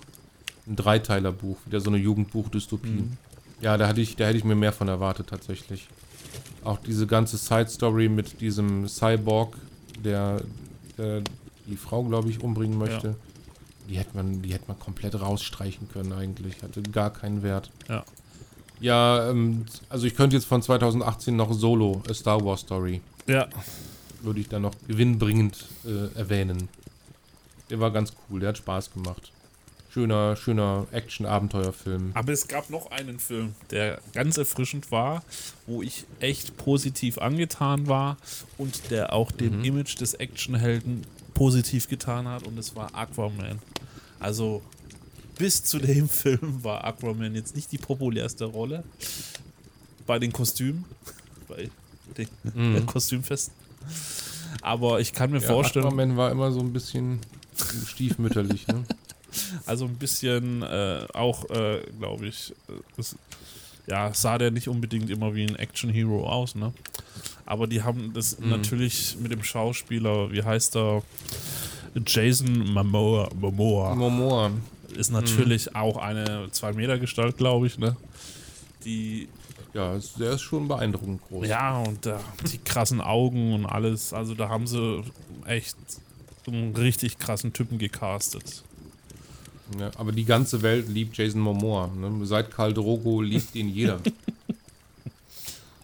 ein 0.66 0.76
Dreiteiler-Buch, 0.76 1.58
wieder 1.66 1.80
so 1.80 1.90
eine 1.90 1.98
Jugendbuch-Dystopie. 1.98 2.88
Mhm. 2.88 3.16
Ja, 3.60 3.76
da 3.76 3.86
hatte 3.86 4.00
ich, 4.00 4.16
da 4.16 4.24
hätte 4.26 4.38
ich 4.38 4.44
mir 4.44 4.54
mehr 4.54 4.72
von 4.72 4.88
erwartet 4.88 5.26
tatsächlich. 5.28 5.86
Auch 6.64 6.78
diese 6.78 7.06
ganze 7.06 7.36
Side-Story 7.36 8.08
mit 8.08 8.40
diesem 8.40 8.88
Cyborg, 8.88 9.56
der, 10.02 10.40
der 10.96 11.20
die 11.66 11.76
Frau, 11.76 12.02
glaube 12.04 12.30
ich, 12.30 12.42
umbringen 12.42 12.78
möchte. 12.78 13.16
Die 13.88 13.98
hätte 13.98 14.14
man, 14.16 14.42
die 14.42 14.52
hätte 14.52 14.64
man 14.68 14.78
komplett 14.78 15.18
rausstreichen 15.20 15.88
können 15.88 16.12
eigentlich. 16.12 16.62
Hatte 16.62 16.82
gar 16.82 17.10
keinen 17.12 17.42
Wert. 17.42 17.70
Ja. 17.88 18.04
Ja, 18.80 19.30
ähm, 19.30 19.64
also 19.88 20.06
ich 20.06 20.14
könnte 20.14 20.36
jetzt 20.36 20.44
von 20.46 20.62
2018 20.62 21.34
noch 21.34 21.52
Solo, 21.52 22.02
A 22.08 22.14
Star 22.14 22.44
Wars 22.44 22.60
Story, 22.60 23.00
Ja, 23.26 23.48
würde 24.22 24.40
ich 24.40 24.48
da 24.48 24.60
noch 24.60 24.74
gewinnbringend 24.86 25.64
äh, 25.84 26.16
erwähnen. 26.16 26.68
Der 27.70 27.80
war 27.80 27.90
ganz 27.90 28.12
cool, 28.30 28.40
der 28.40 28.50
hat 28.50 28.58
Spaß 28.58 28.92
gemacht. 28.92 29.32
Schöner, 29.90 30.36
schöner 30.36 30.86
Action-Abenteuerfilm. 30.92 32.12
aber 32.14 32.32
es 32.32 32.46
gab 32.46 32.70
noch 32.70 32.90
einen 32.90 33.18
Film, 33.18 33.54
der 33.70 34.00
ganz 34.12 34.36
erfrischend 34.36 34.92
war, 34.92 35.24
wo 35.66 35.82
ich 35.82 36.04
echt 36.20 36.56
positiv 36.56 37.18
angetan 37.18 37.88
war 37.88 38.16
und 38.58 38.90
der 38.90 39.12
auch 39.12 39.32
dem 39.32 39.58
Mhm. 39.58 39.64
Image 39.64 39.98
des 40.00 40.14
Actionhelden 40.14 41.04
positiv 41.38 41.88
getan 41.88 42.26
hat 42.26 42.42
und 42.46 42.58
es 42.58 42.74
war 42.74 42.92
Aquaman. 42.94 43.60
Also 44.18 44.60
bis 45.38 45.62
zu 45.62 45.78
dem 45.78 46.08
Film 46.22 46.64
war 46.64 46.84
Aquaman 46.84 47.34
jetzt 47.36 47.54
nicht 47.54 47.70
die 47.70 47.78
populärste 47.78 48.44
Rolle 48.46 48.82
bei 50.06 50.18
den 50.18 50.32
Kostümen, 50.32 50.84
bei 51.46 51.70
den 52.16 52.28
Mhm. 52.54 52.86
Kostümfesten. 52.86 53.54
Aber 54.62 54.98
ich 54.98 55.12
kann 55.12 55.30
mir 55.30 55.38
Ja, 55.40 55.46
vorstellen, 55.46 55.86
Aquaman 55.86 56.16
war 56.16 56.32
immer 56.32 56.50
so 56.50 56.58
ein 56.60 56.72
bisschen 56.72 57.20
stiefmütterlich, 57.86 58.66
ne? 58.66 58.84
Also 59.66 59.84
ein 59.84 59.94
bisschen 59.96 60.62
äh, 60.62 61.06
auch, 61.12 61.48
äh, 61.50 61.82
glaube 61.98 62.26
ich, 62.26 62.50
äh, 62.68 62.72
das, 62.96 63.14
ja, 63.86 64.12
sah 64.14 64.38
der 64.38 64.50
nicht 64.50 64.68
unbedingt 64.68 65.10
immer 65.10 65.34
wie 65.34 65.44
ein 65.44 65.54
Action-Hero 65.54 66.26
aus, 66.28 66.54
ne? 66.54 66.72
Aber 67.48 67.66
die 67.66 67.82
haben 67.82 68.12
das 68.12 68.38
Mhm. 68.38 68.50
natürlich 68.50 69.16
mit 69.20 69.32
dem 69.32 69.42
Schauspieler, 69.42 70.30
wie 70.30 70.42
heißt 70.42 70.76
er? 70.76 71.02
Jason 72.06 72.72
Momoa, 72.74 73.30
Momoa 73.34 73.94
Momoa. 73.94 74.50
ist 74.94 75.10
natürlich 75.10 75.74
auch 75.74 75.96
eine 75.96 76.48
2-Meter-Gestalt, 76.52 77.38
glaube 77.38 77.66
ich, 77.66 77.78
ne? 77.78 77.96
Die, 78.84 79.28
Ja, 79.72 79.96
der 80.18 80.32
ist 80.32 80.42
schon 80.42 80.68
beeindruckend 80.68 81.22
groß. 81.28 81.46
ja, 81.48 81.78
und 81.82 82.04
äh, 82.06 82.16
die 82.52 82.58
krassen 82.58 83.00
Augen 83.00 83.54
und 83.54 83.64
alles, 83.66 84.12
also 84.12 84.34
da 84.34 84.48
haben 84.50 84.66
sie 84.66 85.02
echt 85.46 85.76
einen 86.46 86.74
richtig 86.76 87.18
krassen 87.18 87.52
Typen 87.54 87.78
gecastet. 87.78 88.62
Ja, 89.78 89.90
aber 89.96 90.12
die 90.12 90.24
ganze 90.24 90.60
Welt 90.62 90.88
liebt 90.88 91.16
Jason 91.16 91.40
Momoa. 91.40 91.88
Ne? 91.98 92.24
Seit 92.26 92.50
Karl 92.50 92.72
Drogo 92.74 93.20
liebt 93.22 93.54
ihn 93.54 93.68
jeder. 93.70 94.00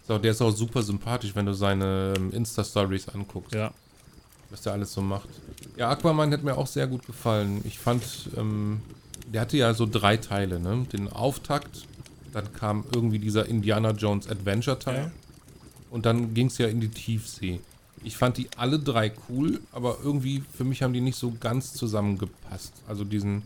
so, 0.07 0.17
der 0.17 0.31
ist 0.31 0.41
auch 0.41 0.51
super 0.51 0.83
sympathisch, 0.83 1.35
wenn 1.35 1.45
du 1.45 1.53
seine 1.53 2.13
ähm, 2.17 2.31
Insta-Stories 2.31 3.09
anguckst. 3.09 3.53
Ja. 3.53 3.71
was 4.51 4.61
der 4.61 4.73
alles 4.73 4.93
so 4.93 5.01
macht. 5.01 5.29
Ja, 5.77 5.89
Aquaman 5.89 6.31
hat 6.31 6.43
mir 6.43 6.55
auch 6.57 6.67
sehr 6.67 6.87
gut 6.87 7.05
gefallen. 7.05 7.61
Ich 7.65 7.79
fand, 7.79 8.03
ähm, 8.37 8.81
der 9.33 9.41
hatte 9.41 9.57
ja 9.57 9.73
so 9.73 9.87
drei 9.89 10.17
Teile, 10.17 10.59
ne? 10.59 10.85
Den 10.93 11.07
Auftakt, 11.11 11.87
dann 12.31 12.53
kam 12.53 12.83
irgendwie 12.93 13.17
dieser 13.19 13.47
Indiana 13.47 13.91
Jones 13.91 14.27
Adventure 14.29 14.77
Teil 14.77 14.95
Ja. 15.05 15.11
und 15.89 16.05
dann 16.05 16.33
ging 16.33 16.47
es 16.47 16.57
ja 16.59 16.67
in 16.67 16.79
die 16.81 16.89
Tiefsee. 16.89 17.59
Ich 18.03 18.17
fand 18.17 18.37
die 18.37 18.47
alle 18.55 18.77
drei 18.77 19.11
cool, 19.29 19.59
aber 19.71 19.97
irgendwie 20.03 20.43
für 20.55 20.63
mich 20.63 20.83
haben 20.83 20.93
die 20.93 21.01
nicht 21.01 21.17
so 21.17 21.33
ganz 21.39 21.73
zusammengepasst. 21.73 22.73
Also 22.87 23.03
diesen, 23.03 23.41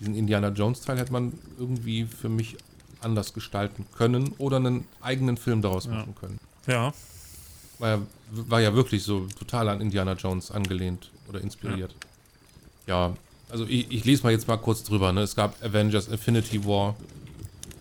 diesen 0.00 0.14
Indiana 0.14 0.48
Jones 0.48 0.82
Teil 0.82 0.98
hätte 0.98 1.12
man 1.12 1.32
irgendwie 1.58 2.04
für 2.04 2.28
mich 2.28 2.56
anders 3.04 3.32
gestalten 3.34 3.86
können 3.96 4.34
oder 4.38 4.56
einen 4.56 4.86
eigenen 5.00 5.36
Film 5.36 5.62
daraus 5.62 5.84
Ja. 5.86 5.92
machen 5.92 6.14
können. 6.20 6.38
Ja. 6.66 6.92
War 7.78 7.88
ja, 7.88 7.98
war 8.30 8.60
ja 8.60 8.74
wirklich 8.74 9.02
so 9.02 9.26
total 9.38 9.68
an 9.68 9.80
Indiana 9.80 10.12
Jones 10.14 10.50
angelehnt 10.50 11.10
oder 11.28 11.40
inspiriert. 11.40 11.94
Ja, 12.86 13.14
also 13.50 13.64
ich, 13.66 13.90
ich 13.90 14.04
lese 14.04 14.22
mal 14.22 14.32
jetzt 14.32 14.48
mal 14.48 14.56
kurz 14.56 14.82
drüber. 14.84 15.12
Ne? 15.12 15.22
Es 15.22 15.34
gab 15.36 15.62
Avengers 15.62 16.08
Infinity 16.08 16.64
War, 16.64 16.94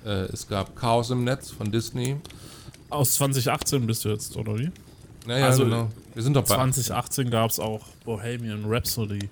äh, 0.06 0.10
es 0.32 0.48
gab 0.48 0.76
Chaos 0.76 1.10
im 1.10 1.24
Netz 1.24 1.52
von 1.52 1.72
Disney. 1.72 2.18
Aus 2.90 3.14
2018 3.16 3.86
bist 3.88 4.06
du 4.06 4.10
jetzt, 4.10 4.36
oder 4.36 4.58
wie? 4.58 4.70
Naja, 5.26 5.48
Also, 5.48 5.64
genau. 5.64 5.90
Wir 6.14 6.22
sind 6.24 6.34
doch 6.36 6.44
bei 6.44 6.56
2018 6.56 7.30
gab 7.32 7.50
es 7.50 7.60
auch 7.60 7.86
Bohemian 8.06 8.66
Rhapsody. 8.66 9.30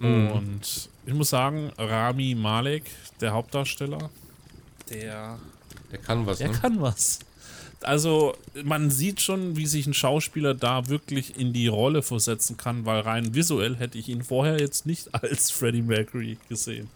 Mhm. 0.00 0.30
Und 0.30 0.88
ich 1.06 1.14
muss 1.14 1.30
sagen, 1.30 1.70
Rami 1.78 2.34
Malek, 2.34 2.84
der 3.20 3.32
Hauptdarsteller, 3.32 4.10
der, 4.90 5.38
Der 5.90 5.98
kann 5.98 6.26
was, 6.26 6.38
der 6.38 6.48
ne? 6.48 6.58
kann 6.58 6.80
was. 6.80 7.20
Also 7.80 8.34
man 8.64 8.90
sieht 8.90 9.20
schon, 9.20 9.56
wie 9.56 9.66
sich 9.66 9.86
ein 9.86 9.94
Schauspieler 9.94 10.54
da 10.54 10.88
wirklich 10.88 11.38
in 11.38 11.52
die 11.52 11.68
Rolle 11.68 12.02
versetzen 12.02 12.56
kann, 12.56 12.84
weil 12.84 13.00
rein 13.00 13.34
visuell 13.34 13.76
hätte 13.76 13.98
ich 13.98 14.08
ihn 14.08 14.22
vorher 14.22 14.58
jetzt 14.58 14.84
nicht 14.86 15.14
als 15.22 15.50
Freddie 15.50 15.82
Mercury 15.82 16.38
gesehen. 16.48 16.90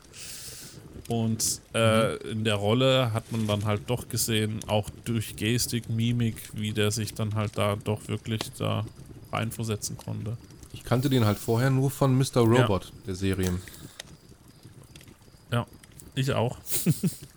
Und 1.09 1.61
äh, 1.75 2.17
in 2.31 2.45
der 2.45 2.55
Rolle 2.55 3.13
hat 3.13 3.31
man 3.33 3.47
dann 3.47 3.65
halt 3.65 3.83
doch 3.89 4.09
gesehen, 4.09 4.61
auch 4.67 4.89
durch 5.05 5.37
Gestik, 5.37 5.89
Mimik, 5.89 6.37
wie 6.55 6.73
der 6.73 6.91
sich 6.91 7.15
dann 7.15 7.35
halt 7.35 7.59
da 7.59 7.77
doch 7.77 8.09
wirklich 8.09 8.41
da 8.57 8.85
reinversetzen 9.33 9.97
konnte. 9.97 10.37
Ich 10.73 10.85
kannte 10.85 11.11
den 11.11 11.25
halt 11.25 11.39
vorher 11.39 11.71
nur 11.71 11.91
von 11.91 12.17
Mr. 12.17 12.39
Robot, 12.39 12.93
der 13.07 13.15
Serie. 13.15 13.53
Ja, 15.51 15.67
ich 16.15 16.33
auch. 16.33 16.57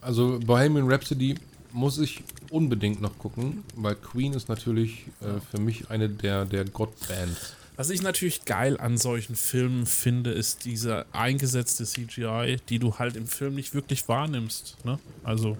Also 0.00 0.38
Bohemian 0.44 0.90
Rhapsody 0.90 1.34
muss 1.72 1.98
ich 1.98 2.22
unbedingt 2.50 3.00
noch 3.00 3.18
gucken, 3.18 3.64
weil 3.74 3.96
Queen 3.96 4.32
ist 4.32 4.48
natürlich 4.48 5.06
äh, 5.20 5.40
für 5.50 5.60
mich 5.60 5.90
eine 5.90 6.08
der, 6.08 6.44
der 6.44 6.64
Gottbands. 6.64 7.54
Was 7.76 7.90
ich 7.90 8.02
natürlich 8.02 8.44
geil 8.44 8.78
an 8.78 8.98
solchen 8.98 9.34
Filmen 9.34 9.86
finde, 9.86 10.30
ist 10.30 10.64
diese 10.64 11.06
eingesetzte 11.12 11.84
CGI, 11.84 12.58
die 12.68 12.78
du 12.78 12.98
halt 13.00 13.16
im 13.16 13.26
Film 13.26 13.56
nicht 13.56 13.74
wirklich 13.74 14.06
wahrnimmst. 14.08 14.76
Ne? 14.84 15.00
Also, 15.24 15.56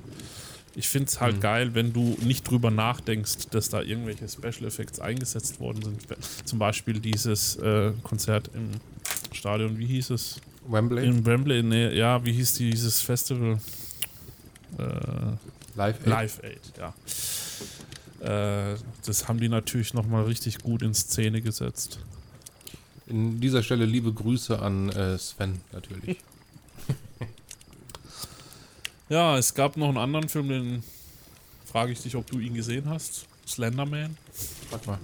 ich 0.77 0.87
finde 0.89 1.09
es 1.09 1.21
halt 1.21 1.37
Mhm. 1.37 1.41
geil, 1.41 1.75
wenn 1.75 1.93
du 1.93 2.17
nicht 2.23 2.49
drüber 2.49 2.71
nachdenkst, 2.71 3.49
dass 3.51 3.69
da 3.69 3.83
irgendwelche 3.83 4.29
Special 4.29 4.65
Effects 4.69 5.01
eingesetzt 5.01 5.59
worden 5.59 5.83
sind. 5.83 6.01
Zum 6.45 6.61
Beispiel 6.61 7.01
dieses 7.01 7.57
äh, 7.57 7.91
Konzert 8.05 8.49
im 8.55 8.71
Stadion, 9.33 9.77
wie 9.79 9.87
hieß 9.87 10.11
es? 10.11 10.41
Wembley, 10.69 11.05
In 11.07 11.27
Wembley, 11.27 11.63
nee, 11.65 11.97
ja, 11.97 12.25
wie 12.25 12.33
hieß 12.33 12.55
dieses 12.55 13.01
Festival? 13.01 13.59
Äh, 14.79 15.37
Live 15.77 16.01
Aid. 16.01 16.07
Live 16.07 16.41
Aid, 16.43 16.61
ja. 16.79 16.95
Äh, 18.73 18.77
das 19.05 19.29
haben 19.29 19.39
die 19.41 19.49
natürlich 19.49 19.93
nochmal 19.95 20.25
richtig 20.25 20.59
gut 20.59 20.83
in 20.83 20.95
Szene 20.95 21.43
gesetzt. 21.43 21.99
In 23.07 23.41
dieser 23.41 23.63
Stelle 23.63 23.85
liebe 23.85 24.13
Grüße 24.13 24.59
an 24.61 24.89
äh, 24.91 25.19
Sven 25.19 25.61
natürlich. 25.73 26.19
Ja, 29.11 29.37
es 29.37 29.53
gab 29.55 29.77
noch 29.77 29.89
einen 29.89 29.99
anderen 29.99 30.29
Film, 30.31 30.49
den 30.49 30.83
frage 31.67 31.93
ich 31.93 32.01
dich, 32.01 32.17
ob 32.17 32.27
du 32.31 32.39
ihn 32.39 32.55
gesehen 32.55 32.89
hast. 32.89 33.27
Slenderman. 33.47 34.17
Warte 34.71 34.87
mal. 34.89 34.99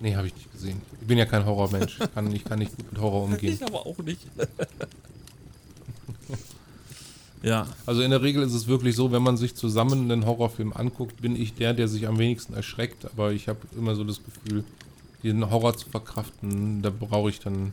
Nee, 0.00 0.14
habe 0.14 0.26
ich 0.26 0.34
nicht 0.34 0.52
gesehen. 0.52 0.82
Ich 1.00 1.06
bin 1.06 1.16
ja 1.16 1.24
kein 1.24 1.44
Horrormensch. 1.44 1.98
Ich 2.00 2.14
kann, 2.14 2.30
ich 2.32 2.44
kann 2.44 2.58
nicht 2.58 2.76
gut 2.76 2.92
mit 2.92 3.00
Horror 3.00 3.22
umgehen. 3.24 3.58
aber 3.62 3.86
auch 3.86 3.98
nicht. 3.98 4.20
Ja, 7.42 7.66
Also 7.86 8.02
in 8.02 8.10
der 8.10 8.22
Regel 8.22 8.42
ist 8.42 8.54
es 8.54 8.66
wirklich 8.66 8.96
so, 8.96 9.12
wenn 9.12 9.22
man 9.22 9.36
sich 9.36 9.54
zusammen 9.54 10.10
einen 10.10 10.26
Horrorfilm 10.26 10.72
anguckt, 10.72 11.20
bin 11.22 11.40
ich 11.40 11.54
der, 11.54 11.74
der 11.74 11.88
sich 11.88 12.06
am 12.08 12.18
wenigsten 12.18 12.54
erschreckt. 12.54 13.04
Aber 13.04 13.32
ich 13.32 13.48
habe 13.48 13.60
immer 13.76 13.94
so 13.94 14.04
das 14.04 14.20
Gefühl, 14.24 14.64
den 15.22 15.48
Horror 15.50 15.76
zu 15.76 15.88
verkraften, 15.88 16.82
da 16.82 16.90
brauche 16.90 17.30
ich 17.30 17.40
dann 17.40 17.72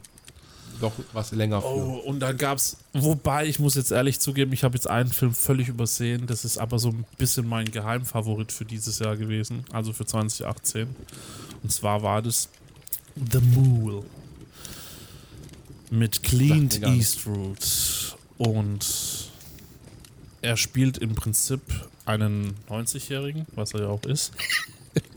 doch 0.82 0.92
was 1.14 1.32
länger 1.32 1.62
für. 1.62 1.68
Oh, 1.68 2.02
und 2.06 2.20
dann 2.20 2.38
gab's, 2.38 2.78
wobei 2.94 3.48
ich 3.48 3.60
muss 3.60 3.76
jetzt 3.76 3.92
ehrlich 3.92 4.20
zugeben, 4.20 4.52
ich 4.52 4.64
habe 4.64 4.76
jetzt 4.76 4.88
einen 4.88 5.10
Film 5.10 5.34
völlig 5.34 5.70
übersehen. 5.70 6.28
Das 6.28 6.44
ist 6.46 6.58
aber 6.58 6.80
so 6.80 6.90
ein 6.90 7.06
bisschen 7.18 7.48
mein 7.48 7.72
Geheimfavorit 7.72 8.52
für 8.52 8.66
dieses 8.66 9.00
Jahr 9.00 9.16
gewesen, 9.16 9.64
also 9.72 9.94
für 9.94 10.06
2018. 10.06 10.88
Und 11.64 11.72
zwar 11.72 12.04
war 12.04 12.22
das 12.22 12.50
The 13.32 13.40
Mule 13.40 14.04
mit 15.90 16.24
Clint. 16.24 16.82
Eastwood 16.84 18.18
und 18.38 18.86
er 20.46 20.58
spielt 20.58 21.00
im 21.00 21.16
Prinzip 21.16 21.62
einen 22.06 22.54
90-Jährigen, 22.70 23.48
was 23.56 23.74
er 23.74 23.82
ja 23.82 23.88
auch 23.88 24.04
ist. 24.04 24.32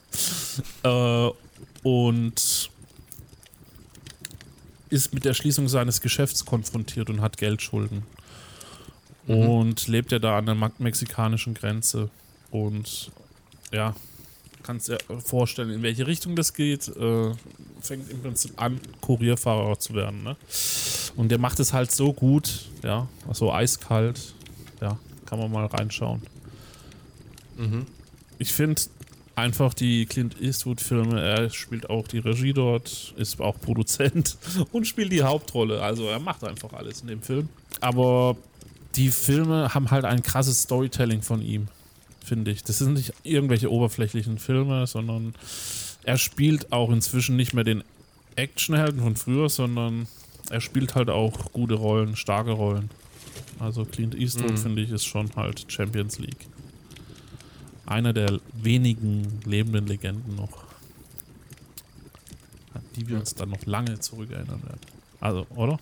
äh, 0.83 1.29
und 1.83 2.71
ist 4.89 5.13
mit 5.13 5.27
der 5.27 5.35
Schließung 5.35 5.69
seines 5.69 6.01
Geschäfts 6.01 6.47
konfrontiert 6.47 7.11
und 7.11 7.21
hat 7.21 7.37
Geldschulden. 7.37 8.05
Mhm. 9.27 9.49
Und 9.49 9.87
lebt 9.87 10.13
ja 10.13 10.19
da 10.19 10.39
an 10.39 10.47
der 10.47 10.57
mexikanischen 10.79 11.53
Grenze. 11.53 12.09
Und 12.51 13.11
ja, 13.71 13.95
kannst 14.63 14.89
dir 14.89 14.97
vorstellen, 15.23 15.69
in 15.69 15.83
welche 15.83 16.07
Richtung 16.07 16.37
das 16.37 16.55
geht. 16.55 16.89
Äh, 16.89 17.35
fängt 17.83 18.11
im 18.11 18.23
Prinzip 18.23 18.61
an, 18.61 18.81
Kurierfahrer 19.03 19.79
zu 19.79 19.93
werden. 19.93 20.23
Ne? 20.23 20.37
Und 21.17 21.29
der 21.29 21.39
macht 21.39 21.61
es 21.61 21.75
halt 21.75 21.93
so 21.93 22.15
gut, 22.15 22.71
ja, 22.83 23.07
so 23.31 23.53
eiskalt. 23.53 24.33
Ja, 24.81 24.99
kann 25.29 25.39
man 25.39 25.51
mal 25.51 25.67
reinschauen. 25.67 26.23
Mhm. 27.59 27.87
Ich 28.39 28.53
finde 28.53 28.81
einfach 29.35 29.75
die 29.75 30.07
Clint 30.07 30.41
Eastwood-Filme, 30.41 31.21
er 31.21 31.51
spielt 31.51 31.91
auch 31.91 32.09
die 32.09 32.19
Regie 32.19 32.53
dort, 32.53 33.15
ist 33.17 33.41
auch 33.41 33.61
Produzent 33.61 34.37
und 34.73 34.87
spielt 34.87 35.13
die 35.13 35.23
Hauptrolle. 35.23 35.83
Also 35.83 36.09
er 36.09 36.19
macht 36.19 36.45
einfach 36.45 36.73
alles 36.73 37.03
in 37.03 37.09
dem 37.09 37.23
Film. 37.23 37.49
Aber 37.81 38.37
die 38.97 39.11
Filme 39.11 39.75
haben 39.75 39.91
halt 39.91 40.05
ein 40.05 40.23
krasses 40.23 40.63
Storytelling 40.63 41.23
von 41.23 41.43
ihm, 41.43 41.69
finde 42.25 42.51
ich. 42.51 42.65
Das 42.65 42.79
sind 42.79 42.95
nicht 42.95 43.13
irgendwelche 43.23 43.71
oberflächlichen 43.71 44.39
Filme, 44.39 44.87
sondern 44.87 45.35
er 46.05 46.17
spielt 46.17 46.73
auch 46.73 46.91
inzwischen 46.91 47.37
nicht 47.37 47.55
mehr 47.55 47.65
den 47.65 47.85
Actionhelden 48.35 49.01
von 49.01 49.17
früher, 49.17 49.49
sondern 49.49 50.09
er 50.51 50.61
spielt 50.61 50.95
halt 50.95 51.11
auch 51.11 51.53
gute 51.53 51.75
Rollen, 51.75 52.17
starke 52.17 52.53
Rollen. 52.53 52.91
Also 53.59 53.85
Clint 53.85 54.15
Eastwood, 54.15 54.53
Mhm. 54.53 54.57
finde 54.59 54.83
ich, 54.83 54.91
ist 54.91 55.05
schon 55.05 55.29
halt 55.37 55.65
Champions 55.71 56.19
League 56.19 56.47
einer 57.87 58.13
der 58.13 58.39
wenigen 58.53 59.41
lebenden 59.47 59.87
Legenden 59.87 60.37
noch, 60.37 60.65
an 62.75 62.83
die 62.97 63.07
wir 63.09 63.15
Ja. 63.15 63.21
uns 63.21 63.35
dann 63.35 63.49
noch 63.49 63.65
lange 63.65 63.99
zurückerinnern 63.99 64.63
werden. 64.63 64.81
Also, 65.21 65.47
oder? 65.57 65.79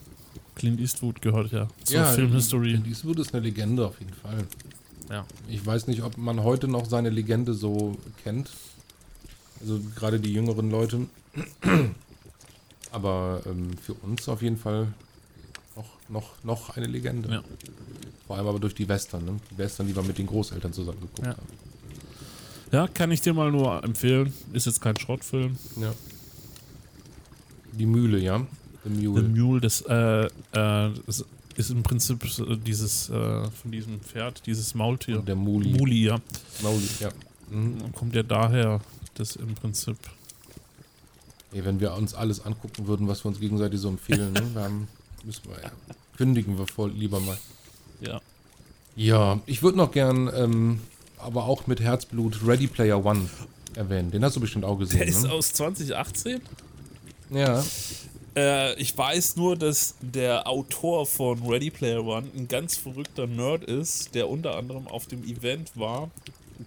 Clint 0.55 0.81
Eastwood 0.81 1.21
gehört 1.21 1.51
ja 1.53 1.69
zur 1.85 1.97
Ja, 1.97 2.05
Filmhistory. 2.13 2.71
Clint 2.75 2.87
Eastwood 2.87 3.19
ist 3.19 3.35
eine 3.35 3.45
Legende 3.45 3.87
auf 3.87 3.99
jeden 4.01 4.15
Fall. 4.15 4.47
Ja. 5.11 5.27
Ich 5.49 5.65
weiß 5.67 5.89
nicht, 5.89 6.03
ob 6.03 6.17
man 6.17 6.43
heute 6.43 6.69
noch 6.69 6.87
seine 6.87 7.11
Legende 7.11 7.53
so 7.55 7.99
kennt. 8.23 8.51
Also 9.61 9.81
gerade 9.97 10.21
die 10.21 10.33
jüngeren 10.33 10.71
Leute. 10.71 11.07
Aber 12.93 13.43
ähm, 13.47 13.77
für 13.79 13.95
uns 13.95 14.29
auf 14.29 14.43
jeden 14.43 14.57
Fall 14.57 14.89
noch, 16.09 16.43
noch, 16.45 16.77
eine 16.77 16.87
Legende. 16.87 17.29
Ja. 17.31 17.43
Vor 18.27 18.37
allem 18.37 18.47
aber 18.47 18.59
durch 18.59 18.75
die 18.75 18.89
Western, 18.89 19.25
ne? 19.25 19.37
Die 19.51 19.59
Western, 19.59 19.87
die 19.87 19.95
wir 19.95 20.03
mit 20.03 20.19
den 20.19 20.27
Großeltern 20.27 20.73
zusammen 20.73 21.01
geguckt 21.01 21.21
Ja. 21.27 21.31
haben. 21.31 21.43
ja, 22.73 22.89
kann 22.89 23.11
ich 23.11 23.21
dir 23.21 23.35
mal 23.35 23.51
nur 23.51 23.83
empfehlen. 23.85 24.33
Ist 24.53 24.67
jetzt 24.67 24.81
kein 24.81 24.97
Schrottfilm. 24.97 25.57
Ja. 25.81 25.93
Die 27.73 27.87
Mühle, 27.87 28.19
ja. 28.19 28.45
The 28.85 28.91
Mule. 28.91 29.23
The 29.23 29.29
Mule, 29.29 29.61
das 29.61 29.81
äh, 29.83 30.27
äh, 30.27 30.31
das 30.53 31.25
ist 31.57 31.71
im 31.71 31.83
Prinzip 31.83 32.25
dieses 32.65 33.09
äh, 33.09 33.51
von 33.51 33.73
diesem 33.73 34.01
Pferd, 34.01 34.47
dieses 34.47 34.75
Maultier. 34.75 35.19
Und 35.19 35.29
der 35.29 35.37
Muli. 35.37 35.71
Muli, 35.71 36.05
ja. 36.05 36.19
Mauli, 36.63 36.89
ja. 37.01 37.09
Mhm. 37.51 37.79
Dann 37.81 37.93
kommt 37.93 38.15
ja 38.15 38.23
daher, 38.23 38.81
das 39.15 39.37
im 39.37 39.55
Prinzip. 39.55 39.97
Ey, 41.53 41.65
wenn 41.65 41.81
wir 41.81 41.95
uns 41.95 42.15
alles 42.15 42.45
angucken 42.45 42.87
würden, 42.87 43.09
was 43.09 43.25
wir 43.25 43.29
uns 43.29 43.41
gegenseitig 43.41 43.81
so 43.81 43.89
empfehlen, 43.89 44.33
ne? 44.33 44.43
wir 44.55 44.63
haben, 44.63 44.89
müssen 45.27 45.49
wir 45.49 45.63
ja. 45.63 45.71
Kündigen 46.17 46.57
wir 46.57 46.67
voll 46.67 46.93
lieber 46.93 47.21
mal. 47.21 47.37
Ja. 48.01 48.21
Ja, 48.95 49.41
ich 49.45 49.63
würde 49.63 49.77
noch 49.77 49.93
gern, 49.93 50.31
ähm, 50.35 50.81
aber 51.19 51.45
auch 51.45 51.67
mit 51.67 51.81
Herzblut, 51.81 52.47
Ready 52.47 52.67
Player 52.67 53.05
One. 53.05 53.29
erwähnen. 53.75 54.11
Den 54.11 54.25
hast 54.25 54.37
du 54.37 54.41
bestimmt 54.41 54.65
auch 54.65 54.79
gesehen. 54.79 55.01
Der 55.01 55.09
ist 55.09 55.25
ne? 55.25 55.33
aus 55.33 55.53
2018. 55.53 56.41
Ja. 57.31 57.63
Äh, 58.35 58.75
ich 58.81 58.97
weiß 58.97 59.37
nur, 59.37 59.57
dass 59.57 59.97
der 60.01 60.47
Autor 60.47 61.07
von 61.07 61.43
Ready 61.47 61.71
Player 61.71 62.05
One 62.05 62.29
ein 62.35 62.49
ganz 62.49 62.77
verrückter 62.77 63.27
Nerd 63.27 63.65
ist, 63.65 64.15
der 64.15 64.29
unter 64.29 64.57
anderem 64.57 64.87
auf 64.89 65.07
dem 65.07 65.25
Event 65.25 65.73
war. 65.75 66.11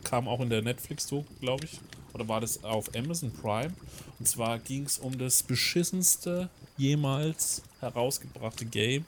Kam 0.03 0.28
auch 0.28 0.39
in 0.39 0.49
der 0.49 0.62
Netflix-Doku, 0.62 1.26
glaube 1.39 1.66
ich. 1.66 1.80
Oder 2.20 2.28
war 2.28 2.41
das 2.41 2.65
auf 2.65 2.93
Amazon 2.95 3.32
Prime? 3.32 3.72
Und 4.20 4.28
zwar 4.28 4.59
ging 4.59 4.84
es 4.84 4.99
um 4.99 5.17
das 5.17 5.41
beschissenste 5.41 6.49
jemals 6.76 7.61
herausgebrachte 7.80 8.65
Game, 8.65 9.05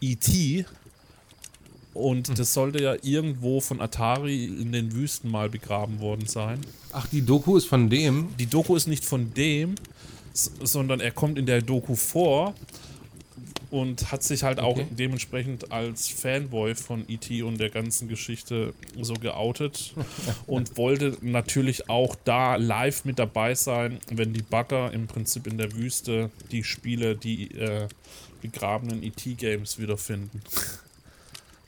E.T. 0.00 0.64
Und 1.92 2.38
das 2.38 2.54
sollte 2.54 2.80
ja 2.80 2.94
irgendwo 3.02 3.60
von 3.60 3.80
Atari 3.80 4.44
in 4.44 4.70
den 4.70 4.94
Wüsten 4.94 5.28
mal 5.28 5.48
begraben 5.48 5.98
worden 5.98 6.28
sein. 6.28 6.60
Ach, 6.92 7.08
die 7.08 7.22
Doku 7.22 7.56
ist 7.56 7.66
von 7.66 7.90
dem. 7.90 8.28
Die 8.38 8.46
Doku 8.46 8.76
ist 8.76 8.86
nicht 8.86 9.04
von 9.04 9.34
dem, 9.34 9.74
sondern 10.32 11.00
er 11.00 11.10
kommt 11.10 11.38
in 11.38 11.46
der 11.46 11.62
Doku 11.62 11.96
vor 11.96 12.54
und 13.70 14.12
hat 14.12 14.22
sich 14.22 14.42
halt 14.42 14.60
auch 14.60 14.76
Okay. 14.76 14.86
dementsprechend 14.90 15.72
als 15.72 16.08
Fanboy 16.08 16.74
von 16.74 17.04
E.T. 17.08 17.42
und 17.42 17.58
der 17.58 17.70
ganzen 17.70 18.08
Geschichte 18.08 18.74
so 19.00 19.14
geoutet 19.14 19.94
und 20.46 20.76
wollte 20.76 21.16
natürlich 21.22 21.88
auch 21.88 22.14
da 22.24 22.56
live 22.56 23.04
mit 23.04 23.18
dabei 23.18 23.54
sein, 23.54 23.98
wenn 24.10 24.32
die 24.32 24.42
Bagger 24.42 24.92
im 24.92 25.06
Prinzip 25.06 25.46
in 25.46 25.58
der 25.58 25.72
Wüste 25.74 26.30
die 26.50 26.64
Spiele, 26.64 27.16
die 27.16 27.50
äh, 27.56 27.88
begrabenen 28.42 29.02
E.T.-Games 29.02 29.78
wiederfinden. 29.78 30.42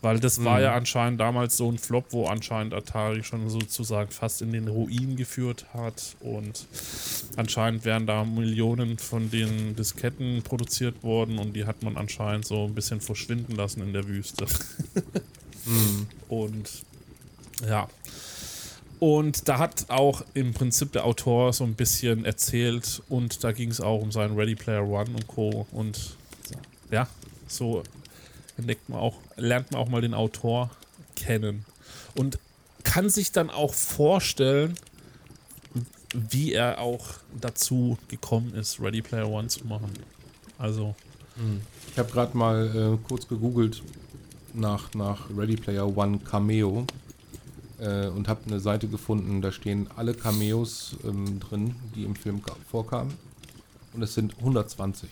Weil 0.01 0.21
das 0.21 0.45
war 0.45 0.59
Mhm. 0.59 0.63
ja 0.63 0.75
anscheinend 0.75 1.21
damals 1.21 1.57
so 1.57 1.71
ein 1.71 1.77
Flop, 1.79 2.07
wo 2.11 2.27
anscheinend 2.27 2.73
Atari 2.73 3.25
schon 3.25 3.49
sozusagen 3.51 4.11
fast 4.13 4.43
in 4.43 4.53
den 4.53 4.69
Ruin 4.69 5.17
geführt 5.17 5.67
hat. 5.75 6.15
Und 6.21 6.67
anscheinend 7.37 7.85
wären 7.85 8.07
da 8.07 8.25
Millionen 8.25 8.99
von 8.99 9.29
den 9.31 9.75
Disketten 9.75 10.43
produziert 10.43 11.03
worden 11.03 11.39
und 11.41 11.55
die 11.55 11.65
hat 11.65 11.83
man 11.83 11.97
anscheinend 11.97 12.47
so 12.47 12.65
ein 12.65 12.75
bisschen 12.75 13.01
verschwinden 13.01 13.57
lassen 13.57 13.83
in 13.83 13.93
der 13.93 14.07
Wüste. 14.07 14.47
Und 16.29 16.71
ja. 17.69 17.89
Und 19.01 19.49
da 19.49 19.59
hat 19.59 19.87
auch 19.89 20.23
im 20.35 20.55
Prinzip 20.55 20.93
der 20.93 21.05
Autor 21.05 21.53
so 21.53 21.65
ein 21.65 21.75
bisschen 21.75 22.25
erzählt 22.25 23.01
und 23.09 23.45
da 23.45 23.53
ging 23.53 23.71
es 23.71 23.81
auch 23.81 24.01
um 24.01 24.11
seinen 24.11 24.37
Ready 24.37 24.57
Player 24.57 24.85
One 24.85 25.11
und 25.11 25.27
Co. 25.29 25.67
Und 25.71 26.17
ja, 26.91 27.07
so 27.47 27.83
entdeckt 28.59 28.89
man 28.89 28.99
auch, 29.01 29.17
lernt 29.37 29.73
man 29.73 29.81
auch 29.81 29.89
mal 29.89 30.01
den 30.01 30.15
Autor 30.15 30.71
kennen. 31.17 31.65
Und 32.15 32.39
kann 32.85 33.09
sich 33.11 33.33
dann 33.33 33.51
auch 33.51 33.75
vorstellen, 33.75 34.75
wie 36.15 36.53
er 36.53 36.81
auch 36.81 37.07
dazu 37.41 37.99
gekommen 38.09 38.55
ist, 38.55 38.81
Ready 38.81 39.03
Player 39.03 39.29
One 39.29 39.49
zu 39.49 39.67
machen. 39.67 39.91
Also, 40.59 40.95
Ich 41.93 41.99
habe 41.99 42.11
gerade 42.11 42.37
mal 42.37 42.97
äh, 43.01 43.07
kurz 43.07 43.29
gegoogelt 43.29 43.83
nach, 44.55 44.93
nach 44.95 45.29
Ready 45.37 45.57
Player 45.57 45.97
One 45.97 46.19
Cameo 46.19 46.87
äh, 47.79 48.07
und 48.09 48.27
habe 48.27 48.41
eine 48.47 48.59
Seite 48.59 48.89
gefunden, 48.89 49.41
da 49.43 49.53
stehen 49.53 49.89
alle 49.97 50.15
Cameos 50.15 50.97
ähm, 51.05 51.39
drin, 51.41 51.77
die 51.95 52.05
im 52.05 52.17
Film 52.17 52.43
ka- 52.43 52.57
vorkamen. 52.71 53.15
Und 53.93 54.03
es 54.03 54.15
sind 54.15 54.37
120. 54.39 55.09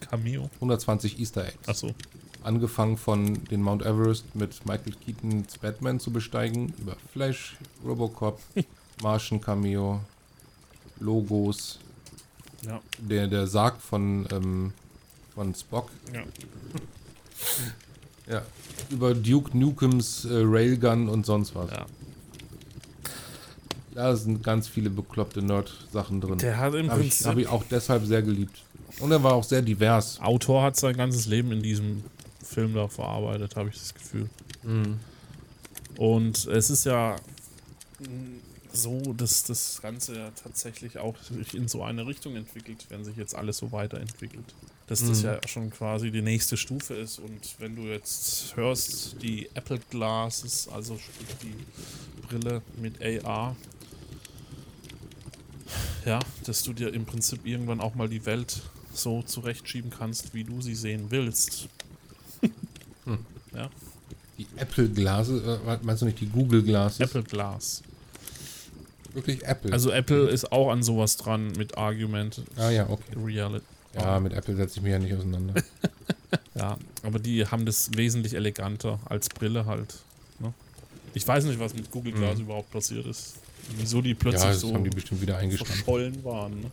Cameo. 0.00 0.48
120 0.56 1.20
Easter 1.20 1.46
Eggs. 1.46 1.68
Achso. 1.68 1.94
Angefangen 2.42 2.96
von 2.96 3.44
den 3.50 3.60
Mount 3.62 3.82
Everest 3.82 4.34
mit 4.34 4.64
Michael 4.66 4.94
Keatons 5.04 5.58
Batman 5.58 6.00
zu 6.00 6.10
besteigen, 6.10 6.72
über 6.78 6.96
Flash, 7.12 7.56
Robocop, 7.84 8.40
Martian 9.02 9.40
Cameo, 9.40 10.00
Logos, 11.00 11.78
Ja. 12.66 12.80
der, 12.98 13.26
der 13.26 13.46
Sarg 13.46 13.80
von, 13.80 14.26
ähm, 14.32 14.72
von 15.34 15.54
Spock, 15.54 15.90
ja. 16.14 16.22
ja, 18.26 18.42
über 18.90 19.14
Duke 19.14 19.56
Nukems 19.56 20.24
äh, 20.24 20.28
Railgun 20.44 21.08
und 21.08 21.26
sonst 21.26 21.54
was. 21.54 21.70
ja. 21.70 21.86
Da 23.92 24.14
sind 24.16 24.42
ganz 24.44 24.68
viele 24.68 24.88
bekloppte 24.88 25.42
Nerd-Sachen 25.42 26.20
drin. 26.20 26.38
Der 26.38 26.56
hat 26.58 26.74
im 26.74 26.90
Habe 26.90 27.02
ich, 27.02 27.08
Prinzip. 27.10 27.26
hab 27.26 27.36
ich 27.38 27.48
auch 27.48 27.64
deshalb 27.70 28.06
sehr 28.06 28.22
geliebt. 28.22 28.62
Und 29.00 29.10
er 29.10 29.22
war 29.22 29.32
auch 29.34 29.42
sehr 29.44 29.62
divers. 29.62 30.20
Autor 30.20 30.62
hat 30.62 30.76
sein 30.76 30.96
ganzes 30.96 31.26
Leben 31.26 31.50
in 31.50 31.60
diesem 31.60 32.04
Film 32.50 32.74
da 32.74 32.88
verarbeitet, 32.88 33.56
habe 33.56 33.68
ich 33.70 33.76
das 33.78 33.94
Gefühl. 33.94 34.28
Und 35.96 36.46
es 36.46 36.70
ist 36.70 36.84
ja 36.84 37.16
so, 38.72 39.00
dass 39.14 39.44
das 39.44 39.80
Ganze 39.82 40.16
ja 40.16 40.30
tatsächlich 40.42 40.98
auch 40.98 41.16
sich 41.22 41.54
in 41.54 41.68
so 41.68 41.82
eine 41.82 42.06
Richtung 42.06 42.36
entwickelt, 42.36 42.86
wenn 42.88 43.04
sich 43.04 43.16
jetzt 43.16 43.34
alles 43.34 43.58
so 43.58 43.72
weiterentwickelt. 43.72 44.54
Dass 44.86 45.00
das 45.06 45.20
Mhm. 45.20 45.24
ja 45.26 45.40
schon 45.46 45.70
quasi 45.70 46.10
die 46.10 46.22
nächste 46.22 46.56
Stufe 46.56 46.94
ist. 46.94 47.18
Und 47.18 47.40
wenn 47.58 47.76
du 47.76 47.82
jetzt 47.82 48.56
hörst, 48.56 49.22
die 49.22 49.48
Apple 49.54 49.80
Glasses, 49.90 50.68
also 50.68 50.98
sprich 50.98 51.36
die 51.42 52.26
Brille 52.26 52.62
mit 52.76 53.00
AR, 53.24 53.56
ja, 56.04 56.18
dass 56.44 56.62
du 56.62 56.72
dir 56.72 56.92
im 56.94 57.04
Prinzip 57.04 57.46
irgendwann 57.46 57.80
auch 57.80 57.94
mal 57.94 58.08
die 58.08 58.24
Welt 58.26 58.62
so 58.92 59.22
zurechtschieben 59.22 59.90
kannst, 59.90 60.34
wie 60.34 60.42
du 60.44 60.60
sie 60.60 60.74
sehen 60.74 61.06
willst. 61.10 61.68
Ja, 63.54 63.68
Die 64.38 64.46
Apple 64.56 64.88
Glase, 64.88 65.60
äh, 65.66 65.78
meinst 65.82 66.02
du 66.02 66.06
nicht 66.06 66.20
die 66.20 66.26
Google 66.28 66.62
Glasses? 66.62 67.00
Apple 67.00 67.22
Glass. 67.22 67.82
Wirklich 69.12 69.42
Apple. 69.44 69.72
Also 69.72 69.90
Apple 69.90 70.28
ist 70.28 70.52
auch 70.52 70.70
an 70.70 70.82
sowas 70.82 71.16
dran 71.16 71.52
mit 71.56 71.76
Argument 71.76 72.42
ah 72.56 72.70
ja, 72.70 72.88
okay. 72.88 73.12
Reality. 73.16 73.64
Ja, 73.94 74.20
mit 74.20 74.32
Apple 74.32 74.54
setze 74.54 74.76
ich 74.76 74.82
mich 74.82 74.92
ja 74.92 74.98
nicht 74.98 75.14
auseinander. 75.14 75.54
Ja, 76.54 76.76
aber 77.02 77.18
die 77.18 77.46
haben 77.46 77.64
das 77.64 77.90
wesentlich 77.96 78.34
eleganter 78.34 78.98
als 79.06 79.28
Brille 79.30 79.66
halt. 79.66 79.96
Ne? 80.40 80.52
Ich 81.14 81.26
weiß 81.26 81.44
nicht, 81.44 81.58
was 81.58 81.74
mit 81.74 81.90
Google 81.90 82.12
Glass 82.12 82.36
Mhm. 82.36 82.42
überhaupt 82.44 82.70
passiert 82.70 83.06
ist. 83.06 83.36
Wieso 83.78 84.02
die 84.02 84.14
plötzlich 84.14 84.42
ja, 84.44 84.54
so 84.54 84.76
die 84.76 85.56
verschollen 85.56 86.22
waren. 86.22 86.60
Ne? 86.60 86.70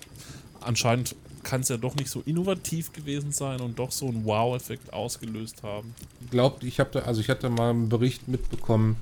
Anscheinend 0.61 1.15
kann 1.47 1.61
es 1.61 1.69
ja 1.69 1.77
doch 1.77 1.95
nicht 1.95 2.09
so 2.09 2.21
innovativ 2.25 2.91
gewesen 2.91 3.31
sein 3.31 3.61
und 3.61 3.79
doch 3.79 3.91
so 3.91 4.07
einen 4.07 4.25
Wow-Effekt 4.25 4.91
ausgelöst 4.93 5.63
haben. 5.63 5.93
Glaubt, 6.29 6.63
ich 6.63 6.79
habe 6.79 6.89
da, 6.91 6.99
also 6.99 7.21
ich 7.21 7.29
hatte 7.29 7.49
mal 7.49 7.69
einen 7.69 7.87
Bericht 7.89 8.27
mitbekommen, 8.27 8.97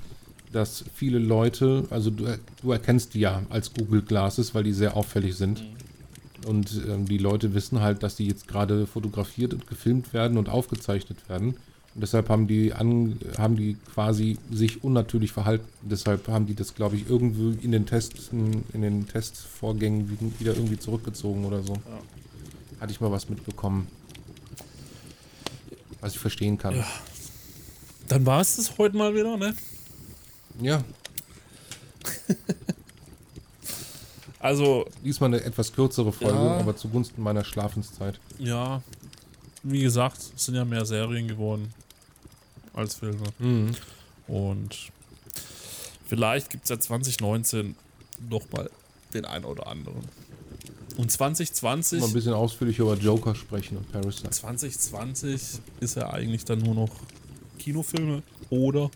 dass 0.51 0.85
viele 0.93 1.17
Leute, 1.19 1.85
also 1.89 2.11
du, 2.11 2.37
du 2.61 2.71
erkennst 2.71 3.13
die 3.13 3.21
ja 3.21 3.41
als 3.49 3.73
Google 3.73 4.01
Glasses, 4.03 4.53
weil 4.53 4.63
die 4.63 4.73
sehr 4.73 4.95
auffällig 4.95 5.35
sind. 5.35 5.63
Und 6.45 6.79
ähm, 6.87 7.05
die 7.07 7.17
Leute 7.17 7.55
wissen 7.55 7.81
halt, 7.81 8.03
dass 8.03 8.15
die 8.15 8.27
jetzt 8.27 8.47
gerade 8.47 8.85
fotografiert 8.85 9.53
und 9.53 9.65
gefilmt 9.67 10.13
werden 10.13 10.37
und 10.37 10.47
aufgezeichnet 10.47 11.27
werden. 11.27 11.55
Und 11.95 12.01
deshalb 12.01 12.29
haben 12.29 12.45
die 12.47 12.73
an, 12.73 13.17
haben 13.37 13.55
die 13.55 13.77
quasi 13.93 14.37
sich 14.51 14.83
unnatürlich 14.83 15.31
verhalten. 15.31 15.65
Deshalb 15.81 16.27
haben 16.27 16.45
die 16.45 16.53
das, 16.53 16.75
glaube 16.75 16.97
ich, 16.97 17.09
irgendwie 17.09 17.57
in 17.65 17.71
den 17.71 17.85
Testen, 17.87 18.63
in 18.73 18.81
den 18.83 19.07
Testvorgängen 19.07 20.09
wie- 20.11 20.39
wieder 20.39 20.53
irgendwie 20.55 20.77
zurückgezogen 20.77 21.45
oder 21.45 21.63
so. 21.63 21.73
Ja. 21.73 21.99
Hatte 22.85 22.93
ich 22.93 23.01
mal 23.01 23.11
was 23.11 23.27
mitbekommen. 23.29 23.87
Was 26.01 26.13
ich 26.13 26.19
verstehen 26.19 26.55
kann. 26.59 26.75
Ja. 26.75 26.85
Dann 28.07 28.27
war 28.27 28.41
es 28.41 28.57
das 28.57 28.77
heute 28.77 28.95
mal 28.95 29.11
wieder, 29.15 29.37
ne? 29.37 29.55
ja. 30.61 30.83
Also, 34.37 34.85
Diesmal 35.03 35.33
eine 35.33 35.43
etwas 35.43 35.73
kürzere 35.73 36.11
Folge, 36.11 36.37
Ja. 36.37 36.57
aber 36.59 36.75
zugunsten 36.75 37.23
meiner 37.23 37.43
Schlafenszeit. 37.43 38.19
ja, 38.37 38.83
wie 39.63 39.81
gesagt, 39.81 40.19
es 40.35 40.45
sind 40.45 40.53
ja 40.53 40.63
mehr 40.63 40.85
Serien 40.85 41.27
geworden 41.27 41.73
als 42.75 42.93
Filme. 42.93 43.23
Und 44.27 44.91
vielleicht 46.07 46.51
gibt 46.51 46.65
es 46.65 46.69
ja 46.69 46.79
2019 46.79 47.75
nochmal 48.29 48.69
den 49.15 49.25
einen 49.25 49.45
oder 49.45 49.65
anderen. 49.65 50.07
Und 50.97 51.11
2020, 51.11 51.99
Mal 51.99 52.07
ein 52.07 52.13
bisschen 52.13 52.33
ausführlicher 52.33 52.83
über 52.83 52.95
Joker 52.95 53.35
sprechen 53.35 53.77
und 53.77 53.91
Parasite. 53.91 54.29
2020 54.29 55.59
ist 55.81 55.95
ja 55.95 56.09
eigentlich 56.09 56.45
dann 56.45 56.59
nur 56.59 56.73
noch 56.75 56.89
Kinofilme 57.59 58.23
oder 58.49 58.89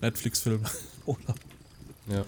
Netflix-Filme. 0.00 0.64
oder 1.06 1.34
Ja. 2.08 2.24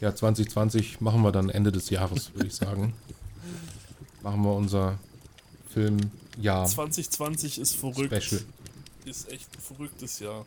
ja, 0.00 0.14
2020 0.14 1.00
machen 1.00 1.22
wir 1.22 1.32
dann 1.32 1.48
Ende 1.48 1.70
des 1.70 1.90
Jahres, 1.90 2.34
würde 2.34 2.48
ich 2.48 2.54
sagen. 2.54 2.94
machen 4.22 4.42
wir 4.42 4.52
unser 4.52 4.98
Filmjahr 5.68 6.66
2020 6.66 7.58
ist 7.60 7.76
verrückt. 7.76 8.22
Special. 8.22 8.42
Ist 9.04 9.30
echt 9.30 9.48
ein 9.56 9.60
verrücktes 9.60 10.18
Jahr. 10.18 10.44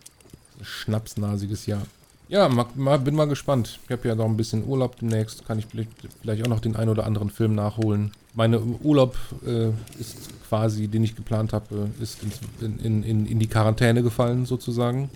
Schnapsnasiges 0.62 1.66
Jahr. 1.66 1.86
Ja, 2.32 2.48
mal, 2.48 2.66
mal, 2.76 2.98
bin 2.98 3.14
mal 3.14 3.28
gespannt. 3.28 3.78
Ich 3.86 3.92
habe 3.92 4.08
ja 4.08 4.16
noch 4.16 4.24
ein 4.26 4.38
bisschen 4.38 4.66
Urlaub 4.66 4.96
demnächst. 4.98 5.46
Kann 5.46 5.60
ich 5.60 5.66
vielleicht, 5.68 6.44
auch 6.46 6.48
noch 6.48 6.62
den 6.62 6.78
einen 6.78 6.90
oder 6.90 7.06
anderen 7.06 7.30
Film 7.30 7.56
nachholen. 7.56 8.12
Meine 8.34 8.62
Urlaub 8.62 9.18
äh, 9.46 9.68
ist 10.00 10.30
quasi, 10.48 10.88
den 10.88 11.04
ich 11.04 11.14
geplant 11.18 11.52
habe, 11.52 11.90
äh, 12.00 12.02
ist 12.04 12.20
in, 12.62 12.80
in, 12.80 13.04
in, 13.04 13.26
in 13.26 13.38
die 13.40 13.48
Quarantäne 13.48 14.02
gefallen 14.02 14.46
sozusagen. 14.46 15.10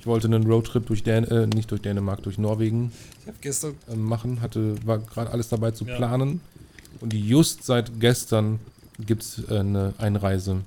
Ich 0.00 0.06
wollte 0.06 0.26
einen 0.28 0.46
Roadtrip 0.46 0.86
durch 0.86 1.02
Dän 1.02 1.24
äh, 1.24 1.46
nicht 1.46 1.70
durch 1.70 1.80
Dänemark, 1.80 2.22
durch 2.24 2.36
Norwegen 2.36 2.92
Ich 3.22 3.26
habe 3.26 3.38
gestern. 3.40 3.74
äh, 3.90 3.96
machen, 3.96 4.42
hatte, 4.42 4.74
war 4.86 4.98
gerade 4.98 5.30
alles 5.30 5.48
dabei 5.48 5.70
zu 5.70 5.86
Ja. 5.86 5.96
planen. 5.96 6.42
Und 7.00 7.14
just 7.14 7.64
seit 7.64 8.00
gestern 8.00 8.58
gibt 9.06 9.22
es 9.22 9.42
äh, 9.50 9.58
eine 9.60 9.94
Einreise 9.96 10.58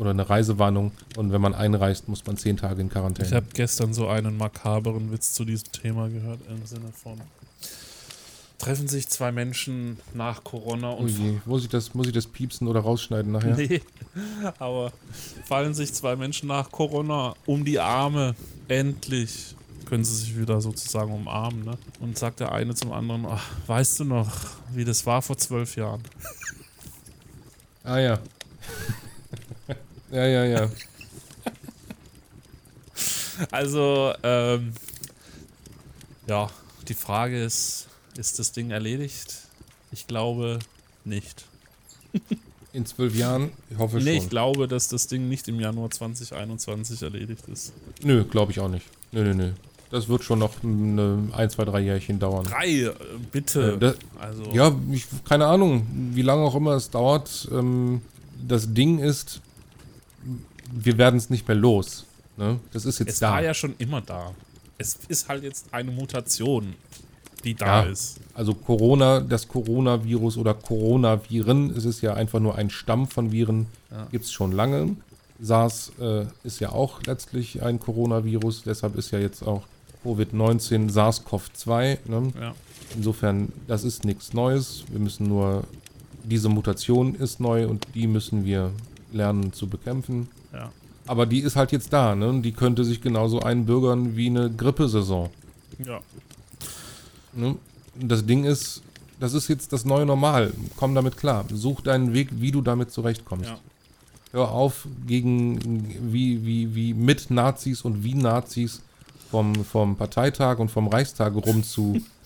oder 0.00 0.10
eine 0.10 0.28
Reisewarnung. 0.28 0.92
Und 1.16 1.30
wenn 1.30 1.42
man 1.42 1.54
einreist, 1.54 2.08
muss 2.08 2.24
man 2.26 2.38
zehn 2.38 2.56
Tage 2.56 2.80
in 2.80 2.88
Quarantäne. 2.88 3.28
Ich 3.28 3.34
habe 3.34 3.46
gestern 3.52 3.92
so 3.92 4.08
einen 4.08 4.36
makaberen 4.36 5.12
Witz 5.12 5.34
zu 5.34 5.44
diesem 5.44 5.70
Thema 5.72 6.08
gehört, 6.08 6.40
im 6.48 6.64
Sinne 6.64 6.90
von. 6.90 7.20
Treffen 8.58 8.88
sich 8.88 9.08
zwei 9.08 9.30
Menschen 9.30 9.98
nach 10.14 10.42
Corona 10.42 10.90
und. 10.90 11.08
je, 11.08 11.38
muss 11.44 11.64
ich, 11.64 11.68
das, 11.68 11.94
muss 11.94 12.06
ich 12.06 12.14
das 12.14 12.26
piepsen 12.26 12.66
oder 12.66 12.80
rausschneiden 12.80 13.30
nachher? 13.30 13.56
Nee, 13.56 13.82
aber 14.58 14.90
fallen 15.44 15.74
sich 15.74 15.92
zwei 15.92 16.16
Menschen 16.16 16.48
nach 16.48 16.70
Corona 16.70 17.34
um 17.44 17.64
die 17.64 17.78
Arme. 17.78 18.34
Endlich 18.68 19.54
können 19.84 20.04
sie 20.04 20.14
sich 20.14 20.38
wieder 20.38 20.60
sozusagen 20.62 21.12
umarmen. 21.12 21.64
Ne? 21.64 21.78
Und 22.00 22.18
sagt 22.18 22.40
der 22.40 22.52
eine 22.52 22.74
zum 22.74 22.92
anderen: 22.92 23.26
Ach, 23.26 23.50
Weißt 23.66 24.00
du 24.00 24.04
noch, 24.04 24.30
wie 24.72 24.84
das 24.84 25.04
war 25.04 25.20
vor 25.20 25.36
zwölf 25.36 25.76
Jahren? 25.76 26.02
Ah 27.84 27.98
ja. 27.98 28.18
Ja, 30.12 30.26
ja, 30.26 30.44
ja. 30.44 30.70
Also, 33.50 34.12
ähm, 34.22 34.72
ja, 36.26 36.50
die 36.88 36.94
Frage 36.94 37.42
ist: 37.42 37.88
Ist 38.16 38.38
das 38.38 38.52
Ding 38.52 38.70
erledigt? 38.70 39.34
Ich 39.92 40.06
glaube 40.06 40.58
nicht. 41.04 41.46
In 42.72 42.86
zwölf 42.86 43.16
Jahren, 43.16 43.50
ich 43.68 43.78
hoffe 43.78 43.96
Nee, 43.98 44.12
ich 44.12 44.20
schon. 44.22 44.28
glaube, 44.30 44.68
dass 44.68 44.86
das 44.88 45.08
Ding 45.08 45.28
nicht 45.28 45.48
im 45.48 45.58
Januar 45.58 45.90
2021 45.90 47.02
erledigt 47.02 47.48
ist. 47.48 47.72
Nö, 48.04 48.22
glaube 48.24 48.52
ich 48.52 48.60
auch 48.60 48.68
nicht. 48.68 48.86
Nö, 49.10 49.24
nö, 49.24 49.34
nö. 49.34 49.52
Das 49.90 50.08
wird 50.08 50.22
schon 50.22 50.38
noch 50.38 50.62
eine, 50.62 51.30
ein, 51.32 51.50
zwei, 51.50 51.64
drei 51.64 51.80
Jährchen 51.80 52.20
dauern. 52.20 52.44
Drei, 52.44 52.68
äh, 52.82 52.92
bitte. 53.32 53.72
Äh, 53.72 53.78
das, 53.78 53.96
also, 54.20 54.44
ja, 54.52 54.72
ich, 54.92 55.06
keine 55.28 55.46
Ahnung, 55.46 55.84
wie 56.14 56.22
lange 56.22 56.42
auch 56.42 56.54
immer 56.54 56.74
es 56.76 56.90
dauert. 56.90 57.48
Ähm, 57.50 58.02
das 58.46 58.72
Ding 58.72 59.00
ist, 59.00 59.40
wir 60.72 60.98
werden 60.98 61.16
es 61.16 61.30
nicht 61.30 61.46
mehr 61.48 61.56
los. 61.56 62.06
Ne? 62.36 62.58
Das 62.72 62.84
ist 62.84 62.98
jetzt 62.98 63.08
es 63.08 63.18
da. 63.18 63.32
war 63.32 63.42
ja 63.42 63.54
schon 63.54 63.74
immer 63.78 64.00
da. 64.00 64.32
Es 64.78 64.98
ist 65.08 65.28
halt 65.28 65.42
jetzt 65.42 65.72
eine 65.72 65.90
Mutation, 65.90 66.74
die 67.44 67.54
da 67.54 67.84
Ja. 67.84 67.90
ist. 67.90 68.18
Also 68.34 68.54
Corona, 68.54 69.20
das 69.20 69.48
Coronavirus 69.48 70.36
oder 70.38 70.54
Coronaviren, 70.54 71.70
es 71.76 71.84
ist 71.84 72.00
ja 72.00 72.14
einfach 72.14 72.40
nur 72.40 72.56
ein 72.56 72.70
Stamm 72.70 73.08
von 73.08 73.32
Viren, 73.32 73.66
Ja. 73.90 74.06
gibt 74.10 74.24
es 74.24 74.32
schon 74.32 74.52
lange. 74.52 74.96
SARS 75.42 75.92
äh, 76.00 76.26
ist 76.44 76.60
ja 76.60 76.70
auch 76.72 77.02
letztlich 77.04 77.62
ein 77.62 77.80
Coronavirus, 77.80 78.62
deshalb 78.64 78.96
ist 78.96 79.10
ja 79.10 79.18
jetzt 79.18 79.42
auch 79.42 79.62
Covid-19 80.04 80.90
SARS-CoV-2. 80.90 81.98
Ne? 82.06 82.32
Ja. 82.40 82.54
Insofern, 82.96 83.52
das 83.66 83.84
ist 83.84 84.04
nichts 84.04 84.32
Neues. 84.32 84.84
Wir 84.90 84.98
müssen 85.00 85.28
nur, 85.28 85.64
diese 86.24 86.48
Mutation 86.48 87.14
ist 87.14 87.40
neu 87.40 87.66
und 87.68 87.86
die 87.94 88.06
müssen 88.06 88.44
wir 88.44 88.70
lernen 89.12 89.52
zu 89.52 89.68
bekämpfen. 89.68 90.28
Ja. 90.52 90.70
Aber 91.06 91.26
die 91.26 91.40
ist 91.40 91.56
halt 91.56 91.72
jetzt 91.72 91.92
da, 91.92 92.14
ne? 92.14 92.28
Und 92.28 92.42
Die 92.42 92.52
könnte 92.52 92.84
sich 92.84 93.00
genauso 93.00 93.40
einbürgern 93.40 94.16
wie 94.16 94.26
eine 94.28 94.50
Grippesaison. 94.50 95.30
ja. 95.84 96.00
Ne? 97.32 97.56
Das 97.98 98.24
Ding 98.24 98.44
ist, 98.44 98.82
das 99.18 99.34
ist 99.34 99.48
jetzt 99.48 99.72
das 99.72 99.84
neue 99.84 100.06
Normal. 100.06 100.52
Komm 100.76 100.94
damit 100.94 101.16
klar. 101.16 101.44
Such 101.52 101.80
deinen 101.82 102.12
Weg, 102.14 102.28
wie 102.32 102.50
du 102.50 102.60
damit 102.62 102.90
zurechtkommst. 102.92 103.50
Ja. 103.50 103.58
Hör 104.32 104.50
auf, 104.52 104.86
gegen 105.06 106.12
wie, 106.12 106.44
wie, 106.46 106.74
wie 106.74 106.94
mit 106.94 107.30
Nazis 107.30 107.82
und 107.82 108.04
wie 108.04 108.14
Nazis 108.14 108.80
vom, 109.30 109.54
vom 109.64 109.96
Parteitag 109.96 110.58
und 110.58 110.70
vom 110.70 110.86
Reichstag 110.88 111.34
rum 111.34 111.62
zu 111.62 112.00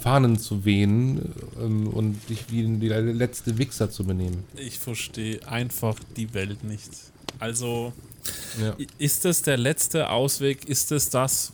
Fahnen 0.00 0.38
zu 0.38 0.64
wehen 0.64 1.32
ähm, 1.60 1.88
und 1.88 2.16
dich 2.28 2.44
wie 2.50 2.88
der 2.88 3.02
letzte 3.02 3.58
Wichser 3.58 3.90
zu 3.90 4.04
benehmen. 4.04 4.44
Ich 4.56 4.78
verstehe 4.78 5.46
einfach 5.48 5.96
die 6.16 6.32
Welt 6.34 6.64
nicht. 6.64 6.90
Also, 7.38 7.92
Ja. 8.60 8.74
ist 8.98 9.24
das 9.24 9.42
der 9.42 9.56
letzte 9.56 10.10
Ausweg? 10.10 10.68
Ist 10.68 10.92
es 10.92 11.10
das? 11.10 11.52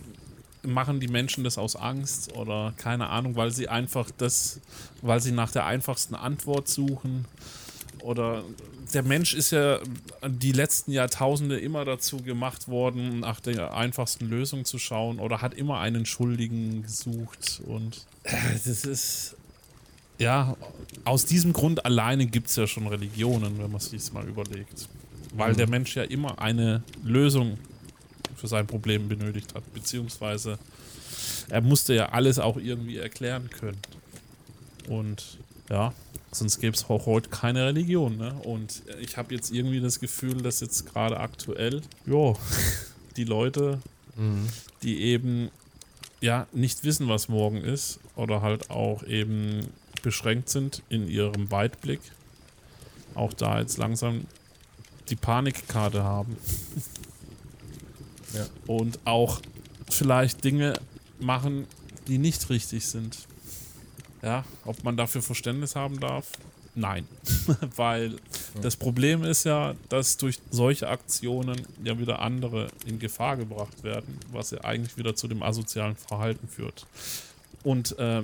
Machen 0.64 1.00
die 1.00 1.08
Menschen 1.08 1.42
das 1.42 1.58
aus 1.58 1.74
Angst 1.74 2.32
oder 2.36 2.72
keine 2.76 3.08
Ahnung, 3.08 3.34
weil 3.34 3.50
sie 3.50 3.68
einfach 3.68 4.10
das, 4.16 4.60
weil 5.00 5.20
sie 5.20 5.32
nach 5.32 5.50
der 5.50 5.66
einfachsten 5.66 6.14
Antwort 6.14 6.68
suchen? 6.68 7.24
Oder 8.02 8.42
der 8.92 9.02
Mensch 9.02 9.32
ist 9.32 9.52
ja 9.52 9.78
die 10.26 10.52
letzten 10.52 10.92
Jahrtausende 10.92 11.58
immer 11.58 11.84
dazu 11.84 12.18
gemacht 12.18 12.68
worden, 12.68 13.20
nach 13.20 13.40
der 13.40 13.74
einfachsten 13.74 14.28
Lösung 14.28 14.64
zu 14.64 14.78
schauen 14.78 15.18
oder 15.18 15.40
hat 15.40 15.54
immer 15.54 15.78
einen 15.80 16.04
Schuldigen 16.04 16.82
gesucht. 16.82 17.62
Und 17.64 18.04
äh, 18.24 18.32
das 18.64 18.84
ist, 18.84 19.36
ja, 20.18 20.56
aus 21.04 21.24
diesem 21.26 21.52
Grund 21.52 21.84
alleine 21.84 22.26
gibt 22.26 22.48
es 22.48 22.56
ja 22.56 22.66
schon 22.66 22.86
Religionen, 22.86 23.58
wenn 23.58 23.70
man 23.70 23.76
es 23.80 23.90
sich 23.90 24.12
mal 24.12 24.26
überlegt. 24.26 24.88
Weil 25.34 25.52
Mhm. 25.52 25.56
der 25.56 25.68
Mensch 25.68 25.96
ja 25.96 26.02
immer 26.02 26.38
eine 26.40 26.82
Lösung 27.04 27.58
für 28.36 28.48
sein 28.48 28.66
Problem 28.66 29.08
benötigt 29.08 29.54
hat, 29.54 29.62
beziehungsweise 29.72 30.58
er 31.48 31.60
musste 31.60 31.94
ja 31.94 32.08
alles 32.10 32.38
auch 32.38 32.56
irgendwie 32.56 32.96
erklären 32.98 33.48
können. 33.48 33.78
Und 34.88 35.38
ja, 35.70 35.92
sonst 36.32 36.60
gäbe 36.60 36.74
es 36.74 36.84
auch 36.88 37.06
heute 37.06 37.28
keine 37.28 37.66
Religion. 37.66 38.16
Ne? 38.16 38.32
Und 38.44 38.82
ich 39.00 39.16
habe 39.16 39.34
jetzt 39.34 39.52
irgendwie 39.52 39.80
das 39.80 40.00
Gefühl, 40.00 40.42
dass 40.42 40.60
jetzt 40.60 40.86
gerade 40.86 41.20
aktuell, 41.20 41.82
ja, 42.06 42.34
die 43.16 43.24
Leute, 43.24 43.78
Mhm. 44.14 44.46
die 44.82 45.00
eben 45.00 45.50
ja 46.20 46.46
nicht 46.52 46.84
wissen, 46.84 47.08
was 47.08 47.28
morgen 47.28 47.56
ist, 47.58 47.98
oder 48.14 48.42
halt 48.42 48.68
auch 48.68 49.02
eben 49.04 49.68
beschränkt 50.02 50.50
sind 50.50 50.82
in 50.90 51.08
ihrem 51.08 51.50
Weitblick, 51.50 52.00
auch 53.14 53.32
da 53.32 53.58
jetzt 53.60 53.78
langsam 53.78 54.26
die 55.08 55.16
Panikkarte 55.16 56.02
haben. 56.02 56.36
Ja. 58.34 58.46
Und 58.66 58.98
auch 59.04 59.40
vielleicht 59.90 60.44
Dinge 60.44 60.74
machen, 61.20 61.66
die 62.06 62.18
nicht 62.18 62.50
richtig 62.50 62.86
sind. 62.86 63.16
Ja, 64.22 64.44
ob 64.64 64.84
man 64.84 64.96
dafür 64.96 65.22
Verständnis 65.22 65.74
haben 65.74 65.98
darf? 65.98 66.26
Nein. 66.74 67.06
Weil 67.76 68.16
das 68.62 68.76
Problem 68.76 69.24
ist 69.24 69.44
ja, 69.44 69.74
dass 69.88 70.16
durch 70.16 70.40
solche 70.50 70.88
Aktionen 70.88 71.60
ja 71.84 71.98
wieder 71.98 72.20
andere 72.20 72.68
in 72.86 72.98
Gefahr 72.98 73.36
gebracht 73.36 73.82
werden, 73.82 74.18
was 74.30 74.52
ja 74.52 74.62
eigentlich 74.62 74.96
wieder 74.96 75.14
zu 75.14 75.28
dem 75.28 75.42
asozialen 75.42 75.96
Verhalten 75.96 76.48
führt. 76.48 76.86
Und 77.62 77.98
äh, 77.98 78.22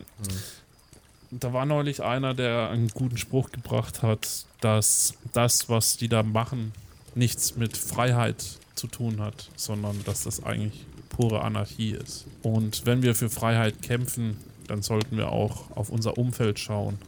da 1.30 1.52
war 1.52 1.66
neulich 1.66 2.02
einer, 2.02 2.34
der 2.34 2.70
einen 2.70 2.88
guten 2.88 3.18
Spruch 3.18 3.50
gebracht 3.50 4.02
hat, 4.02 4.46
dass 4.60 5.14
das, 5.32 5.68
was 5.68 5.96
die 5.96 6.08
da 6.08 6.22
machen, 6.22 6.72
nichts 7.14 7.56
mit 7.56 7.76
Freiheit 7.76 8.44
zu 8.74 8.86
tun 8.86 9.20
hat, 9.20 9.50
sondern 9.56 10.02
dass 10.04 10.24
das 10.24 10.42
eigentlich 10.42 10.86
pure 11.10 11.42
Anarchie 11.42 11.90
ist. 11.90 12.26
Und 12.42 12.86
wenn 12.86 13.02
wir 13.02 13.14
für 13.14 13.28
Freiheit 13.28 13.82
kämpfen, 13.82 14.36
dann 14.68 14.82
sollten 14.82 15.16
wir 15.16 15.32
auch 15.32 15.70
auf 15.76 15.90
unser 15.90 16.18
Umfeld 16.18 16.58
schauen. 16.58 16.98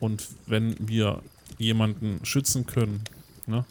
Und 0.00 0.28
wenn 0.46 0.76
wir 0.78 1.22
jemanden 1.58 2.20
schützen 2.24 2.66
können, 2.66 3.02
ne, 3.46 3.64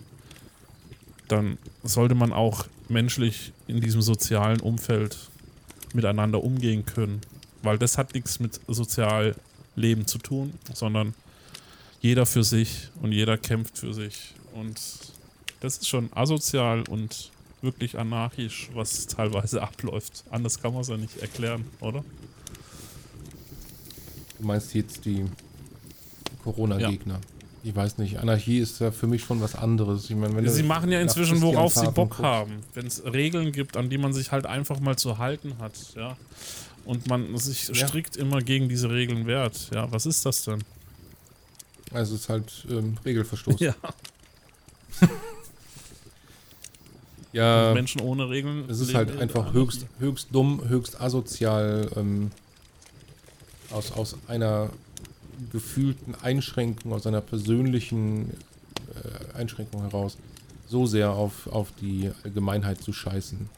dann 1.28 1.58
sollte 1.84 2.16
man 2.16 2.34
auch 2.34 2.66
menschlich 2.90 3.54
in 3.68 3.82
diesem 3.82 4.02
sozialen 4.02 4.60
Umfeld 4.60 5.30
miteinander 5.94 6.44
umgehen 6.44 6.86
können. 6.86 7.22
Weil 7.62 7.78
das 7.78 7.98
hat 7.98 8.14
nichts 8.14 8.40
mit 8.40 8.60
Sozialleben 8.68 10.06
zu 10.08 10.18
tun, 10.18 10.54
sondern 10.74 11.14
jeder 12.02 12.26
für 12.26 12.44
sich 12.44 12.90
und 13.02 13.12
jeder 13.12 13.38
kämpft 13.38 13.78
für 13.78 13.94
sich. 13.94 14.34
Und 14.54 14.80
das 15.62 15.78
ist 15.78 15.88
schon 15.88 16.10
asozial 16.14 16.84
und 16.90 17.32
wirklich 17.62 17.98
anarchisch, 17.98 18.70
was 18.74 19.08
teilweise 19.08 19.62
abläuft. 19.64 20.24
Anders 20.30 20.62
kann 20.62 20.74
man 20.74 20.82
es 20.82 20.90
ja 20.90 20.98
nicht 20.98 21.18
erklären, 21.18 21.66
oder? 21.80 22.04
Du 24.40 24.46
meinst 24.46 24.74
jetzt 24.74 25.06
die 25.06 25.26
Corona-Gegner. 26.44 27.20
Ich 27.66 27.74
weiß 27.74 27.98
nicht, 27.98 28.18
Anarchie 28.20 28.58
ist 28.60 28.80
ja 28.82 28.92
für 28.92 29.08
mich 29.08 29.24
schon 29.24 29.40
was 29.40 29.56
anderes. 29.56 30.10
Ich 30.10 30.16
meine, 30.18 30.50
Sie 30.50 30.64
machen 30.64 30.92
ja 30.92 31.00
inzwischen, 31.00 31.42
worauf 31.42 31.74
sie 31.74 31.86
Bock 31.92 32.10
guckst. 32.10 32.24
haben. 32.24 32.58
Wenn 32.74 32.86
es 32.88 33.04
Regeln 33.06 33.54
gibt, 33.54 33.78
an 33.78 33.90
die 33.90 33.98
man 33.98 34.12
sich 34.12 34.34
halt 34.34 34.46
einfach 34.46 34.82
mal 34.82 34.98
zu 34.98 35.18
halten 35.18 35.56
hat, 35.60 35.74
ja. 35.96 36.18
Und 36.84 37.08
man 37.08 37.38
sich 37.38 37.70
Ja. 37.70 37.88
strikt 37.88 38.18
immer 38.18 38.42
gegen 38.42 38.68
diese 38.68 38.90
Regeln 38.90 39.26
wehrt. 39.28 39.70
Ja, 39.74 39.90
was 39.94 40.06
ist 40.06 40.26
das 40.26 40.44
denn? 40.44 40.62
Also 41.94 42.16
es 42.16 42.22
ist 42.22 42.30
halt 42.30 42.66
ähm, 42.70 42.98
Regelverstoß. 43.06 43.60
Ja, 43.62 43.76
ja 47.32 47.72
Menschen 47.74 48.02
ohne 48.02 48.30
Regeln. 48.30 48.70
es 48.70 48.80
ist 48.80 48.94
halt 48.94 49.10
in 49.12 49.20
einfach 49.20 49.54
höchst, 49.54 49.86
höchst 50.00 50.28
dumm, 50.32 50.62
höchst 50.68 51.00
asozial 51.00 51.90
ähm, 51.96 52.32
aus, 53.74 53.92
aus 53.92 54.16
einer 54.28 54.70
gefühlten 55.52 56.16
Einschränkung, 56.22 56.94
aus 56.94 57.06
einer 57.08 57.22
persönlichen 57.22 58.30
äh, 58.32 59.38
Einschränkung 59.38 59.82
heraus, 59.82 60.18
so 60.68 60.86
sehr 60.86 61.12
auf, 61.12 61.48
auf 61.48 61.70
die 61.82 62.12
Allgemeinheit 62.24 62.82
zu 62.82 62.94
scheißen. 62.94 63.50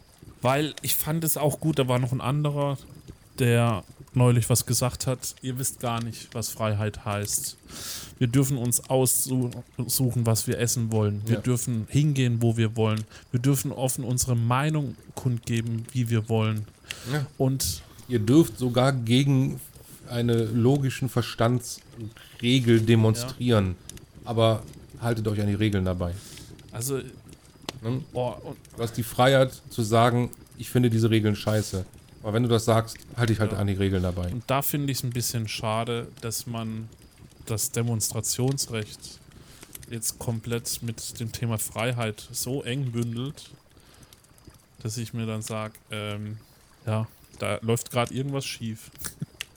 Weil 0.41 0.73
ich 0.81 0.95
fand 0.95 1.23
es 1.23 1.37
auch 1.37 1.59
gut, 1.59 1.79
da 1.79 1.87
war 1.87 1.99
noch 1.99 2.11
ein 2.11 2.21
anderer, 2.21 2.77
der 3.39 3.83
neulich 4.13 4.49
was 4.49 4.65
gesagt 4.65 5.07
hat. 5.07 5.35
Ihr 5.41 5.59
wisst 5.59 5.79
gar 5.79 6.01
nicht, 6.03 6.29
was 6.33 6.49
Freiheit 6.49 7.03
heißt. 7.03 7.57
Wir 8.17 8.27
dürfen 8.27 8.57
uns 8.57 8.89
aussuchen, 8.89 10.25
was 10.25 10.47
wir 10.47 10.57
essen 10.59 10.91
wollen. 10.91 11.21
Wir 11.25 11.35
Ja. 11.35 11.41
dürfen 11.41 11.85
hingehen, 11.89 12.41
wo 12.41 12.55
wir 12.55 12.75
wollen. 12.77 13.03
Wir 13.31 13.41
dürfen 13.41 13.71
offen 13.73 14.03
unsere 14.05 14.35
Meinung 14.35 14.95
kundgeben, 15.15 15.85
wie 15.91 16.09
wir 16.09 16.29
wollen. 16.29 16.65
Ja. 17.11 17.25
Und 17.37 17.81
Ihr 18.07 18.19
dürft 18.19 18.57
sogar 18.59 18.93
gegen 18.93 19.59
eine 20.09 20.45
logischen 20.45 21.09
Verstandsregel 21.09 22.81
demonstrieren. 22.81 23.75
Aber 24.23 24.63
haltet 25.01 25.27
euch 25.27 25.39
an 25.41 25.47
die 25.47 25.53
Regeln 25.53 25.85
dabei. 25.85 26.13
also, 26.71 26.99
Ne? 27.81 28.01
oh, 28.13 28.33
Du 28.75 28.81
hast 28.81 28.97
die 28.97 29.03
Freiheit 29.03 29.51
zu 29.69 29.83
sagen, 29.83 30.31
ich 30.57 30.69
finde 30.71 30.89
diese 30.89 31.09
Regeln 31.11 31.35
scheiße. 31.35 31.85
Aber 32.23 32.33
wenn 32.33 32.41
du 32.41 32.49
das 32.49 32.65
sagst, 32.65 32.97
halte 33.15 33.33
ich 33.33 33.39
halt 33.39 33.51
Ja. 33.51 33.59
an 33.59 33.67
die 33.67 33.73
Regeln 33.73 34.01
dabei. 34.01 34.31
Und 34.31 34.43
da 34.47 34.63
finde 34.63 34.91
ich 34.91 34.97
es 34.99 35.03
ein 35.03 35.11
bisschen 35.11 35.47
schade, 35.47 36.07
dass 36.21 36.47
man 36.47 36.89
das 37.45 37.71
Demonstrationsrecht 37.71 39.19
jetzt 39.91 40.17
komplett 40.17 40.81
mit 40.81 41.19
dem 41.19 41.31
Thema 41.31 41.59
Freiheit 41.59 42.27
so 42.31 42.63
eng 42.63 42.91
bündelt, 42.91 43.51
dass 44.81 44.97
ich 44.97 45.13
mir 45.13 45.27
dann 45.27 45.43
sage, 45.43 45.73
ähm, 45.91 46.37
ja, 46.87 47.07
da 47.37 47.59
läuft 47.61 47.91
gerade 47.91 48.13
irgendwas 48.15 48.45
schief. 48.45 48.89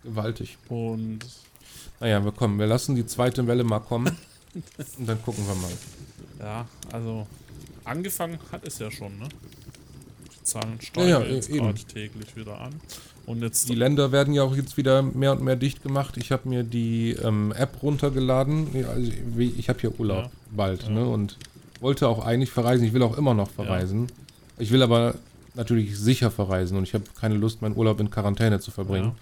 Gewaltig. 0.05 0.57
Und 0.69 1.21
Naja, 2.01 2.25
wir 2.25 2.33
kommen. 2.33 2.59
Wir 2.59 2.67
lassen 2.67 2.95
die 2.97 3.07
zweite 3.07 3.47
Welle 3.47 3.65
mal 3.65 3.81
kommen. 3.81 4.17
und 4.99 5.09
dann 5.09 5.21
gucken 5.23 5.45
wir 5.47 5.55
mal. 5.55 5.73
ja, 6.41 6.67
also 6.93 7.27
angefangen 7.85 8.39
hat 8.53 8.67
es 8.67 8.79
ja 8.79 8.91
schon, 8.91 9.19
ne? 9.19 9.29
Die 10.33 10.43
Zahlen 10.45 10.81
steigen 10.81 11.09
Ja, 11.09 11.21
ja, 11.21 11.27
ja, 11.27 11.35
jetzt 11.35 11.51
gerade 11.51 11.75
täglich 11.85 12.37
wieder 12.37 12.61
an. 12.61 12.75
Und 13.27 13.43
jetzt 13.43 13.69
Die 13.69 13.75
Länder 13.75 14.11
werden 14.11 14.33
ja 14.33 14.43
auch 14.43 14.57
jetzt 14.57 14.77
wieder 14.79 15.03
mehr 15.03 15.33
und 15.33 15.43
mehr 15.43 15.57
dicht 15.57 15.83
gemacht. 15.83 16.17
Ich 16.17 16.33
habe 16.33 16.49
mir 16.49 16.63
die 16.63 17.11
ähm, 17.13 17.53
App 17.57 17.83
runtergeladen. 17.83 18.69
Ja, 18.75 18.89
Also 18.89 19.13
wie- 19.37 19.53
ich 19.59 19.69
habe 19.69 19.79
hier 19.81 19.99
Urlaub 20.01 20.25
Ja. 20.25 20.31
bald 20.51 20.85
Ja. 20.85 20.91
ne? 20.91 21.07
und 21.07 21.37
wollte 21.81 22.09
auch 22.09 22.25
eigentlich 22.25 22.51
verreisen. 22.51 22.87
Ich 22.87 22.95
will 22.95 23.03
auch 23.03 23.19
immer 23.19 23.35
noch 23.35 23.51
verreisen. 23.51 24.07
Ich 24.59 24.71
will 24.71 24.83
aber 24.83 25.15
natürlich 25.55 25.99
sicher 25.99 26.31
verreisen 26.31 26.77
und 26.79 26.85
ich 26.85 26.95
habe 26.95 27.05
keine 27.21 27.35
Lust, 27.35 27.61
meinen 27.61 27.77
Urlaub 27.77 28.01
in 28.01 28.11
Quarantäne 28.11 28.61
zu 28.61 28.71
verbringen. 28.71 29.13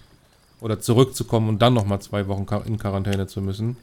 Oder 0.59 0.79
zurückzukommen 0.79 1.49
und 1.49 1.61
dann 1.61 1.73
nochmal 1.73 2.01
zwei 2.01 2.27
Wochen 2.27 2.45
in 2.65 2.77
Quarantäne 2.79 3.27
zu 3.27 3.41
müssen. 3.41 3.77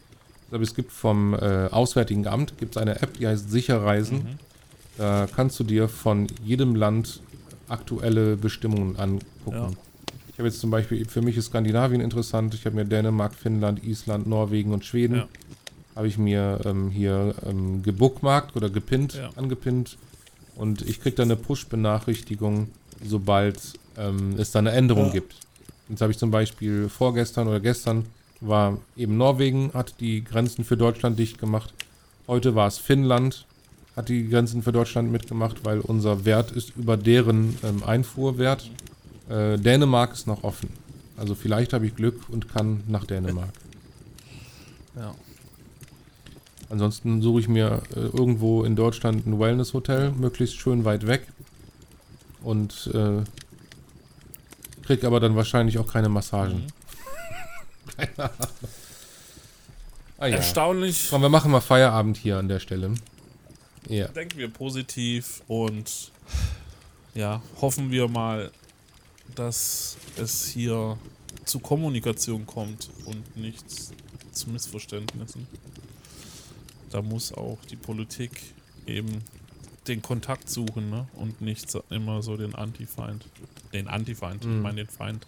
Aber 0.51 0.63
es 0.63 0.75
gibt 0.75 0.93
vom 0.93 1.35
äh, 1.35 1.69
Auswärtigen 1.71 2.27
Amt 2.27 2.59
gibt's 2.59 2.77
eine 2.77 3.01
App, 3.03 3.15
die 3.19 3.27
heißt 3.27 3.51
Sicher 3.51 3.83
Reisen. 3.83 4.19
Mhm. 4.19 4.39
Da 4.99 5.27
kannst 5.35 5.59
du 5.59 5.65
dir 5.65 5.89
von 5.89 6.29
jedem 6.45 6.75
Land 6.77 7.21
aktuelle 7.69 8.37
Bestimmungen 8.37 8.97
angucken. 8.97 9.53
Ja. 9.53 9.71
Ich 10.29 10.39
habe 10.39 10.49
jetzt 10.49 10.61
zum 10.61 10.71
Beispiel, 10.71 11.05
für 11.07 11.23
mich 11.23 11.37
ist 11.37 11.47
Skandinavien 11.47 12.01
interessant. 12.01 12.55
Ich 12.55 12.67
habe 12.67 12.77
mir 12.77 12.85
Dänemark, 12.85 13.35
Finnland, 13.35 13.85
Island, 13.85 14.27
Norwegen 14.27 14.73
und 14.73 14.85
Schweden 14.85 15.17
Ja. 15.17 15.29
habe 15.97 16.09
ich 16.09 16.19
mir 16.19 16.61
ähm, 16.65 16.91
hier 16.91 17.35
ähm, 17.47 17.83
gebookmarkt 17.83 18.57
oder 18.57 18.69
gepinnt, 18.71 19.15
Ja. 19.15 19.31
angepinnt. 19.37 19.97
Und 20.57 20.83
ich 20.83 21.01
kriege 21.01 21.17
dann 21.17 21.31
eine 21.31 21.37
Push-Benachrichtigung, 21.37 22.69
sobald 23.05 23.61
ähm, 23.97 24.35
es 24.39 24.51
da 24.53 24.61
eine 24.61 24.73
Änderung 24.73 25.11
gibt. 25.13 25.35
Jetzt 25.89 26.01
habe 26.01 26.13
ich 26.13 26.19
zum 26.19 26.31
Beispiel 26.31 26.89
vorgestern 26.89 27.49
oder 27.49 27.61
gestern 27.61 28.07
war 28.41 28.79
eben 28.97 29.17
Norwegen, 29.17 29.71
hat 29.75 29.95
die 30.01 30.25
Grenzen 30.25 30.65
für 30.65 30.77
Deutschland 30.77 31.19
dicht 31.19 31.39
gemacht. 31.39 31.73
Heute 32.27 32.55
war 32.55 32.67
es 32.67 32.79
Finnland, 32.79 33.47
hat 33.97 34.09
die 34.09 34.29
Grenzen 34.29 34.63
für 34.63 34.73
Deutschland 34.73 35.13
mitgemacht, 35.13 35.65
weil 35.65 35.81
unser 35.81 36.25
Wert 36.25 36.53
ist 36.53 36.77
über 36.77 36.97
deren 36.97 37.57
ähm, 37.63 37.83
Einfuhrwert. 37.85 38.71
Äh, 39.29 39.59
Dänemark 39.59 40.13
ist 40.13 40.27
noch 40.27 40.43
offen. 40.43 40.71
Also 41.17 41.35
vielleicht 41.35 41.73
habe 41.73 41.87
ich 41.87 41.95
Glück 41.95 42.29
und 42.31 42.49
kann 42.49 42.83
nach 42.89 43.05
Dänemark. 43.05 43.53
ja. 44.97 45.15
Ansonsten 46.71 47.23
suche 47.23 47.41
ich 47.41 47.49
mir 47.49 47.83
äh, 47.95 48.01
irgendwo 48.01 48.65
in 48.65 48.75
Deutschland 48.75 49.27
ein 49.27 49.39
Wellness-Hotel, 49.39 50.13
möglichst 50.13 50.57
schön 50.57 50.85
weit 50.85 51.07
weg. 51.07 51.27
Und 52.43 52.91
äh, 52.93 53.23
krieg 54.85 55.05
aber 55.05 55.21
dann 55.21 55.37
wahrscheinlich 55.37 55.79
auch 55.79 55.91
keine 55.91 56.09
Massagen. 56.09 56.67
Mhm. 57.97 58.07
Ah 60.17 60.29
ja. 60.29 60.37
Erstaunlich. 60.37 61.09
Komm, 61.11 61.23
wir 61.23 61.29
machen 61.29 61.51
mal 61.51 61.61
Feierabend 61.61 62.17
hier 62.17 62.39
an 62.39 62.49
der 62.49 62.61
Stelle. 62.61 62.95
Ja. 63.89 64.09
denken 64.09 64.39
wir 64.39 64.49
positiv 64.49 65.43
und 65.49 66.13
ja, 67.15 67.43
hoffen 67.61 67.91
wir 67.91 68.09
mal, 68.09 68.51
dass 69.35 69.99
es 70.17 70.47
hier 70.47 70.97
zu 71.45 71.59
Kommunikation 71.59 72.47
kommt 72.47 72.89
und 73.05 73.37
nicht 73.37 73.65
zu 74.33 74.51
Missverständnissen. 74.51 75.47
Da 76.91 77.03
muss 77.03 77.33
auch 77.35 77.59
die 77.69 77.77
Politik 77.77 78.31
eben 78.87 79.23
den 79.89 80.01
Kontakt 80.03 80.49
suchen 80.49 80.91
ne? 80.91 81.07
und 81.15 81.41
nicht 81.41 81.71
so, 81.71 81.83
immer 81.91 82.23
so 82.23 82.37
den 82.37 82.55
Antifeind. 82.55 83.25
Den 83.73 83.89
Antifeind, 83.89 84.45
Mhm. 84.45 84.57
ich 84.57 84.63
meine 84.63 84.77
den 84.85 84.89
Feind. 84.89 85.25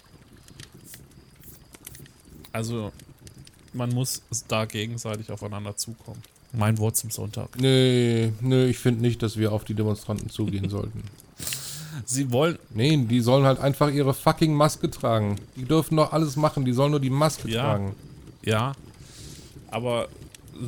Also 2.53 2.93
man 3.73 3.91
muss 3.93 4.23
da 4.49 4.65
gegenseitig 4.65 5.31
aufeinander 5.31 5.77
zukommen. 5.77 6.23
Mein 6.53 6.79
Wort 6.79 6.97
zum 6.97 7.11
Sonntag. 7.11 7.59
Nee, 7.61 8.33
nee, 8.41 8.67
ich 8.67 8.79
finde 8.79 9.03
nicht, 9.03 9.23
dass 9.23 9.37
wir 9.37 9.53
auf 9.53 9.65
die 9.65 9.75
Demonstranten 9.75 10.31
zugehen 10.31 10.71
sollten. 10.71 11.03
Sie 12.05 12.31
wollen, 12.31 12.59
Nee, 12.71 12.97
die 12.97 13.21
sollen 13.21 13.45
halt 13.45 13.59
einfach 13.59 13.91
ihre 13.91 14.15
fucking 14.15 14.55
Maske 14.55 14.91
tragen. 14.91 15.37
Die 15.57 15.65
dürfen 15.65 15.97
doch 15.97 16.13
alles 16.13 16.37
machen, 16.37 16.65
die 16.65 16.73
sollen 16.73 16.91
nur 16.93 17.01
die 17.01 17.11
Maske 17.11 17.51
Ja. 17.51 17.63
tragen. 17.63 17.95
Ja, 18.43 18.73
aber 19.71 20.09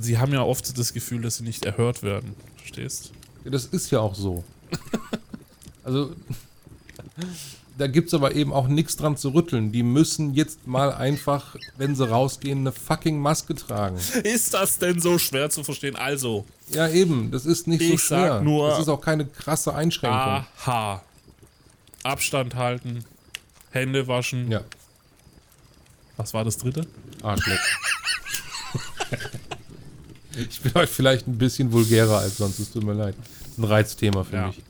sie 0.01 0.19
haben 0.19 0.33
ja 0.33 0.43
oft 0.43 0.77
das 0.77 0.93
Gefühl, 0.93 1.23
dass 1.23 1.37
sie 1.37 1.45
nicht 1.45 1.65
erhört 1.65 2.03
werden. 2.03 2.35
Verstehst? 2.57 3.13
Ja, 3.49 3.53
das 3.53 3.65
ist 3.65 3.91
ja 3.91 4.01
auch 4.01 4.15
so. 4.15 4.45
Also, 5.83 6.13
da 7.79 7.87
gibt 7.87 8.09
es 8.09 8.15
aber 8.15 8.35
eben 8.35 8.53
auch 8.53 8.69
nichts 8.69 8.95
dran 8.97 9.17
zu 9.17 9.31
rütteln. 9.31 9.73
Die 9.73 9.83
müssen 9.83 10.35
jetzt 10.35 10.67
mal 10.67 10.93
einfach, 10.93 11.57
wenn 11.79 11.95
sie 11.97 12.07
rausgehen, 12.07 12.59
eine 12.59 12.73
fucking 12.73 13.19
Maske 13.19 13.55
tragen. 13.55 13.97
Ist 14.23 14.53
das 14.53 14.79
denn 14.79 15.01
so 15.01 15.17
schwer 15.19 15.49
zu 15.49 15.65
verstehen? 15.65 15.97
Also, 15.97 16.45
Ja, 16.73 16.89
eben, 16.89 17.31
das 17.31 17.47
ist 17.47 17.67
nicht 17.67 17.81
so 17.81 17.95
Ich 17.95 18.03
sag 18.03 18.19
schwer. 18.19 18.41
nur- 18.43 18.69
das 18.69 18.81
ist 18.81 18.89
auch 18.91 19.01
keine 19.01 19.25
krasse 19.25 19.75
Einschränkung. 19.75 20.19
aha. 20.21 21.03
Abstand 22.03 22.55
halten, 22.55 23.03
Hände 23.71 24.07
waschen. 24.09 24.51
Ja, 24.51 24.61
Was 26.19 26.35
war 26.35 26.45
das 26.45 26.59
dritte? 26.59 26.87
Arschleck. 27.23 27.61
ich 30.37 30.61
bin 30.61 30.75
heute 30.75 30.87
vielleicht 30.93 31.27
ein 31.27 31.39
bisschen 31.39 31.73
vulgärer 31.73 32.19
als 32.19 32.37
sonst, 32.37 32.59
es 32.59 32.71
tut 32.71 32.85
mir 32.85 32.93
leid. 32.93 33.15
Ein 33.59 33.65
Reizthema 33.65 34.25
für 34.25 34.37
Ja. 34.37 34.47
mich. 34.49 34.63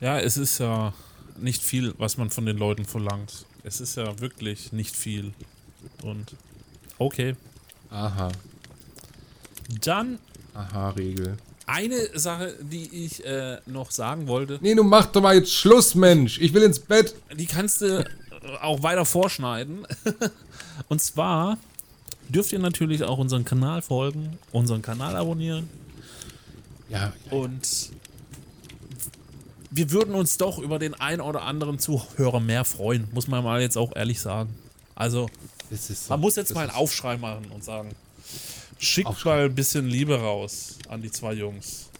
Ja, 0.00 0.18
es 0.18 0.36
ist 0.36 0.58
ja 0.58 0.92
nicht 1.38 1.62
viel, 1.62 1.94
was 1.98 2.16
man 2.16 2.30
von 2.30 2.46
den 2.46 2.56
Leuten 2.58 2.84
verlangt. 2.84 3.46
Es 3.62 3.80
ist 3.80 3.96
ja 3.96 4.18
wirklich 4.20 4.72
nicht 4.72 4.96
viel. 4.96 5.32
Und 6.02 6.34
okay. 6.98 7.34
Aha, 7.90 8.30
Dann 9.82 10.18
aha, 10.54 10.90
Regel. 10.90 11.36
eine 11.66 12.18
Sache, 12.18 12.54
die 12.60 13.04
ich 13.04 13.24
äh, 13.24 13.58
noch 13.66 13.90
sagen 13.90 14.26
wollte. 14.26 14.58
Nee, 14.60 14.74
du 14.74 14.82
mach 14.82 15.06
doch 15.06 15.22
mal 15.22 15.34
jetzt 15.36 15.52
Schluss, 15.52 15.94
Mensch. 15.94 16.38
Ich 16.40 16.52
will 16.52 16.62
ins 16.62 16.78
Bett. 16.80 17.14
Die 17.36 17.46
kannst 17.46 17.80
du 17.82 18.04
auch 18.60 18.82
weiter 18.82 19.04
vorschneiden. 19.04 19.86
Und 20.88 21.00
zwar 21.00 21.58
dürft 22.28 22.52
ihr 22.52 22.58
natürlich 22.58 23.02
auch 23.04 23.18
unseren 23.18 23.44
Kanal 23.44 23.82
folgen, 23.82 24.38
unseren 24.52 24.82
Kanal 24.82 25.16
abonnieren 25.16 25.68
Ja, 26.88 27.12
und 27.30 27.90
wir 29.70 29.90
würden 29.90 30.14
uns 30.14 30.38
doch 30.38 30.58
über 30.58 30.78
den 30.78 30.94
ein 30.94 31.20
oder 31.20 31.42
anderen 31.42 31.78
Zuhörer 31.78 32.40
mehr 32.40 32.64
freuen, 32.64 33.08
muss 33.12 33.28
man 33.28 33.42
mal 33.44 33.60
jetzt 33.60 33.76
auch 33.76 33.94
ehrlich 33.94 34.20
sagen. 34.20 34.54
Also, 34.94 35.28
so. 35.70 35.94
man 36.08 36.20
muss 36.20 36.36
jetzt 36.36 36.50
Das 36.50 36.54
mal 36.54 36.62
einen 36.62 36.70
Aufschrei 36.70 37.16
machen 37.16 37.46
und 37.52 37.64
sagen, 37.64 37.90
schickt 38.78 39.24
mal 39.24 39.44
ein 39.44 39.54
bisschen 39.54 39.86
Liebe 39.86 40.18
raus 40.18 40.78
an 40.88 41.02
die 41.02 41.10
zwei 41.10 41.34
Jungs, 41.34 41.90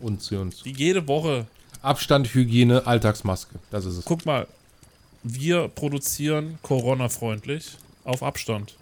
Und 0.00 0.22
zu 0.22 0.38
uns. 0.38 0.62
die 0.62 0.72
jede 0.72 1.06
Woche 1.08 1.46
Abstand, 1.82 2.32
Hygiene, 2.34 2.86
Alltagsmaske. 2.86 3.58
Das 3.70 3.84
ist 3.84 3.98
es. 3.98 4.04
Guck 4.04 4.26
mal, 4.26 4.48
wir 5.22 5.68
produzieren 5.68 6.58
Corona-freundlich 6.62 7.76
auf 8.04 8.22
Abstand. 8.22 8.74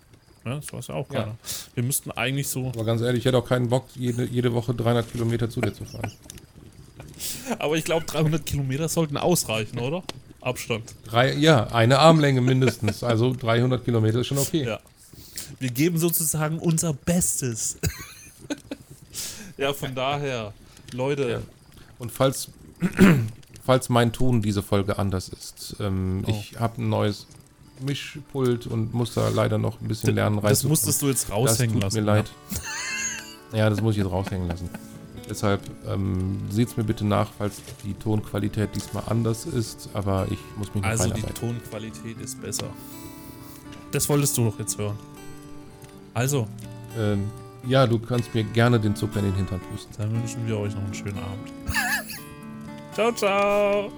Ja, 0.45 0.57
das 0.57 0.73
weiß 0.73 0.89
ja 0.89 0.95
auch 0.95 1.11
Ja. 1.13 1.21
keiner. 1.21 1.37
Wir 1.75 1.83
müssten 1.85 2.11
eigentlich 2.11 2.49
so. 2.49 2.69
Aber 2.69 2.85
ganz 2.85 3.01
ehrlich, 3.01 3.21
ich 3.21 3.25
hätte 3.25 3.39
auch 3.39 3.49
keinen 3.49 3.69
Bock, 3.69 3.87
jede, 3.95 4.25
jede 4.25 4.53
Woche 4.53 4.75
300 4.75 5.11
Kilometer 5.11 5.49
zu 5.49 5.61
dir 5.61 5.73
zu 5.73 5.85
fahren. 5.85 6.13
Aber 7.59 7.77
ich 7.77 7.85
glaube, 7.85 8.05
300 8.07 8.45
Kilometer 8.45 8.89
sollten 8.89 9.17
ausreichen, 9.17 9.79
oder? 9.79 10.03
Abstand. 10.41 10.95
Drei, 11.07 11.33
ja, 11.35 11.69
eine 11.69 11.99
Armlänge 11.99 12.41
mindestens. 12.43 13.03
Also 13.03 13.33
300 13.35 13.83
Kilometer 13.85 14.21
ist 14.21 14.27
schon 14.27 14.39
okay. 14.39 14.65
Ja. 14.67 14.81
Wir 15.59 15.71
geben 15.71 15.97
sozusagen 15.99 16.59
unser 16.59 16.93
Bestes. 16.93 17.79
ja, 19.57 19.73
von 19.73 19.95
daher, 19.95 20.53
Leute, 20.93 21.31
Ja. 21.31 21.41
Und 21.99 22.11
falls 22.13 22.49
falls 23.65 23.89
mein 23.89 24.13
Ton 24.13 24.43
diese 24.43 24.63
Folge 24.63 24.99
anders 24.99 25.29
ist. 25.31 25.77
Ähm, 25.81 26.25
Oh. 26.27 26.31
Ich 26.31 26.59
habe 26.61 26.83
ein 26.83 26.89
neues 26.91 27.27
Mischpult 27.81 28.67
und 28.67 28.95
muss 28.95 29.15
da 29.15 29.29
leider 29.29 29.59
noch 29.59 29.81
ein 29.81 29.89
bisschen 29.89 30.15
lernen. 30.15 30.37
Das 30.37 30.45
reinzukommen. 30.45 30.71
musstest 30.71 31.03
du 31.03 31.07
jetzt 31.09 31.25
Das 31.29 31.37
raushängen 31.37 31.75
tut 31.75 31.83
lassen. 31.85 31.97
mir 32.01 32.07
leid. 32.07 32.31
Ja, 33.53 33.71
das 33.71 33.81
muss 33.81 33.93
ich 33.93 33.99
jetzt 34.03 34.11
raushängen 34.11 34.49
lassen. 34.49 34.69
Deshalb 35.31 35.61
ähm, 35.89 36.39
seht's 36.51 36.77
mir 36.77 36.83
bitte 36.83 37.05
nach, 37.07 37.31
falls 37.39 37.63
die 37.85 37.95
Tonqualität 37.95 38.75
diesmal 38.75 39.05
anders 39.07 39.47
ist, 39.47 39.89
aber 39.95 40.27
ich 40.29 40.39
muss 40.57 40.75
mich 40.75 40.83
noch 40.83 40.91
Also 40.91 41.09
die. 41.11 41.23
Tonqualität 41.23 42.21
ist 42.21 42.41
besser. 42.43 42.67
Das 43.93 44.09
wolltest 44.09 44.37
du 44.37 44.47
doch 44.47 44.59
jetzt 44.59 44.77
hören. 44.77 44.99
Also, 46.15 46.49
Ähm, 46.99 47.31
ja, 47.67 47.87
du 47.87 47.99
kannst 48.01 48.35
mir 48.35 48.43
gerne 48.43 48.81
den 48.81 48.97
Zucker 48.97 49.21
in 49.21 49.27
den 49.27 49.35
Hintern 49.37 49.61
pusten. 49.71 49.95
dann 49.99 50.13
wünschen 50.13 50.45
wir 50.49 50.59
euch 50.59 50.75
noch 50.75 50.83
einen 50.83 50.93
schönen 50.95 51.19
Abend. 51.19 51.53
ciao, 52.93 53.13
ciao. 53.13 53.93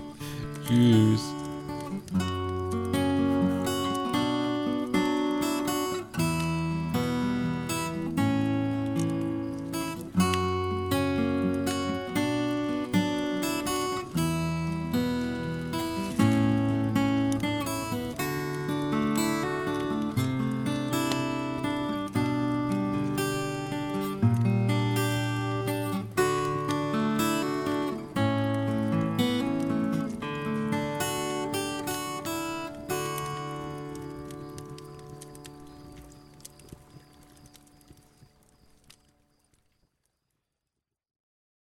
Tschüss. 0.68 1.35